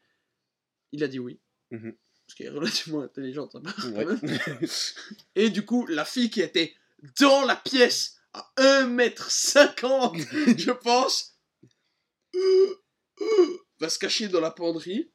[0.92, 1.40] Il a dit oui.
[1.72, 1.96] Mhm.
[2.28, 3.60] Parce qu'il est relativement intelligent, ça.
[3.90, 4.06] Ouais.
[5.36, 6.76] Et du coup, la fille qui était
[7.20, 8.19] dans la pièce
[8.58, 11.38] à 1m50, je pense,
[13.80, 15.12] va se cacher dans la penderie.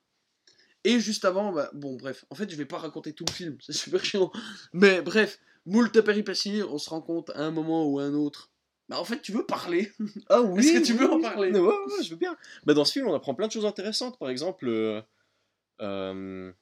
[0.85, 3.57] Et juste avant, bah, bon, bref, en fait, je vais pas raconter tout le film,
[3.61, 4.31] c'est super chiant.
[4.75, 8.51] Mais bref, moult péripéties, on se rend compte à un moment ou à un autre.
[8.89, 9.91] Bah, en fait, tu veux parler.
[10.29, 11.51] Ah oui Est-ce que tu veux oui, en parler?
[11.51, 12.37] Ouais, ouais, ouais, je veux bien.
[12.65, 14.19] Bah, dans ce film, on apprend plein de choses intéressantes.
[14.19, 15.01] Par exemple, euh,
[15.81, 16.53] euh,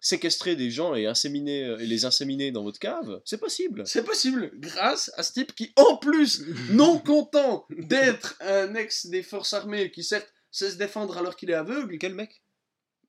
[0.00, 3.82] séquestrer des gens et, inséminer, euh, et les inséminer dans votre cave, c'est possible.
[3.86, 9.22] C'est possible, grâce à ce type qui, en plus, non content d'être un ex des
[9.22, 12.42] forces armées qui, certes, sait se défendre alors qu'il est aveugle, Quel mec?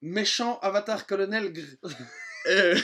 [0.01, 1.63] Méchant avatar colonel Gr.
[2.47, 2.79] Euh,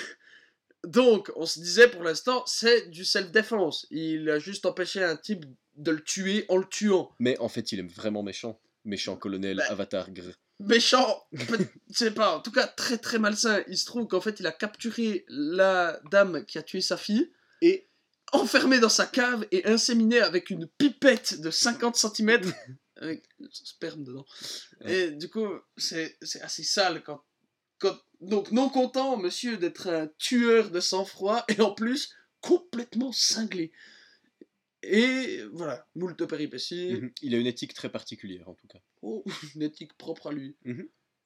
[0.85, 3.87] donc, on se disait pour l'instant, c'est du self-défense.
[3.89, 5.45] Il a juste empêché un type
[5.77, 7.09] de le tuer en le tuant.
[7.19, 8.59] Mais en fait, il est vraiment méchant.
[8.83, 10.33] Méchant colonel Bah, Avatar Gr.
[10.59, 13.63] Méchant, je sais pas, en tout cas très très malsain.
[13.67, 17.31] Il se trouve qu'en fait, il a capturé la dame qui a tué sa fille,
[17.61, 17.87] Et
[18.31, 22.53] enfermé dans sa cave et inséminé avec une pipette de 50 cm
[22.97, 24.25] avec son sperme dedans.
[24.85, 25.47] Et du coup,
[25.77, 27.21] c'est assez sale quand,
[27.79, 27.97] quand.
[28.21, 33.71] Donc, non content, monsieur, d'être un tueur de sang-froid et en plus complètement cinglé.
[34.83, 36.93] Et voilà, moult péripéties.
[36.93, 37.11] Mhm.
[37.23, 38.79] il a une éthique très particulière, en tout cas.
[39.07, 39.23] Oh,
[39.55, 40.57] une éthique propre à lui.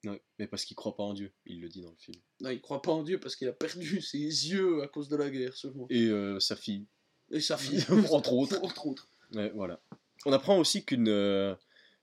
[0.04, 2.18] Ouais, mais parce qu'il croit pas en Dieu, il le dit dans le film.
[2.42, 5.16] Non, il croit pas en Dieu parce qu'il a perdu ses yeux à cause de
[5.16, 5.88] la guerre, sûrement.
[5.90, 6.88] Et euh, sa fille,
[7.32, 7.84] Et sa fille.
[8.12, 8.62] entre autres.
[8.62, 9.10] Entre autres.
[9.34, 9.82] Ouais, voilà.
[10.26, 11.56] On apprend aussi qu'une euh,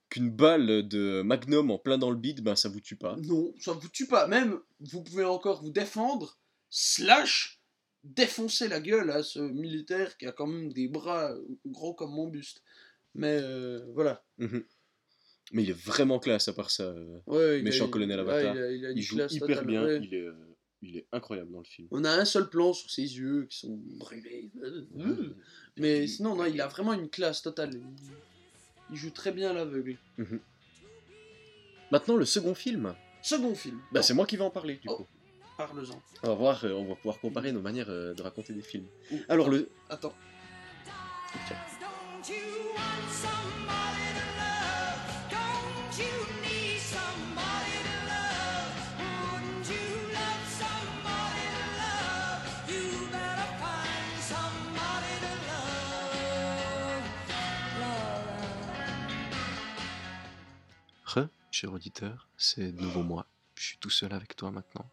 [0.08, 3.16] qu'une balle de Magnum en plein dans le bide, ben ça vous tue pas.
[3.16, 4.26] Non, ça vous tue pas.
[4.28, 6.38] Même, vous pouvez encore vous défendre,
[6.70, 7.60] slash,
[8.02, 11.34] défoncer la gueule à ce militaire qui a quand même des bras
[11.66, 12.62] gros comme mon buste.
[13.14, 14.24] Mais euh, voilà.
[14.38, 14.64] Mhm.
[15.52, 16.84] Mais il est vraiment classe à part ça.
[16.84, 18.56] euh, Ouais, Méchant a- colonel ouais, Avatar.
[18.56, 20.00] il a, il a une Il joue hyper totale, bien, ouais.
[20.02, 20.34] il, est, euh,
[20.82, 21.86] il est incroyable dans le film.
[21.92, 24.50] On a un seul plan sur ses yeux qui sont brûlés.
[25.76, 27.70] Mais Il- sinon, non, il a vraiment une classe totale.
[27.74, 27.82] Il,
[28.90, 29.96] il joue très bien l'aveugle.
[31.92, 32.94] Maintenant, le second film.
[33.22, 33.80] Second film.
[33.92, 34.96] Bah, c'est moi qui vais en parler, du Oh.
[34.96, 35.06] coup.
[35.56, 36.02] Parle-en.
[36.22, 38.86] On va voir, euh, on va pouvoir comparer nos manières euh, de raconter des films.
[39.12, 39.70] Ouh, Alors, le.
[39.88, 40.14] Attends.
[41.80, 42.75] Don't
[61.56, 63.26] cher auditeur, c'est de nouveau moi.
[63.54, 64.84] Je suis tout seul avec toi maintenant.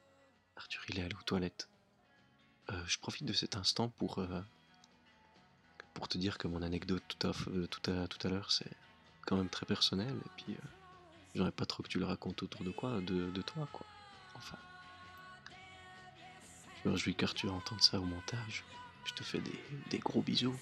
[0.55, 1.67] Arthur, il est allé aux toilettes.
[2.69, 4.39] Euh, je profite de cet instant pour, euh,
[5.93, 8.71] pour te dire que mon anecdote tout à, euh, tout à, tout à l'heure, c'est
[9.25, 10.15] quand même très personnel.
[10.25, 10.55] Et puis,
[11.35, 13.85] j'aurais pas trop que tu le racontes autour de quoi de, de toi, quoi.
[14.35, 14.57] Enfin.
[16.81, 18.63] Je me réjouis qu'Arthur entende ça au montage.
[19.03, 19.59] Je te fais des,
[19.89, 20.57] des gros bisous.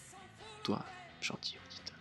[0.64, 0.84] Toi,
[1.22, 1.97] gentil auditeur.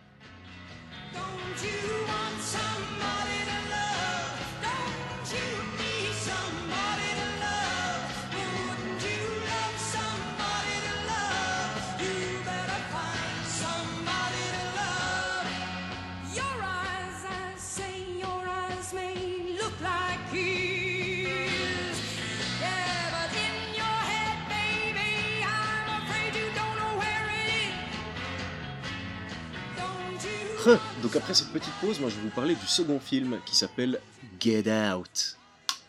[31.01, 33.99] Donc après cette petite pause, moi je vais vous parler du second film qui s'appelle
[34.39, 35.37] Get Out.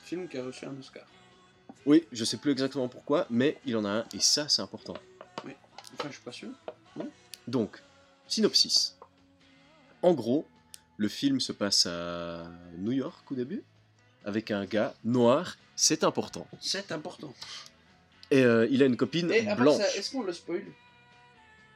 [0.05, 1.05] Film qui a reçu un Oscar.
[1.85, 4.95] Oui, je sais plus exactement pourquoi, mais il en a un et ça c'est important.
[5.95, 6.49] Enfin, je suis pas sûr.
[7.47, 7.83] Donc,
[8.29, 8.97] synopsis.
[10.01, 10.47] En gros,
[10.97, 12.45] le film se passe à
[12.79, 13.63] New York au début,
[14.25, 16.47] avec un gars noir, c'est important.
[16.61, 17.35] C'est important.
[18.31, 19.83] Et euh, il a une copine Et blanche.
[19.97, 20.63] est-ce qu'on le spoil?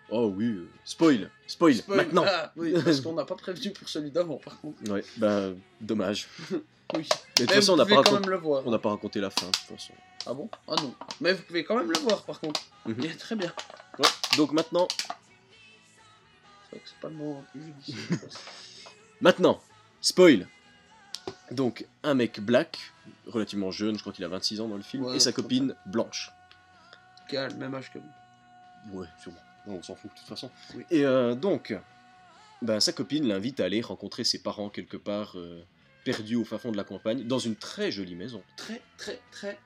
[0.09, 1.97] Oh oui, euh, spoil, spoil, Spoil.
[1.97, 2.25] maintenant.
[2.27, 4.79] Ah, oui, parce qu'on n'a pas prévenu pour celui d'avant, par contre.
[4.91, 6.29] Ouais, ben dommage.
[6.95, 7.01] Oui.
[7.41, 9.93] Mais de toute façon, on n'a pas, racont- raconté la fin, de toute façon.
[10.25, 10.49] Ah bon?
[10.69, 10.95] Ah non.
[11.21, 12.61] Mais vous pouvez quand même le voir, par contre.
[12.87, 13.53] Il est très bien.
[13.99, 15.07] Ouais, donc maintenant, C'est
[16.77, 17.43] vrai que c'est pas le mot
[19.21, 19.61] maintenant,
[20.01, 20.47] spoil.
[21.51, 22.79] Donc, un mec black,
[23.27, 25.75] relativement jeune, je crois qu'il a 26 ans dans le film, Ouais, et sa copine
[25.87, 26.31] blanche.
[27.29, 28.99] qui a le même âge que vous.
[29.01, 29.41] Ouais, sûrement.
[29.67, 30.51] On s'en fout de toute façon.
[30.75, 30.85] Oui.
[30.91, 31.75] Et euh, donc,
[32.62, 35.62] ben, sa copine l'invite à aller rencontrer ses parents quelque part euh,
[36.05, 38.43] perdus au fin fond de la campagne, dans une très jolie maison.
[38.57, 39.59] Très, très, très,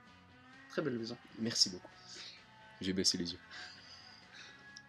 [0.70, 1.16] très belle maison.
[1.38, 1.88] Merci beaucoup.
[2.80, 3.38] J'ai baissé les yeux.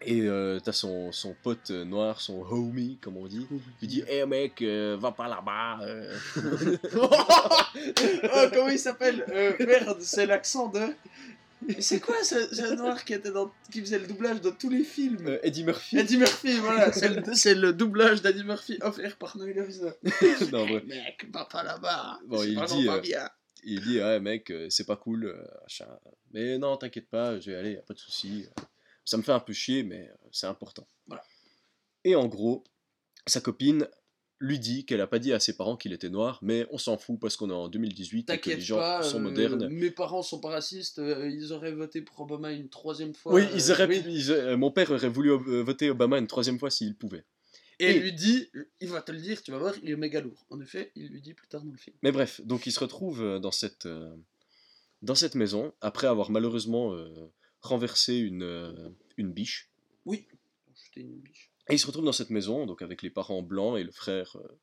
[0.03, 3.45] Et euh, t'as son, son pote noir, son homie, comme on dit.
[3.81, 5.79] Il dit Hé mec, euh, va pas là-bas.
[5.83, 6.17] euh.
[6.97, 9.23] oh, comment il s'appelle
[9.59, 10.79] Merde, c'est l'accent de.
[11.79, 14.83] C'est quoi ce, ce noir qui, était dans, qui faisait le doublage dans tous les
[14.83, 15.27] films?
[15.27, 15.97] Euh, Eddie Murphy.
[15.97, 16.91] Eddie Murphy, voilà,
[17.33, 19.55] c'est le, doublage d'Eddie Murphy offert par Noël
[20.51, 20.65] non.
[20.65, 22.19] Mec, va pas là-bas.
[22.25, 23.29] Bon, il dit, pas euh, bien.
[23.63, 25.35] Il dit Ouais, mec, euh, c'est pas cool.
[25.61, 25.87] machin.
[26.31, 28.47] Mais non, t'inquiète pas, je vais aller, y a pas de souci.
[29.05, 30.87] Ça me fait un peu chier, mais c'est important.
[31.07, 31.23] Voilà.
[32.03, 32.63] Et en gros,
[33.27, 33.87] sa copine
[34.41, 36.97] lui dit qu'elle a pas dit à ses parents qu'il était noir, mais on s'en
[36.97, 39.67] fout parce qu'on est en 2018 et que les gens pas, sont euh, modernes.
[39.69, 43.33] mes parents sont pas racistes, euh, ils auraient voté pour Obama une troisième fois.
[43.33, 44.03] Oui, euh, ils auraient oui.
[44.07, 45.29] ils mon père aurait voulu
[45.63, 47.23] voter Obama une troisième fois s'il pouvait.
[47.79, 49.95] Et Et- il lui dit, il va te le dire, tu vas voir, il est
[49.95, 50.45] méga lourd.
[50.49, 51.95] En effet, il lui dit plus tard dans le film.
[52.01, 53.87] Mais bref, donc il se retrouve dans cette,
[55.03, 56.95] dans cette maison, après avoir malheureusement
[57.61, 59.69] renversé une, une biche.
[60.05, 60.27] Oui,
[60.83, 61.50] j'étais une biche.
[61.71, 64.35] Et il se retrouve dans cette maison, donc avec les parents blancs et le frère
[64.35, 64.59] euh,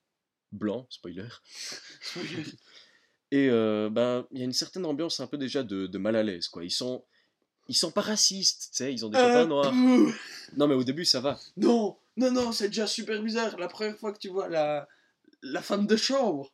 [0.53, 1.29] blanc, spoiler.
[3.31, 6.17] Et euh, ben, il y a une certaine ambiance un peu déjà de, de mal
[6.17, 6.65] à l'aise, quoi.
[6.65, 7.05] Ils sont,
[7.69, 9.71] ils sont pas racistes, tu sais, ils ont des copains Euh, noirs.
[9.71, 10.13] pouh.
[10.57, 11.39] Non, mais au début, ça va.
[11.59, 13.59] Non, non, non, c'est déjà super bizarre.
[13.59, 14.89] La première fois que tu vois la,
[15.43, 16.51] la femme de chambre.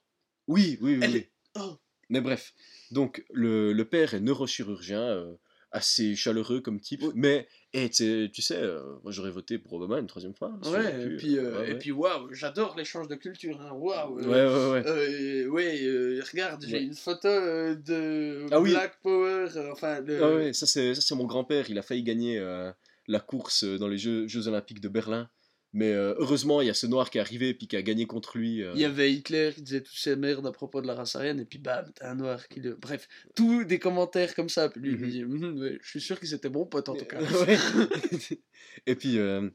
[0.49, 1.01] Oui, oui, oui.
[1.03, 1.17] Elle oui.
[1.19, 1.31] est-
[1.61, 1.77] oh.
[2.09, 2.53] Mais bref,
[2.91, 5.35] donc le, le père est neurochirurgien, euh,
[5.75, 10.07] assez chaleureux comme type, mais eh, tu sais- euh, moi j'aurais voté pour Obama une
[10.07, 10.53] troisième fois.
[10.65, 11.79] aurait Ouais, et puis, euh, ouais, et ouais.
[11.79, 13.61] puis waouh, j'adore l'échange de culture.
[13.61, 13.73] Hein.
[13.73, 14.19] Waouh.
[14.19, 14.87] Ouais, euh, ouais, ouais.
[14.87, 18.71] euh, ouais, euh, regarde, j'ai une photo euh, de Ah oui.
[18.71, 19.49] Black Power.
[19.57, 20.23] euh, enfin, le...
[20.23, 22.71] Ah ouais, ça c'est mon grand-père, il a failli gagner euh,
[23.09, 25.29] la course euh, dans les Jeux, Jeux Olympiques de Berlin.
[25.77, 27.83] Mais euh, heureusement, il y a ce noir qui est arrivé et puis qui a
[27.83, 28.63] gagné contre lui.
[28.63, 28.71] euh.
[28.77, 31.41] Il y avait Hitler qui disait toutes ces merdes à propos de la race aryenne,
[31.41, 32.77] et puis bam, t'as un noir qui le.
[32.77, 34.69] Bref, tous des commentaires comme ça.
[34.69, 35.05] Puis lui, il Mhm.
[35.05, 37.19] me dit Mhm, ouais, Je suis sûr qu'ils étaient bons potes en tout cas.
[38.87, 39.51] Et puis, euh,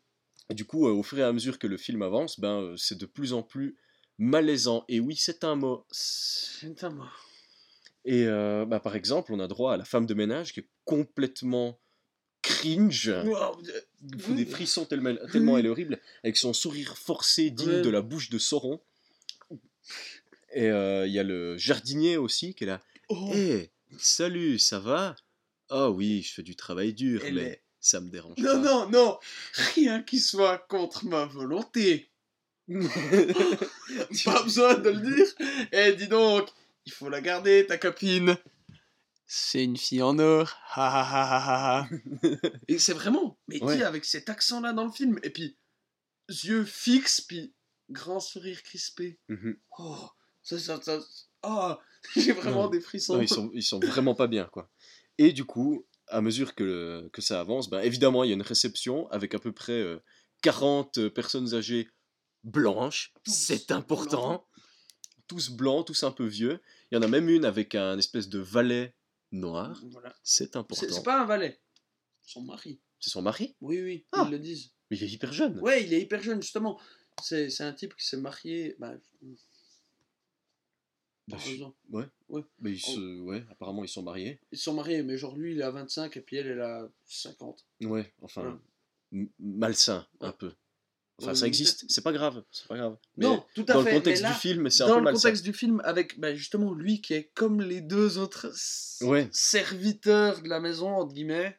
[0.50, 3.32] du coup, au fur et à mesure que le film avance, ben, c'est de plus
[3.32, 3.78] en plus
[4.18, 4.84] malaisant.
[4.90, 5.86] Et oui, c'est un mot.
[5.90, 7.04] C'est un mot.
[8.04, 11.80] Et bah, par exemple, on a droit à la femme de ménage qui est complètement
[12.42, 13.14] cringe.
[14.28, 17.82] Il des frissons tellement, tellement elle est horrible, avec son sourire forcé digne Ouais.
[17.82, 18.80] de la bouche de Sauron.
[20.54, 22.82] Et euh, il y a le jardinier aussi qui est là.
[23.10, 25.16] Oh, Hé, salut, ça va?
[25.70, 28.58] Ah oui, je fais du travail dur, elle mais est- ça me dérange Non, pas.
[28.58, 29.20] non, non
[29.76, 32.10] Rien qui soit contre ma volonté.
[34.26, 35.68] Pas besoin de le dire.
[35.72, 36.50] Eh, dis donc,
[36.86, 38.38] il faut la garder, ta copine.
[39.32, 40.58] C'est une fille en or.
[40.76, 41.90] Ha ha ha ha ha ha.
[42.68, 43.78] Et c'est vraiment, mais Ouais.
[43.78, 45.20] qui avec cet accent-là dans le film?
[45.22, 45.56] Et puis,
[46.44, 47.54] yeux fixes, puis
[47.92, 49.20] grand sourire crispé.
[49.30, 49.56] Mhm.
[49.78, 50.10] Oh,
[50.42, 51.00] ça, ça, ça.
[51.44, 51.76] Oh,
[52.16, 52.70] j'ai vraiment Non.
[52.70, 53.18] des frissons.
[53.18, 54.72] Non, ils, sont, ils sont vraiment pas bien, quoi.
[55.20, 58.36] Et du coup, à mesure que, le- que ça avance, ben, évidemment, il y a
[58.36, 60.00] une réception avec à peu près euh,
[60.42, 61.88] 40 personnes âgées
[62.44, 63.14] blanches.
[63.28, 64.30] C'est important.
[64.30, 64.44] blancs.
[65.28, 66.60] Tous blancs, tous un peu vieux.
[66.92, 68.96] Il y en a même une avec un espèce de valet
[69.32, 69.82] noir.
[69.92, 70.14] Voilà.
[70.24, 70.88] C'est important.
[70.90, 71.60] c'est pas un valet.
[72.22, 72.80] Son mari.
[73.00, 73.56] C'est son mari?
[73.62, 74.24] Oui, oui, Ah.
[74.28, 74.72] ils le disent.
[74.92, 75.60] Mais il est hyper jeune.
[75.60, 76.80] Ouais, il est hyper jeune, justement.
[77.22, 78.76] C'est un type qui s'est marié.
[78.80, 78.96] Bah,
[81.28, 81.38] Bah,
[81.92, 82.06] ouais.
[82.28, 82.42] Ouais.
[82.60, 84.40] Mais ils se- ouais, apparemment, ils sont mariés.
[84.52, 87.68] Ils sont mariés, mais genre lui, il a 25 et puis elle, elle a 50.
[87.82, 88.60] Ouais, enfin,
[89.12, 89.28] Ouais.
[89.40, 90.54] malsain, un peu.
[91.22, 92.98] Enfin, ça mais existe, c'est pas grave, c'est pas grave.
[93.18, 93.92] Mais non, tout à dans fait.
[93.92, 95.22] le contexte là, du film, c'est un dans peu le malsain.
[95.30, 98.52] contexte du film, avec bah, justement lui qui est comme les deux autres
[99.02, 99.30] Ouais.
[99.32, 101.58] serviteurs de la maison, entre guillemets,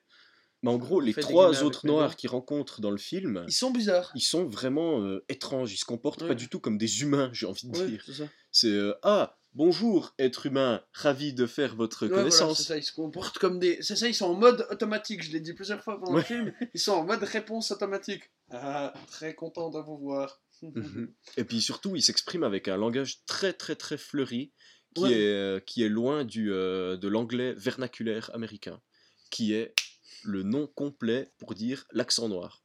[0.62, 2.14] Mais en gros, les trois autres noirs doigts.
[2.16, 4.10] qu'il rencontre dans le film, Ils sont bizarres.
[4.14, 5.72] ils sont vraiment euh, étranges.
[5.72, 6.28] Ils se comportent Ouais.
[6.28, 8.02] pas du tout comme des humains, j'ai envie de Ouais, dire.
[8.04, 8.24] c'est ça.
[8.52, 12.58] C'est euh, ah bonjour être humain, ravi de faire votre Ouais, voilà, connaissance.
[12.58, 13.78] c'est ça, ils se comportent comme des.
[13.80, 15.22] C'est ça, ils sont en mode automatique.
[15.22, 16.52] Je l'ai dit plusieurs fois pendant le film.
[16.74, 18.30] Ils sont en mode réponse automatique.
[18.50, 20.42] Ah, très content de vous voir.
[20.62, 21.14] Mhm.
[21.36, 24.52] Et puis surtout, il s'exprime avec un langage très très très fleuri
[24.94, 25.12] qui, Ouais.
[25.12, 28.80] est, euh, qui est loin du, euh, de l'anglais vernaculaire américain,
[29.30, 29.72] qui est
[30.24, 32.62] le nom complet pour dire l'accent noir.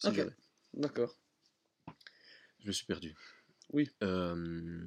[0.00, 0.26] Si Ok.
[0.74, 1.16] D'accord.
[2.60, 3.14] Je me suis perdu.
[3.72, 3.88] Oui.
[4.02, 4.84] Euh,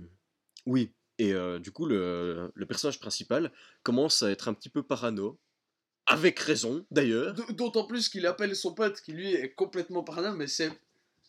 [0.65, 0.93] oui.
[1.17, 3.51] Et euh, du coup, le, le personnage principal
[3.83, 5.39] commence à être un petit peu parano.
[6.11, 7.33] Avec raison, d'ailleurs.
[7.53, 10.71] D'autant plus qu'il appelle son pote qui lui est complètement parano, mais c'est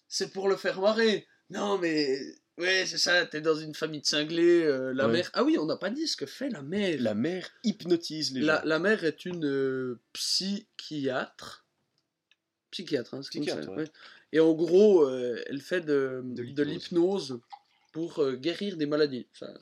[0.08, 1.26] c'est pour le faire marrer.
[1.50, 2.18] Non, mais
[2.58, 3.24] ouais, c'est ça.
[3.26, 4.62] T'es dans une famille de cinglés.
[4.64, 5.12] euh, la Ouais.
[5.14, 5.30] mère.
[5.34, 6.96] Ah oui, on n'a pas dit ce que fait la mère.
[7.00, 8.62] La mère hypnotise les La, gens.
[8.66, 11.64] la mère est une euh, psychiatre.
[12.70, 13.76] Psychiatre, hein, c'est comme Psychiatre, ça, ouais.
[13.78, 13.90] ouais.
[14.32, 17.38] Et en gros, euh, elle fait de, De l'hypnose.
[17.92, 19.26] pour euh, guérir des maladies.
[19.34, 19.52] Ça,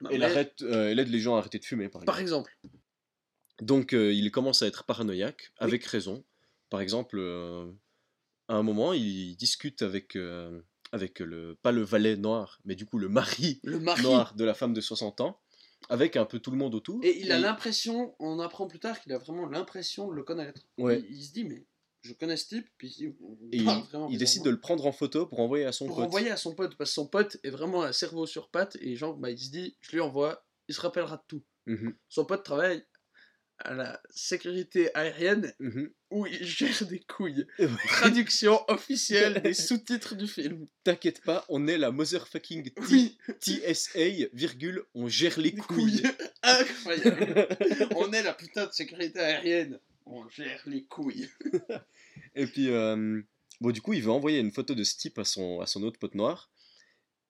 [0.00, 2.06] ma Elle, mère- arrête, elle aide les gens à arrêter de fumer, par exemple.
[2.06, 2.56] Par exemple.
[3.62, 6.24] Donc euh, il commence à être paranoïaque, avec raison.
[6.70, 7.70] Par exemple, euh,
[8.48, 10.60] à un moment, il discute avec, euh,
[10.92, 14.02] avec le, pas le valet noir, mais du coup le mari Le mari.
[14.02, 15.40] noir de la femme de 60 ans,
[15.88, 17.00] avec un peu tout le monde autour.
[17.04, 20.60] Et il a l'impression, on apprend plus tard qu'il a vraiment l'impression de le connaître.
[20.78, 21.04] Ouais.
[21.08, 21.64] Il, il se dit, mais
[22.02, 23.14] je connais ce type, puis il,
[23.52, 23.64] Et
[24.10, 26.06] il, décide de le prendre en photo pour envoyer à son pour pote.
[26.06, 28.94] envoyer à son pote, parce que son pote est vraiment un cerveau sur pattes, et
[28.96, 31.42] genre, bah, il se dit, je lui envoie, il se rappellera de tout.
[31.66, 32.84] Mhm, Son pote travaille
[33.58, 35.90] à la sécurité aérienne mhm.
[36.10, 37.46] où il gère des couilles.
[37.88, 40.66] Traduction officielle des sous-titres du film.
[40.84, 46.02] T'inquiète pas, on est la motherfucking T- Oui, TSA, virgule, on gère les des couilles.
[46.02, 46.12] couilles.
[46.42, 47.48] Incroyable.
[47.96, 49.80] On est la putain de sécurité aérienne.
[50.04, 51.28] On gère les couilles.
[52.36, 53.20] Et puis, euh,
[53.60, 55.82] bon, du coup, il veut envoyer une photo de ce type à son, à son
[55.82, 56.50] autre pote noir.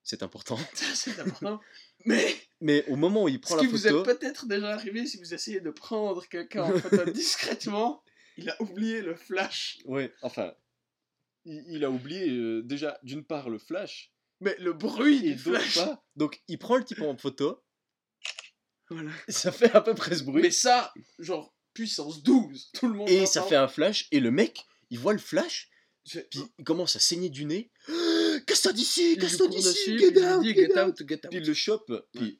[0.03, 0.59] C'est important.
[0.75, 1.61] C'est important.
[2.05, 4.73] Mais Mais au moment où il ce prend qui la vous photo, est peut-être déjà
[4.73, 8.03] arrivé si vous essayez de prendre quelqu'un en photo discrètement,
[8.37, 9.79] il a oublié le flash.
[9.85, 10.55] ouais, enfin,
[11.45, 15.39] il, il a oublié euh, déjà d'une part le flash Mais le bruit et du
[15.39, 15.75] flash.
[15.77, 16.03] part.
[16.17, 17.63] Donc, il prend le type en photo.
[18.89, 19.11] Voilà.
[19.29, 20.43] et Ça fait à peu près ce bruit.
[20.43, 24.09] Mais ça, genre puissance 12, tout le monde et ça fait un flash.
[24.13, 25.71] Et le mec, il voit le flash.
[26.09, 27.71] Puis il commence à saigner du nez.
[28.47, 30.89] Casse-toi d'ici, casse-toi d'ici, get out, dit get get out.
[30.89, 31.31] out, get out.
[31.31, 31.93] Puis il le chope.
[32.15, 32.39] Puis,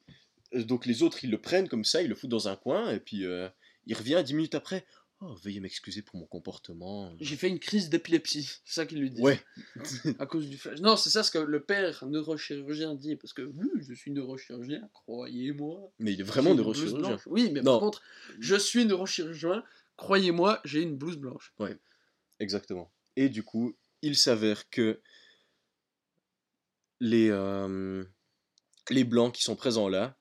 [0.55, 2.91] euh, donc les autres, ils le prennent comme ça, ils le foutent dans un coin.
[2.91, 3.49] Et puis euh,
[3.85, 4.85] il revient dix minutes après.
[5.19, 7.11] Oh, veuillez m'excuser pour mon comportement.
[7.19, 9.19] J'ai fait une crise d'épilepsie, c'est ça qu'il lui dit.
[9.19, 9.41] Ouais.
[10.19, 10.79] à cause du flash.
[10.79, 14.87] Non, c'est ça ce que le père neurochirurgien dit, parce que oui, je suis neurochirurgien,
[14.93, 15.91] croyez-moi.
[15.97, 16.99] Mais il est vraiment neurochirurgien.
[16.99, 17.21] blanche.
[17.25, 17.71] Oui, mais Non.
[17.71, 18.03] par contre,
[18.39, 19.63] je suis neurochirurgien,
[19.95, 21.51] croyez-moi, j'ai une blouse blanche.
[22.39, 22.91] Exactement.
[23.15, 25.01] Et du coup, il s'avère que
[26.99, 28.03] les, euh,
[28.89, 30.17] les blancs qui sont présents là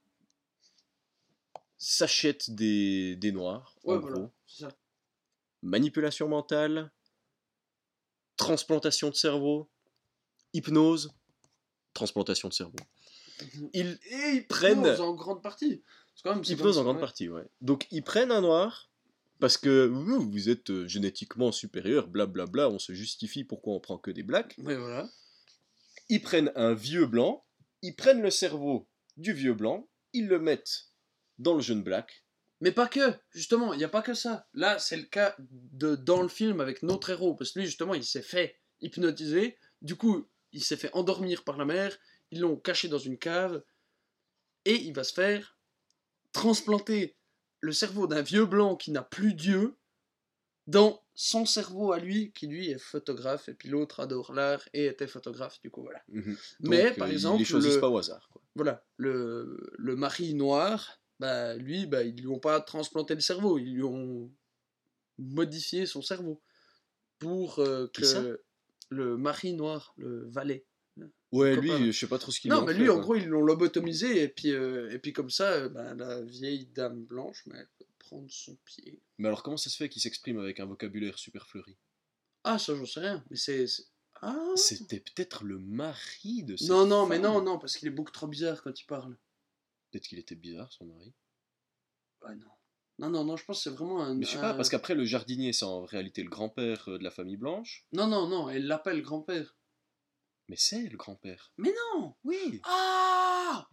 [1.78, 4.30] s'achètent des, des noirs, en Ouais, voilà, gros.
[4.46, 4.68] ça.
[5.62, 6.90] Manipulation mentale,
[8.36, 9.68] transplantation de cerveau,
[10.52, 11.12] hypnose,
[11.92, 12.76] transplantation de cerveau.
[13.74, 15.82] Ils Et ils prennent- prennent en grande partie.
[16.24, 17.00] Quand même hypnose en grande ouais.
[17.00, 17.46] partie, ouais.
[17.60, 18.90] Donc ils prennent un noir
[19.38, 24.10] parce que vous êtes euh, génétiquement supérieur, blablabla, on se justifie pourquoi on prend que
[24.10, 24.54] des blacks.
[24.58, 25.10] Ouais, voilà.
[26.09, 27.44] Ils prennent un vieux blanc,
[27.82, 30.92] ils prennent le cerveau du vieux blanc, ils le mettent
[31.38, 32.24] dans le jeune black.
[32.61, 34.48] Mais pas que, justement, il n'y a pas que ça.
[34.54, 38.04] Là, c'est le cas dans le film avec notre héros, parce que lui, justement, il
[38.04, 41.96] s'est fait hypnotiser, du coup, il s'est fait endormir par la mère,
[42.30, 43.62] ils l'ont caché dans une cave,
[44.64, 45.59] et il va se faire
[46.32, 47.16] transplanter
[47.61, 49.76] le cerveau d'un vieux blanc qui n'a plus Dieu
[50.66, 54.86] dans son cerveau à lui, qui lui est photographe, et puis l'autre adore l'art et
[54.86, 56.02] était photographe, du coup, voilà.
[56.60, 58.28] Mais, Donc, par euh, exemple, ils les choisissent le- pas au hasard.
[58.32, 58.42] Quoi.
[58.54, 63.58] Voilà, le, le mari noir, bah, lui, bah, ils lui ont pas transplanté le cerveau,
[63.58, 64.30] ils lui ont
[65.18, 66.40] modifié son cerveau
[67.18, 68.42] pour euh, ça que
[68.90, 70.66] le mari noir, le valet.
[71.32, 73.00] Ouais, Copain, lui, je sais pas trop ce qu'il Non, en mais fait, lui, en
[73.00, 76.66] gros, ils l'ont lobotomisé et puis, euh, et puis comme ça, euh, bah, la vieille
[76.66, 77.75] dame blanche, peut
[78.07, 79.02] prendre son pied.
[79.18, 81.76] Mais alors, comment ça se fait qu'il s'exprime avec un vocabulaire super fleuri?
[82.44, 83.66] Ah, ça, j'en sais rien, mais c'est.
[84.22, 87.92] Ah C'était peut-être le mari de cette Non, non, mais non, non, parce qu'il est
[87.92, 89.18] beaucoup trop bizarre quand il parle.
[89.90, 91.12] Peut-être qu'il était bizarre, son mari.
[92.22, 92.50] Ouais, non.
[92.98, 94.14] Non, non, non, je pense que c'est vraiment un.
[94.14, 96.98] Mais je sais pas, un- parce qu'après, le jardinier, c'est en réalité le grand-père euh,
[96.98, 97.86] de la famille blanche.
[97.92, 99.57] Non, non, non, elle l'appelle grand-père.
[100.48, 101.52] Mais c'est le grand-père.
[101.59, 103.68] Mais non Oui Ah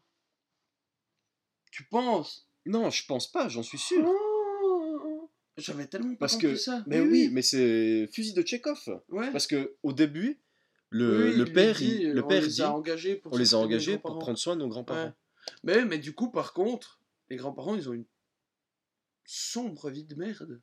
[1.72, 2.50] Tu penses?
[2.66, 4.04] Non, je pense pas, j'en suis sûr.
[4.08, 6.56] Oh J'avais tellement pas Parce compris que.
[6.56, 6.84] ça.
[6.88, 9.02] Mais oui, mais c'est fusil de Tchekhov.
[9.10, 9.32] Ouais.
[9.32, 10.40] Parce que au début,
[10.90, 13.16] le, Oui, le il lui père, dit, il- le on père les dit, a engagés
[13.16, 15.08] pour on les a engagés pour prendre soin de nos grands-parents.
[15.08, 15.14] Ouais.
[15.64, 17.00] Mais, mais du coup, par contre,
[17.30, 18.06] les grands-parents, ils ont une
[19.26, 20.62] sombre vie de merde.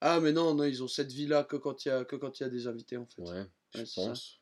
[0.00, 2.40] Ah, mais non, non, ils ont cette vie-là que quand il y a, que quand
[2.40, 3.22] il y a des invités, en fait.
[3.22, 4.02] Ouais, je ça.
[4.02, 4.40] pense.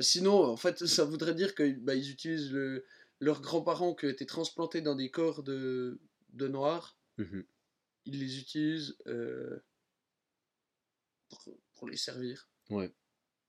[0.00, 2.84] Sinon, en fait, ça voudrait dire qu'ils bah, ils utilisent le,
[3.22, 6.00] leurs grands-parents qui ont été transplantés dans des corps de,
[6.32, 6.98] de noirs.
[7.18, 7.44] Mhm.
[8.04, 9.62] Ils les utilisent euh,
[11.28, 12.48] pour, pour les servir.
[12.68, 12.92] Ouais.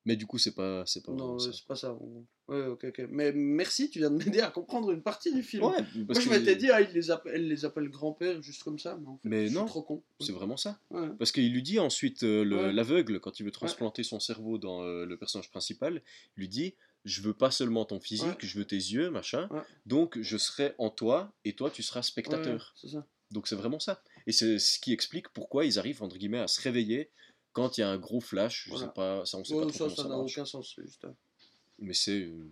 [0.06, 1.98] Mais du coup, c'est pas, c'est pas Non, c'est pas ça.
[2.50, 3.08] Ouais, ok, ok.
[3.10, 5.64] Mais merci, tu viens de m'aider à comprendre une partie du film.
[5.64, 8.42] Ouais, Moi, parce je que m'étais dit, ah, il les appelle, elle les appelle grand-père,
[8.44, 8.96] juste comme ça.
[9.02, 10.04] Mais, en fait, Mais je non, trop con.
[10.20, 10.78] c'est vraiment ça.
[10.92, 11.08] Ouais.
[11.18, 15.06] Parce qu'il lui dit ensuite, euh, l'aveugle, quand il veut transplanter son cerveau dans euh,
[15.06, 16.04] le personnage principal,
[16.38, 18.38] il lui dit Je veux pas seulement ton physique, Ouais.
[18.40, 19.48] je veux tes yeux, machin.
[19.52, 19.62] Ouais.
[19.86, 22.74] Donc je serai en toi et toi tu seras Ouais, spectateur.
[22.78, 23.06] c'est ça.
[23.32, 24.02] Donc c'est vraiment ça.
[24.28, 27.10] Et c'est ce qui explique pourquoi ils arrivent, entre guillemets, à se réveiller
[27.52, 28.66] quand il y a un gros flash.
[28.66, 28.86] Je Voilà.
[28.88, 30.32] sais pas, ça on sait Ouais, pas trop ça, comment ça n'a marche.
[30.38, 30.76] aucun sens.
[30.78, 31.12] juste, euh.
[31.80, 32.50] Mais c'est euh,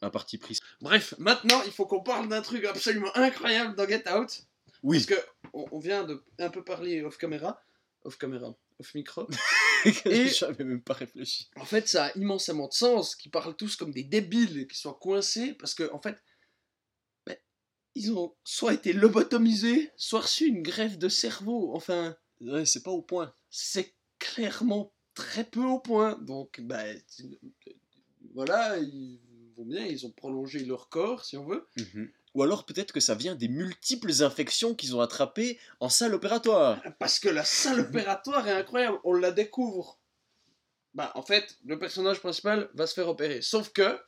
[0.00, 0.58] un parti pris.
[0.80, 4.42] Bref, maintenant, il faut qu'on parle d'un truc absolument incroyable dans Get Out.
[4.84, 7.60] Oui, Parce que on, on vient de un peu parler off caméra.
[8.04, 8.54] Off caméra.
[8.78, 9.26] Off micro.
[10.06, 10.28] et...
[10.28, 11.48] J'avais même pas réfléchi.
[11.56, 14.98] En fait, ça a immensément de sens qu'ils parlent tous comme des débiles qu'ils soient
[15.00, 16.16] coincés parce que, en fait,
[17.26, 17.36] ben,
[17.94, 21.74] ils ont soit été lobotomisés, soit reçu une greffe de cerveau.
[21.74, 23.34] Enfin, Ouais, c'est pas au point.
[23.50, 26.18] c'est clairement très peu au point.
[26.22, 27.38] Donc, ben, tu-
[28.34, 29.20] voilà, ils
[29.56, 31.66] vont bien, ils ont prolongé leur corps, si on veut.
[32.34, 36.82] Ou alors peut-être que ça vient des multiples infections qu'ils ont attrapées en salle opératoire.
[36.98, 39.98] Parce que la salle opératoire est incroyable, on la découvre.
[40.94, 43.42] Bah, en fait, le personnage principal va se faire opérer.
[43.42, 43.98] Sauf que.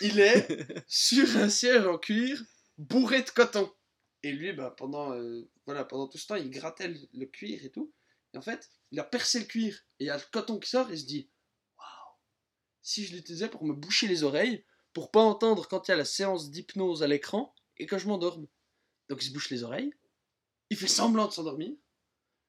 [0.00, 0.46] Il est
[0.86, 2.42] sur un siège en cuir,
[2.78, 3.70] bourré de coton.
[4.22, 7.64] Et lui, bah, pendant, euh, voilà, pendant tout ce temps, il grattait le, le cuir
[7.64, 7.92] et tout.
[8.32, 9.74] Et en fait, il a percé le cuir.
[9.98, 11.30] Et il y a le coton qui sort et il se dit
[11.78, 12.16] Waouh
[12.82, 15.96] Si je l'utilisais pour me boucher les oreilles, pour pas entendre quand il y a
[15.96, 18.46] la séance d'hypnose à l'écran et que je m'endorme.
[19.08, 19.92] Donc il se bouche les oreilles.
[20.70, 21.72] Il fait semblant de s'endormir.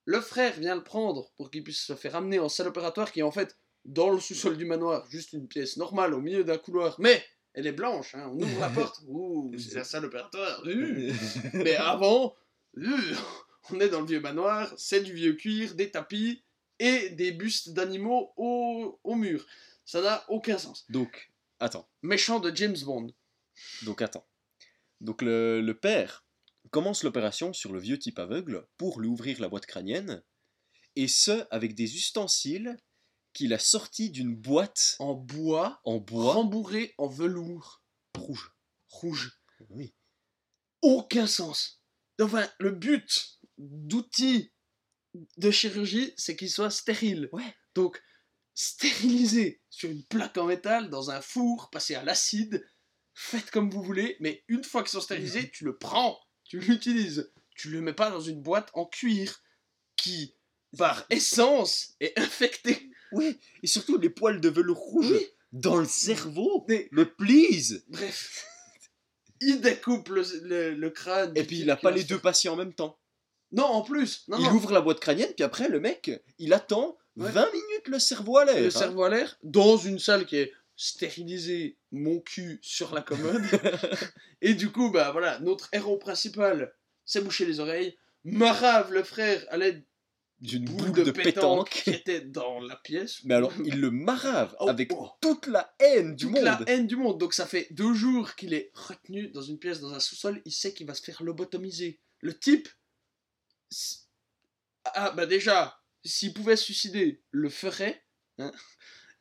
[0.05, 3.19] Le frère vient le prendre pour qu'il puisse se faire amener en salle opératoire qui
[3.19, 6.57] est en fait dans le sous-sol du manoir, juste une pièce normale au milieu d'un
[6.57, 6.99] couloir.
[6.99, 7.23] Mais
[7.53, 8.29] elle est blanche, hein.
[8.31, 9.01] on ouvre la porte.
[9.07, 10.61] Ouh, c'est la salle opératoire.
[10.65, 11.11] Uh.
[11.53, 12.35] Mais avant,
[12.75, 12.87] uh,
[13.71, 16.43] on est dans le vieux manoir, c'est du vieux cuir, des tapis
[16.79, 19.45] et des bustes d'animaux au, au mur.
[19.85, 20.85] Ça n'a aucun sens.
[20.89, 21.89] Donc, attends.
[22.01, 23.13] Méchant de James Bond.
[23.83, 24.27] Donc attends.
[25.01, 26.25] Donc le, le père
[26.71, 30.23] commence l'opération sur le vieux type aveugle pour lui ouvrir la boîte crânienne,
[30.95, 32.77] et ce avec des ustensiles
[33.33, 37.83] qu'il a sortis d'une boîte En bois, en bois rembourré en velours
[38.17, 38.51] rouge.
[38.89, 39.39] rouge.
[39.69, 39.93] Oui.
[40.81, 41.81] aucun sens.
[42.21, 44.51] Enfin, le but d'outils
[45.37, 47.29] de chirurgie, c'est qu'ils soient stériles.
[47.31, 47.55] Ouais.
[47.75, 48.01] Donc,
[48.59, 52.67] stérilisés sur une plaque en métal, dans un four, passé à l'acide,
[53.13, 57.31] faites comme vous voulez, mais une fois qu'ils sont stérilisés, tu le prends, tu l'utilises.
[57.55, 59.41] Tu le mets pas dans une boîte en cuir
[59.95, 60.35] qui,
[60.77, 62.89] par essence, est infectée.
[63.13, 65.25] Oui, et surtout les poils de velours rouge Oui.
[65.53, 66.65] dans le cerveau.
[66.67, 68.45] Mais- Le please Bref.
[69.39, 71.31] Il découpe le, le- le crâne.
[71.35, 72.99] Et puis il a pas les deux patients en même temps.
[73.53, 74.25] Non, en plus.
[74.27, 74.51] Non, il non.
[74.51, 77.31] ouvre la boîte crânienne, puis après le mec, il attend Ouais.
[77.31, 78.59] 20 minutes le cerveau à l'air.
[78.59, 78.69] le hein.
[78.71, 83.43] cerveau à l'air dans une salle qui est stérilisée, mon cul sur la commode.
[84.41, 87.97] et du coup, bah voilà, notre héros principal s'est bouché les oreilles.
[88.23, 89.83] Marave, le frère, à l'aide
[90.39, 91.69] D'une boule de, pétanque.
[91.69, 93.19] qui était dans la pièce.
[93.25, 95.09] Mais alors, il le marave Oh, avec oh.
[95.19, 96.43] toute la haine du Toute monde.
[96.45, 97.17] la haine du monde.
[97.17, 100.41] Donc ça fait deux jours qu'il est retenu dans une pièce, dans un sous-sol.
[100.45, 101.99] Il sait qu'il va se faire lobotomiser.
[102.21, 102.69] Le type...
[104.85, 108.03] Ah bah déjà, s'il pouvait se suicider, le ferait.
[108.37, 108.51] hein.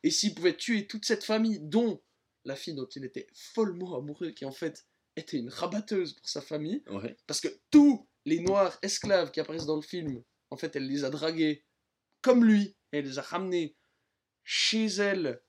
[0.03, 2.01] Et s'il pouvait tuer toute cette famille, dont
[2.45, 6.41] la fille dont il était follement amoureux, qui en fait était une rabatteuse pour sa
[6.41, 7.17] famille, Ouais.
[7.27, 11.03] parce que tous les noirs esclaves qui apparaissent dans le film, en fait, elle les
[11.03, 11.65] a dragués
[12.21, 13.75] comme lui, et elle les a ramenés
[14.43, 15.41] chez elle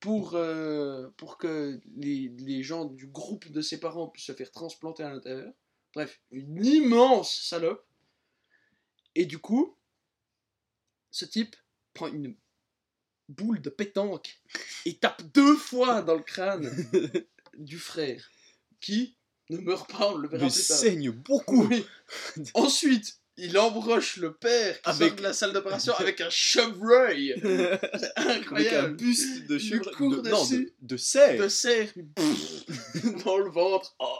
[0.00, 4.50] pour, euh, pour que les, les gens du groupe de ses parents puissent se faire
[4.52, 5.52] transplanter à l'intérieur.
[5.94, 7.84] Bref, une immense salope.
[9.14, 9.76] Et du coup,
[11.10, 11.56] ce type
[11.94, 12.36] prend une
[13.28, 14.40] boule de pétanque
[14.84, 16.70] et tape deux fois dans le crâne
[17.58, 18.30] du frère,
[18.80, 19.16] qui
[19.50, 20.76] ne meurt pas, on le verra Mais plus tard.
[20.76, 21.66] saigne beaucoup.
[21.66, 21.84] Oui.
[22.54, 27.32] Ensuite, il embroche le père qui Avec- sort de la salle d'opération avec un chevreuil.
[28.16, 28.96] avec un Incroyable.
[28.96, 29.90] buste de Il chevre...
[29.92, 31.38] court de, non, de, de cerf.
[31.38, 31.48] De
[33.24, 33.94] dans le ventre.
[33.98, 34.18] Oh,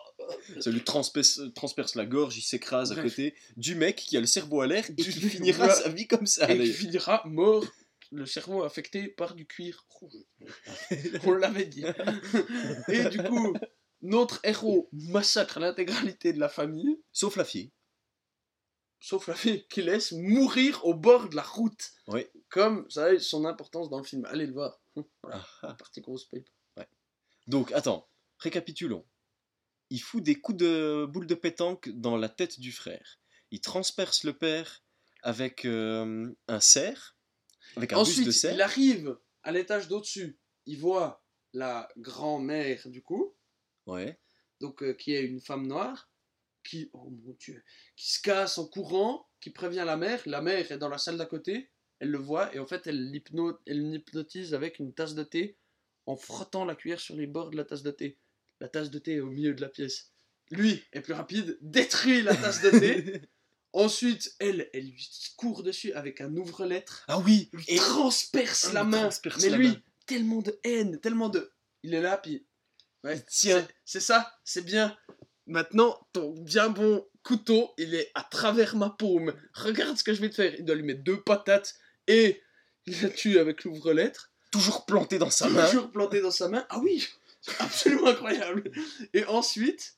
[0.61, 4.27] Ça lui transperce, transperce la gorge, il s'écrase à côté du mec qui a le
[4.27, 6.51] cerveau à l'air et qui finira sa vie comme ça.
[6.51, 7.65] et qui finira mort,
[8.13, 10.13] le cerveau affecté par du cuir rouge.
[11.25, 11.85] On l'avait dit.
[12.89, 13.55] Et du coup,
[14.03, 17.71] notre héros massacre l'intégralité de la famille, Sauf la fille.
[19.07, 21.93] Sauf la fille qui laisse mourir au bord de la route.
[22.09, 22.27] Oui.
[22.49, 24.25] Comme ça a son importance dans le film.
[24.25, 24.81] Allez le voir.
[25.23, 26.89] Voilà, Ah, partie grosse pape.
[27.47, 29.07] Donc, attends, récapitulons.
[29.91, 33.21] Il fout des coups de boule de pétanque dans la tête du frère.
[33.53, 34.83] Il transperce le père
[35.23, 37.17] avec euh, un cerf,
[37.77, 38.55] avec un buste de Ensuite, cerf.
[38.55, 40.37] il arrive à l'étage d'au-dessus.
[40.67, 43.37] Il voit la grand-mère du coup,
[43.87, 44.19] Ouais.
[44.61, 46.11] donc euh, qui est une femme noire,
[46.67, 47.63] qui, oh mon dieu,
[47.97, 50.21] qui se casse en courant, qui prévient la mère.
[50.27, 53.11] La mère est dans la salle d'à côté, elle le voit et en fait elle
[53.11, 55.57] l'hypno- elle l'hypnotise avec une tasse de thé
[56.07, 58.19] en frottant la cuillère sur les bords de la tasse de thé.
[58.61, 60.13] La tasse de thé est au milieu de la pièce.
[60.51, 63.21] Lui est plus rapide, détruit la tasse de thé.
[63.73, 68.73] Ensuite, elle, elle lui court dessus avec un ouvre-lettre, Ah oui lui Et transperce Ah,
[68.73, 69.01] la main.
[69.03, 69.83] transperce Mais la lui, main.
[70.07, 71.51] tellement de haine, tellement de.
[71.83, 72.47] Il est là, puis.
[73.05, 74.97] Ouais, C'est ça, c'est bien.
[75.47, 79.33] Maintenant, ton bien bon couteau, il est à travers ma paume.
[79.55, 80.55] Regarde ce que je vais te faire.
[80.59, 81.75] Il doit lui mettre deux patates
[82.09, 82.43] et
[82.87, 84.31] il la tue avec l'ouvre-lettre.
[84.51, 85.67] toujours planté dans sa main.
[85.69, 86.65] Toujours planté dans sa main.
[86.71, 87.07] Ah oui,
[87.59, 88.71] absolument incroyable.
[89.13, 89.97] Et ensuite,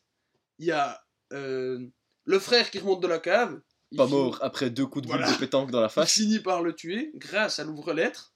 [0.59, 1.86] il y a euh,
[2.24, 3.61] le frère qui remonte de la cave.
[3.90, 5.32] Il Pas finit- mort après deux coups de boule Voilà.
[5.32, 6.12] de pétanque dans la Il face.
[6.12, 8.34] finit par le tuer grâce à l'ouvre-lettre.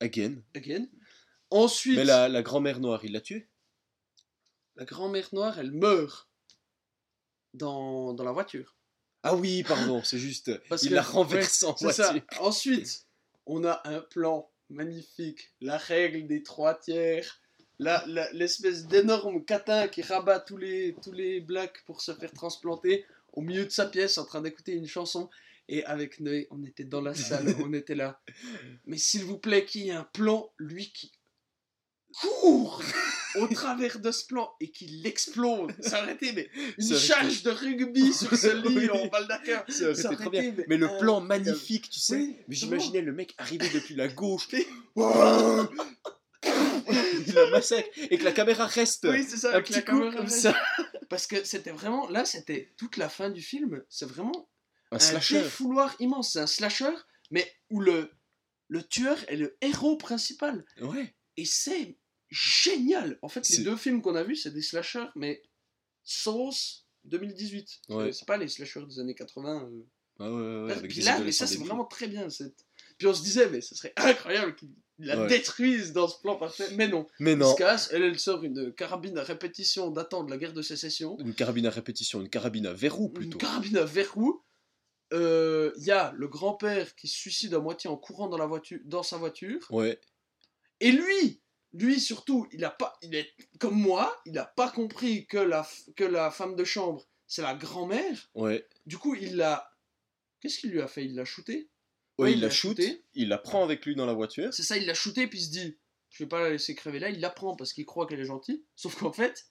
[0.00, 0.36] Again.
[0.54, 0.86] Again.
[1.50, 3.48] Ensuite, Mais la, la grand-mère noire, il l'a tué
[4.78, 6.28] la grand-mère noire, elle meurt
[7.54, 8.76] dans, dans la voiture.
[9.22, 10.56] Ah oui, pardon, c'est juste.
[10.68, 12.12] Parce il que- la renverse en C'est ça.
[12.12, 12.26] voiture.
[12.40, 13.06] Ensuite,
[13.46, 15.52] on a un plan magnifique.
[15.60, 17.40] La règle des trois tiers.
[18.32, 23.40] L'espèce d'énorme catin qui rabat tous les, tous les blacks pour se faire transplanter au
[23.40, 25.28] milieu de sa pièce en train d'écouter une chanson.
[25.68, 28.20] Et avec Noé, on était dans la salle, on était là.
[28.86, 31.12] Mais s'il vous plaît, qu'il y ait un plan, lui qui
[32.20, 32.82] court
[33.36, 35.72] au travers de ce plan et qui l'explose.
[35.80, 36.48] Ça aurait été mais,
[36.78, 38.90] une charge de rugby sur ce lit Oui.
[38.90, 39.10] en.
[39.68, 40.54] Ça aurait été trop bien.
[40.68, 42.16] Mais le plan magnifique, tu sais.
[42.16, 44.48] Oui, mais j'imaginais le mec arriver depuis la gauche.
[47.26, 47.88] il massacre.
[48.10, 49.06] Et que la caméra reste.
[49.08, 50.40] Oui, c'est ça, un petit la coup comme reste.
[50.40, 50.56] ça.
[51.08, 53.82] Parce que c'était vraiment, là, c'était toute la fin du film.
[53.88, 54.48] C'est vraiment
[54.90, 55.42] Un un slasher.
[55.42, 56.32] défouloir immense.
[56.32, 56.92] C'est un slasher,
[57.30, 58.10] mais où le,
[58.68, 60.64] le tueur est le héros principal.
[60.80, 61.14] Ouais.
[61.38, 61.96] Et c'est
[62.30, 63.18] génial.
[63.22, 65.40] En fait, les deux films qu'on a vus, c'est des slashers, mais
[66.04, 67.68] sauce 2018.
[67.86, 68.12] C'est- Ouais.
[68.12, 69.70] C'est pas les slashers des années 80.
[69.70, 69.82] euh.
[70.20, 72.26] Ah ouais, ouais, Puis là, mais ça, c'est vraiment très bien.
[72.98, 75.28] Puis on se disait, mais ce serait incroyable qu'il la Ouais.
[75.28, 76.66] détruise dans ce plan parfait.
[76.74, 77.06] Mais non.
[77.20, 77.54] Mais non.
[77.54, 81.16] casse, elle, elle sort une carabine à répétition datant de la guerre de sécession.
[81.20, 83.38] Une carabine à répétition, une carabine à verrou Une plutôt.
[83.38, 84.42] carabine à verrou.
[85.12, 88.80] Il y a le grand-père qui se suicide à moitié en courant dans, la voiture,
[88.84, 89.64] dans sa voiture.
[89.70, 90.00] Ouais.
[90.80, 95.26] Et lui, lui surtout, il a pas, il est comme moi, il n'a pas compris
[95.26, 98.30] que la, que la femme de chambre, c'est la grand-mère.
[98.34, 98.66] Ouais.
[98.86, 99.70] Du coup, il l'a.
[100.40, 101.04] Qu'est-ce qu'il lui a fait?
[101.04, 101.68] Il l'a shooté
[102.18, 103.04] Ouais, Ouais, il il la l'a shoot, shooté.
[103.14, 104.52] il la prend avec lui dans la voiture.
[104.54, 105.78] C'est ça, il l'a shooté, puis il se dit
[106.10, 107.10] Je vais pas la laisser crever là.
[107.10, 108.64] Il la prend parce qu'il croit qu'elle est gentille.
[108.76, 109.46] Sauf qu'en fait,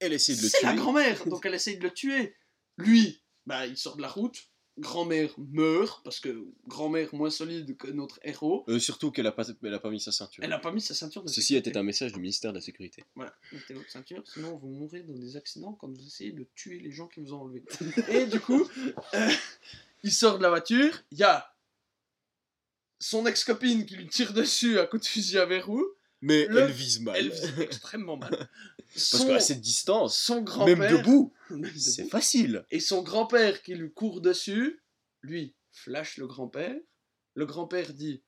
[0.00, 0.66] Elle essaie de le c'est tuer.
[0.68, 2.36] la grand-mère, donc elle essaye de le tuer.
[2.78, 4.38] Lui, bah, il sort de la route.
[4.78, 8.64] Grand-mère meurt, parce que grand-mère moins solide que notre héros.
[8.68, 10.42] Euh, surtout qu'elle a pas, elle a pas mis sa ceinture.
[10.42, 11.70] Elle n'a pas mis sa ceinture de Ceci sécurité.
[11.70, 13.04] était un message du ministère de la Sécurité.
[13.14, 16.78] Voilà, mettez votre ceinture, sinon vous mourrez dans des accidents quand vous essayez de tuer
[16.78, 17.62] les gens qui vous ont enlevé.
[18.08, 18.66] Et du coup,
[19.14, 19.30] euh,
[20.02, 21.54] il sort de la voiture, il y a
[22.98, 25.84] son ex-copine qui lui tire dessus à coup de fusil à verrou.
[26.22, 27.16] Mais Le- elle vise mal.
[27.16, 28.30] Elle vise extrêmement mal.
[28.94, 30.98] Parce qu'à cette distance, son même grand-père.
[30.98, 32.10] debout, Même c'est debout.
[32.10, 32.64] facile.
[32.70, 34.82] Et son grand-père qui lui court dessus,
[35.22, 36.76] lui, flash le grand-père.
[37.34, 38.22] Le grand-père dit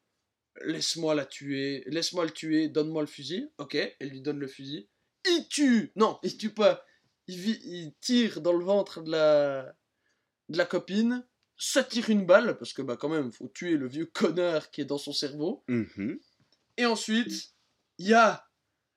[0.64, 3.48] Laisse-moi la tuer, laisse-moi le tuer, donne-moi le fusil.
[3.58, 4.88] Ok, elle lui donne le fusil.
[5.26, 6.84] Il tue Non, il tue pas.
[7.26, 9.74] Il, tire dans le ventre de la,
[10.50, 11.26] de la copine,
[11.56, 14.80] ça tire une balle, parce que bah quand même, faut tuer le vieux connard qui
[14.82, 15.64] est dans son cerveau.
[15.68, 16.18] Mhm.
[16.76, 17.53] Et ensuite,
[17.98, 18.48] il y a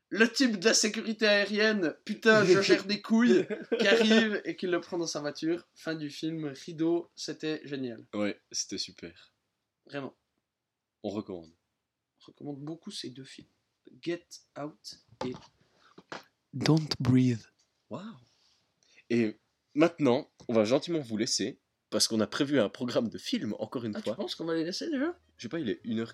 [0.10, 3.46] le type de la sécurité aérienne, putain, je gère des couilles,
[3.80, 5.68] qui arrive et qui le prend dans sa voiture.
[5.76, 8.06] Fin du film, rideau, c'était génial.
[8.14, 9.34] Ouais, c'était super.
[9.86, 10.16] Vraiment.
[11.04, 11.52] On recommande.
[12.20, 13.48] Je recommande beaucoup ces deux films.
[14.02, 14.26] Get
[14.60, 14.96] Out
[15.26, 15.34] et
[16.54, 17.46] Don't breathe.
[17.90, 18.04] Waouh.
[19.10, 19.40] Et
[19.74, 21.60] maintenant, on va gentiment vous laisser
[21.90, 24.16] parce qu'on a prévu un programme de film encore une Ah, tu fois.
[24.16, 25.18] penses qu'on va les laisser déjà?
[25.38, 26.14] Je sais pas, il est 1h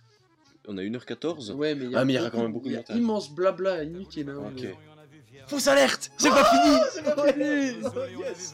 [0.68, 1.52] on a 1h14.
[1.54, 2.76] Ouais, mais il y a, Ah, mais il y aura quand même beaucoup de y
[2.76, 2.98] a montage.
[2.98, 4.30] immense blabla inutile.
[4.30, 4.62] hein, OK.
[4.64, 4.76] mais-
[5.46, 7.44] Fausse alerte C'est pas fini C'est pas fini
[8.20, 8.54] Yes.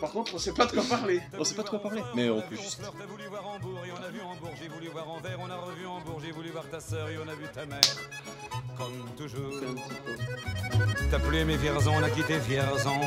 [0.00, 1.20] Par contre, on sait pas de quoi parler.
[1.36, 2.02] On sait pas de quoi parler.
[2.14, 2.80] Mais on peut juste.
[2.82, 5.56] T'as voulu voir Hambourg et on a vu Hambourg, j'ai voulu voir Anvers, on a
[5.56, 7.80] revu Hambourg, j'ai voulu voir ta sœur et on a vu ta mère.
[8.78, 9.52] Comme toujours.
[9.58, 11.04] C'est un petit peu.
[11.10, 13.00] T'as plus aimé Vierzon, on a quitté Vierzon.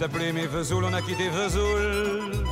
[0.00, 2.43] T'as plus aimé Vesoul, on a quitté Vesoul.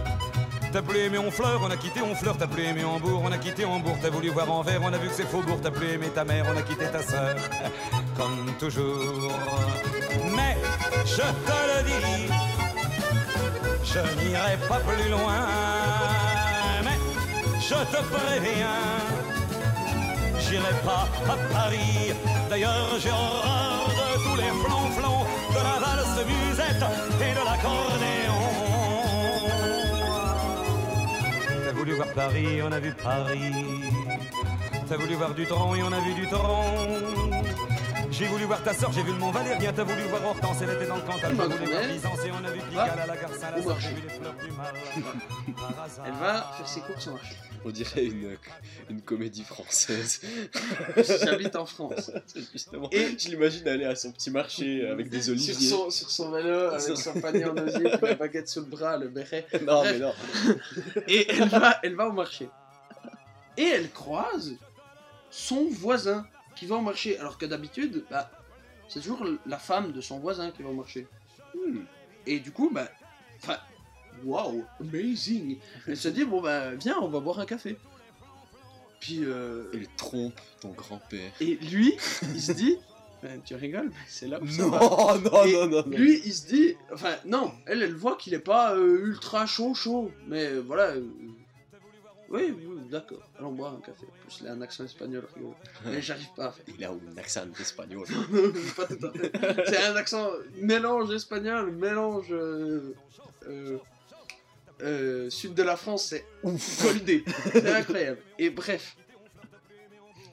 [0.72, 2.34] T'as plus aimé Honfleur, on a quitté Honfleur.
[2.38, 3.98] T'as plus aimé Hambourg, on a quitté Hambourg.
[4.00, 5.58] T'as voulu voir Anvers, on a vu que c'est Faubourg.
[5.62, 7.36] T'as plus aimé ta mère, on a quitté ta sœur.
[8.16, 9.32] Comme toujours.
[10.34, 10.56] Mais
[11.04, 12.32] je te le dis,
[13.84, 15.46] je n'irai pas plus loin.
[16.84, 16.98] Mais
[17.60, 18.82] je te préviens.
[20.40, 22.14] J'irai pas à Paris.
[22.48, 26.84] D'ailleurs, j'ai horreur de tous les flonflons, de la valse musette
[27.20, 28.02] et de l'accordéon.
[28.02, 28.11] T'as
[31.92, 33.52] voulu voir Paris, on a vu Paris.
[34.88, 37.51] T'as voulu voir du tronc et on a vu du tronc.
[38.12, 39.72] J'ai voulu voir ta soeur, j'ai vu le Mont Valérien.
[39.72, 41.20] T'as voulu voir Hortense, elle était dans le Cantal.
[41.22, 43.34] T'as Ma voulu voir grand-mère Byzance et on a vu Pigalle à la gare au
[43.34, 43.66] Saint-Lazare.
[43.68, 43.88] marché.
[43.88, 44.74] J'ai vu les fleurs du mal.
[45.56, 46.04] Par hasard.
[46.06, 47.34] Elle va faire ses courses en marché.
[47.64, 48.36] On dirait une,
[48.90, 50.20] une comédie française.
[51.24, 52.10] J'habite en France.
[52.52, 52.88] Justement.
[52.92, 55.68] Et- je l'imagine aller à son petit marché avec des Sur oliviers.
[55.68, 58.98] son, sur son vélo, avec Sur- son panier en osier, la baguette sous le bras,
[58.98, 59.46] le béret.
[59.62, 59.92] Non, Bref.
[59.94, 60.12] mais non.
[61.08, 62.48] Et elle va, elle va au marché.
[63.56, 64.52] Et elle croise
[65.30, 66.26] son voisin
[66.62, 67.18] qui va au marché.
[67.18, 68.30] Alors que d'habitude, bah,
[68.88, 71.08] c'est toujours la femme de son voisin qui va au marché.
[71.54, 71.80] Hmm.
[72.24, 72.88] Et du coup, bah,
[74.24, 75.58] waouh, amazing.
[75.88, 77.76] Elle se dit, bon, bah, viens, on va boire un café.
[79.00, 81.32] Puis, euh, Il trompe ton grand-père.
[81.40, 81.96] et lui,
[82.32, 82.78] il se dit,
[83.24, 84.78] Ben, tu rigoles, mais c'est là où ça va.
[84.78, 85.96] Non, non, Et non, non, non.
[85.98, 89.74] Lui, il se dit, enfin, non, elle, elle voit qu'il est pas euh, ultra chaud,
[89.74, 90.90] chaud, mais euh, voilà.
[90.92, 91.04] euh,
[92.32, 94.06] oui, oui, oui, d'accord, allons boire un café.
[94.06, 95.54] En plus, il a un accent espagnol, rigolo.
[95.84, 96.64] Mais j'arrive pas à faire.
[96.66, 98.06] Il a un accent espagnol.
[98.76, 99.32] pas tout à fait.
[99.66, 102.94] C'est un accent mélange espagnol, mélange euh,
[103.46, 103.78] euh,
[104.80, 106.24] euh, sud de la France, c'est
[106.82, 107.22] goldé.
[107.52, 108.22] C'est incroyable.
[108.38, 108.96] Et bref,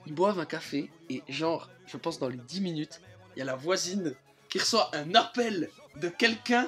[0.06, 3.02] ils boivent un café et genre, je pense dans les 10 minutes,
[3.36, 4.16] il y a la voisine
[4.48, 6.66] qui reçoit un appel de quelqu'un.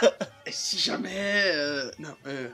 [0.46, 1.52] et si jamais,
[1.98, 2.48] non, euh,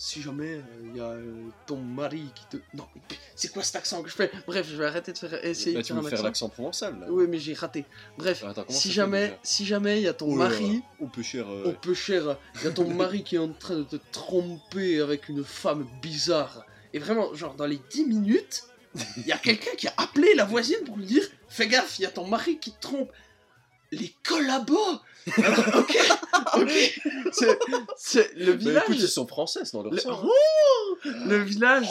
[0.00, 2.86] si jamais euh, il y a euh, ton mari qui te, non,
[3.34, 4.30] c'est quoi cet accent que je fais?
[4.46, 6.24] Bref, je vais arrêter de faire essayer Là, de tu faire veux un faire accent.
[6.28, 7.06] l'accent provençal, là.
[7.10, 7.84] Oui, mais j'ai raté.
[8.16, 10.82] Bref, Attends, si jamais, si jamais il y a ton Oh mari.
[11.00, 11.48] Ou peu cher.
[11.50, 13.96] euh, au peu cher, il y a ton mari qui est en train de te
[14.12, 16.64] tromper avec une femme bizarre.
[16.94, 18.62] Et vraiment, genre dans les 10 minutes,
[19.16, 22.02] il y a quelqu'un qui a appelé la voisine pour lui dire Fais gaffe, il
[22.02, 23.10] y a ton mari qui te trompe.
[23.90, 25.00] Les collabos
[25.42, 25.98] Alors, ok,
[26.56, 26.70] ok,
[27.32, 27.58] c'est,
[27.96, 28.82] c'est le village.
[28.84, 30.22] écoute, ils sont français, c'est dans leur le, sang.
[30.24, 31.10] hein.
[31.26, 31.88] Le village,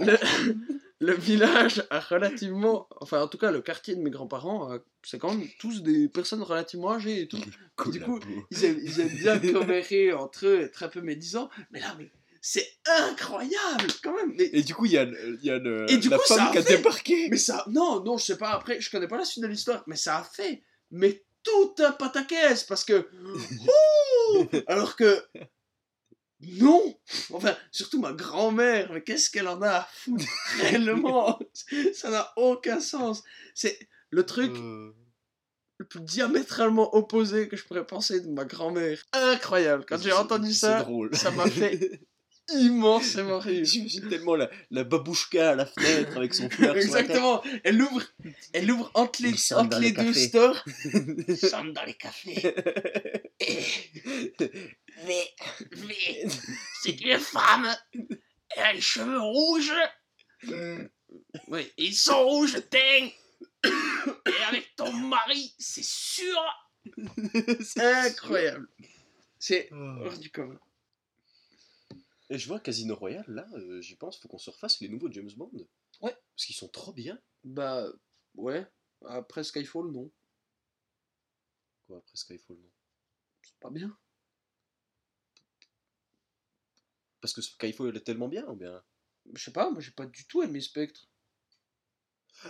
[0.00, 0.16] le,
[1.00, 5.18] le village a relativement, enfin en tout cas le quartier de mes grands-parents, a- c'est
[5.18, 7.38] quand même tous des personnes relativement âgées et tout.
[7.86, 9.08] Du coup, ils aiment, ils aiment
[9.40, 11.48] bien commérer entre eux, être un peu médisants.
[11.72, 12.10] Mais là, mais
[12.40, 14.32] c'est incroyable quand même.
[14.36, 15.06] Mais, Et du coup, il y a,
[15.42, 17.28] y a le, Et du la coup, femme a qui a fait- débarqué.
[17.30, 18.50] mais ça, non, non, je sais pas.
[18.50, 21.90] Après, je connais pas la suite de l'histoire, mais ça a fait, mais tout un
[21.92, 23.08] pataquès parce que,
[24.38, 25.20] Ouh alors que,
[26.40, 26.98] non.
[27.32, 30.24] Enfin, surtout ma grand-mère, mais qu'est-ce qu'elle en a à foutre
[30.60, 31.38] réellement?
[31.94, 33.22] Ça n'a aucun sens.
[33.54, 33.78] C'est
[34.10, 34.92] le truc Euh,
[35.78, 39.02] le plus diamétralement opposé que je pourrais penser de ma grand-mère.
[39.12, 39.84] Incroyable.
[39.88, 41.14] Quand j'ai entendu ça, drôle.
[41.16, 42.00] ça m'a fait
[42.50, 43.64] immensément rire.
[43.64, 46.76] J'imagine tellement la, la babouchka à la fenêtre avec son fleur.
[46.76, 47.42] Exactement.
[47.64, 48.02] Elle ouvre,
[48.52, 50.64] elle ouvre entre les, Ils sont entre dans les les deux stores.
[51.28, 52.54] Ils sont dans les cafés.
[55.06, 55.26] Mais,
[55.86, 56.26] mais,
[56.82, 57.66] c'est une femme.
[58.50, 59.72] Elle a les cheveux rouges.
[61.48, 63.08] Oui, ils sont rouges, teint.
[63.64, 66.40] Et avec ton mari, c'est sûr.
[67.76, 68.68] Incroyable.
[69.38, 70.58] C'est hors du commun.
[72.32, 75.12] Et je vois Casino Royale, là, euh, j'y pense, faut qu'on se refasse les nouveaux
[75.12, 75.50] James Bond.
[76.00, 76.16] Ouais.
[76.34, 77.20] Parce qu'ils sont trop bien.
[77.44, 77.86] Bah,
[78.36, 78.66] ouais.
[79.04, 80.10] Après Skyfall, non.
[81.86, 82.70] Quoi, après Skyfall, non?
[83.42, 83.94] C'est pas bien.
[87.20, 88.82] Parce que Skyfall est tellement bien, ou bien?
[89.34, 91.10] Je sais pas, moi j'ai pas du tout aimé Spectre.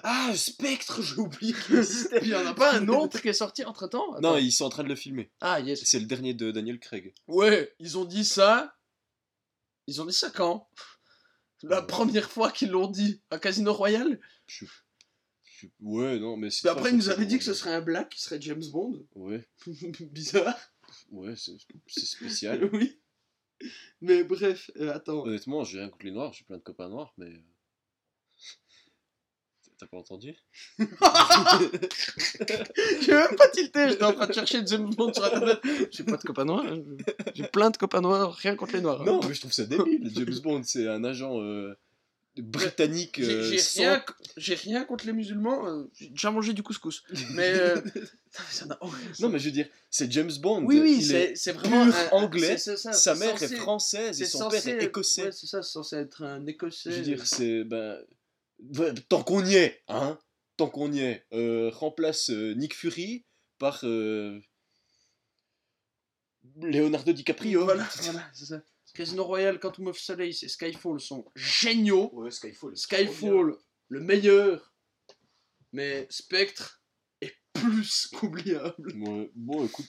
[0.04, 2.20] Ah, Spectre, j'ai oublié qu'il existait.
[2.22, 4.64] Il y en a pas un autre qui est sorti entre temps Non, ils sont
[4.64, 5.32] en train de le filmer.
[5.40, 5.82] Ah, yes.
[5.84, 7.12] C'est le dernier de Daniel Craig.
[7.26, 8.76] Ouais, ils ont dit ça.
[9.86, 10.68] Ils ont dit ça quand?
[11.62, 13.76] La première fois qu'ils l'ont dit à Casino.
[14.46, 14.64] Je-
[15.44, 16.62] je- Ouais, non, mais c'est.
[16.62, 19.06] Puis après, ils nous avaient dit que ce serait un black qui serait James Bond.
[19.14, 19.46] Ouais,
[20.10, 20.58] Bizarre.
[21.10, 21.52] ouais, c'est
[21.86, 22.68] c'est spécial.
[22.72, 22.98] oui.
[24.00, 25.22] Mais bref, euh, attends.
[25.24, 27.44] Honnêtement, j'ai rien contre les noirs, j'ai plein de copains noirs, mais.
[29.82, 30.36] T'as pas entendu?
[30.78, 30.86] J'ai
[33.14, 35.58] même pas tilté, j'étais en train de chercher James Bond sur internet.
[35.90, 36.78] J'ai pas de copains noirs, hein.
[37.34, 39.02] j'ai plein de copains noirs, rien contre les noirs.
[39.02, 39.06] hein.
[39.06, 40.08] Non, mais je trouve ça débile.
[40.14, 41.76] James Bond, c'est un agent euh,
[42.36, 43.16] britannique.
[43.18, 44.04] J'ai euh, j'ai sans- rien,
[44.36, 47.02] rien contre les musulmans, euh, j'ai déjà mangé du couscous.
[47.34, 47.74] Mais.
[48.50, 48.66] ça.
[49.18, 50.62] Non, mais je veux dire, c'est James Bond.
[50.64, 51.86] oui, oui, c'est est c'est vraiment.
[51.86, 55.24] pur un- anglais, ça, Sa mère censé- est française et son père censé est écossais.
[55.24, 56.92] Ouais, c'est ça, c'est censé être un écossais.
[56.92, 57.64] Je veux dire, c'est.
[57.64, 57.98] Ben,
[59.08, 60.18] tant qu'on y est, hein
[60.56, 63.24] Tant qu'on y est, euh, remplace euh, Nick Fury
[63.58, 64.38] par euh,
[66.60, 67.64] Leonardo DiCaprio.
[67.64, 68.62] Voilà, voilà, c'est ça.
[68.94, 72.10] Casino Royale, Quantum of Solace et Skyfall sont géniaux.
[72.12, 72.76] Ouais, Skyfall.
[72.76, 73.56] Skyfall,
[73.88, 74.74] le meilleur.
[75.72, 76.82] Mais Spectre
[77.22, 78.92] est plus qu'oubliable.
[78.94, 79.88] Ouais, bon, écoute,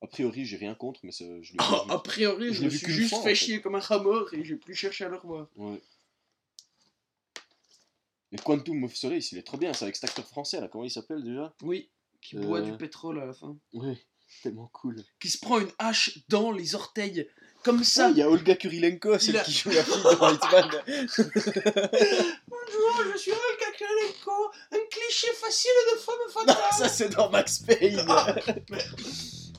[0.00, 2.90] a priori, j'ai rien contre, mais ça, je l'ai Ah, a priori, Je me suis
[2.90, 5.48] juste fois, en fait chier comme un mort et j'ai plus cherché à le revoir.
[5.56, 5.80] Ouais.
[8.32, 10.84] Et Quantum of Solace, il est trop bien, c'est avec cet acteur français là, comment
[10.84, 11.54] il s'appelle déjà?
[11.62, 11.90] Oui,
[12.20, 12.40] qui Euh.
[12.40, 13.56] boit du pétrole à la fin.
[13.72, 13.96] Ouais,
[14.42, 15.02] tellement cool.
[15.20, 17.26] Qui se prend une hache dans les orteils.
[17.64, 18.10] Comme Ça, ça.
[18.10, 20.70] il y a Olga Kurilenko, Il celle a- qui joue la fille dans Hitman.
[22.48, 26.14] Bonjour, je suis Olga Kurylenko, un cliché facile de femme
[26.46, 26.64] non, fatale.
[26.78, 28.04] ça c'est dans Max Payne.
[28.08, 28.34] Ah,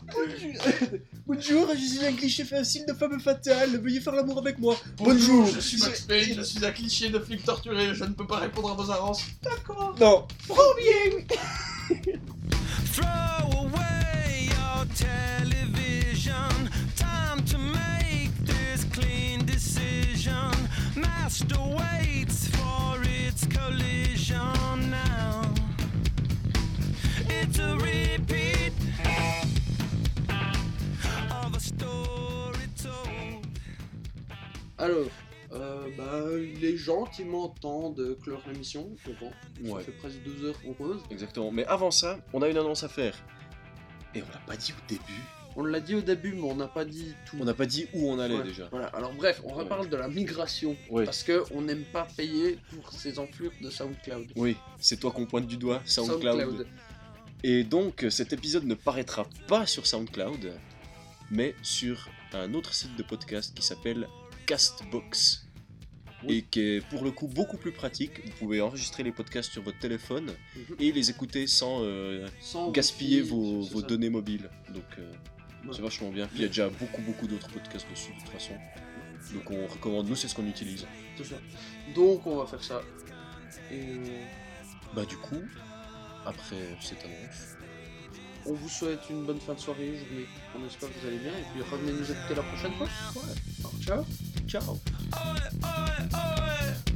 [1.27, 4.75] Bonjour, je suis un cliché facile de femme fatale, veuillez faire l'amour avec moi.
[4.97, 8.25] Bonjour, je suis Max Payne, je suis un cliché de flic torturé, je ne peux
[8.25, 9.23] pas répondre à vos avances.
[9.43, 9.95] D'accord.
[9.99, 10.27] Non.
[10.47, 11.25] Trop bien.
[34.79, 35.07] Alors,
[35.51, 36.23] euh, bah,
[36.63, 38.89] est gentiment temps de clore l'émission.
[39.05, 39.33] je pense.
[39.63, 39.79] Ouais.
[39.81, 41.01] Ça fait presque deux heures qu'on pose.
[41.11, 43.15] Exactement, mais avant ça, on a une annonce à faire.
[44.15, 45.21] Et on l'a pas dit au début.
[45.55, 47.35] On l'a dit au début, mais on n'a pas dit tout.
[47.39, 48.67] On n'a pas dit où on allait Ouais, déjà.
[48.71, 49.63] Voilà, alors bref, on Ouais.
[49.63, 50.77] reparle de la migration.
[50.89, 54.31] Parce qu'on n'aime pas payer pour ces enflures de SoundCloud.
[54.35, 56.65] Oui, c'est toi qu'on pointe du doigt, SoundCloud.
[57.43, 60.53] Et donc, cet épisode ne paraîtra pas sur SoundCloud,
[61.31, 64.07] mais sur un autre site de podcast qui s'appelle
[64.49, 65.45] Castbox.
[66.23, 66.37] Oui.
[66.37, 68.19] Et qui est pour le coup beaucoup plus pratique.
[68.25, 70.75] Vous pouvez enregistrer les podcasts sur votre téléphone Mhm.
[70.79, 74.49] et les écouter sans euh, Sans gaspiller wifi, vos, données mobiles.
[74.73, 75.11] Donc, euh,
[75.65, 75.69] Ouais.
[75.73, 76.25] c'est vachement bien.
[76.27, 78.53] Puis il y a déjà beaucoup, beaucoup d'autres podcasts dessus de toute façon.
[79.33, 80.09] Donc, on recommande.
[80.09, 80.85] Nous, c'est ce qu'on utilise.
[81.23, 81.35] Ça.
[81.95, 82.81] Donc on va faire ça.
[83.71, 83.99] Et
[84.95, 85.41] Bah, du coup,
[86.25, 87.55] après cette annonce.
[88.45, 90.25] on vous souhaite une bonne fin de soirée, journée.
[90.57, 91.33] On espère que vous allez bien.
[91.33, 92.87] Et puis revenez nous écouter la prochaine fois.
[92.87, 93.29] Ouais.
[93.59, 94.05] Alors, ciao.
[94.49, 94.79] Ciao!
[95.11, 96.88] Throw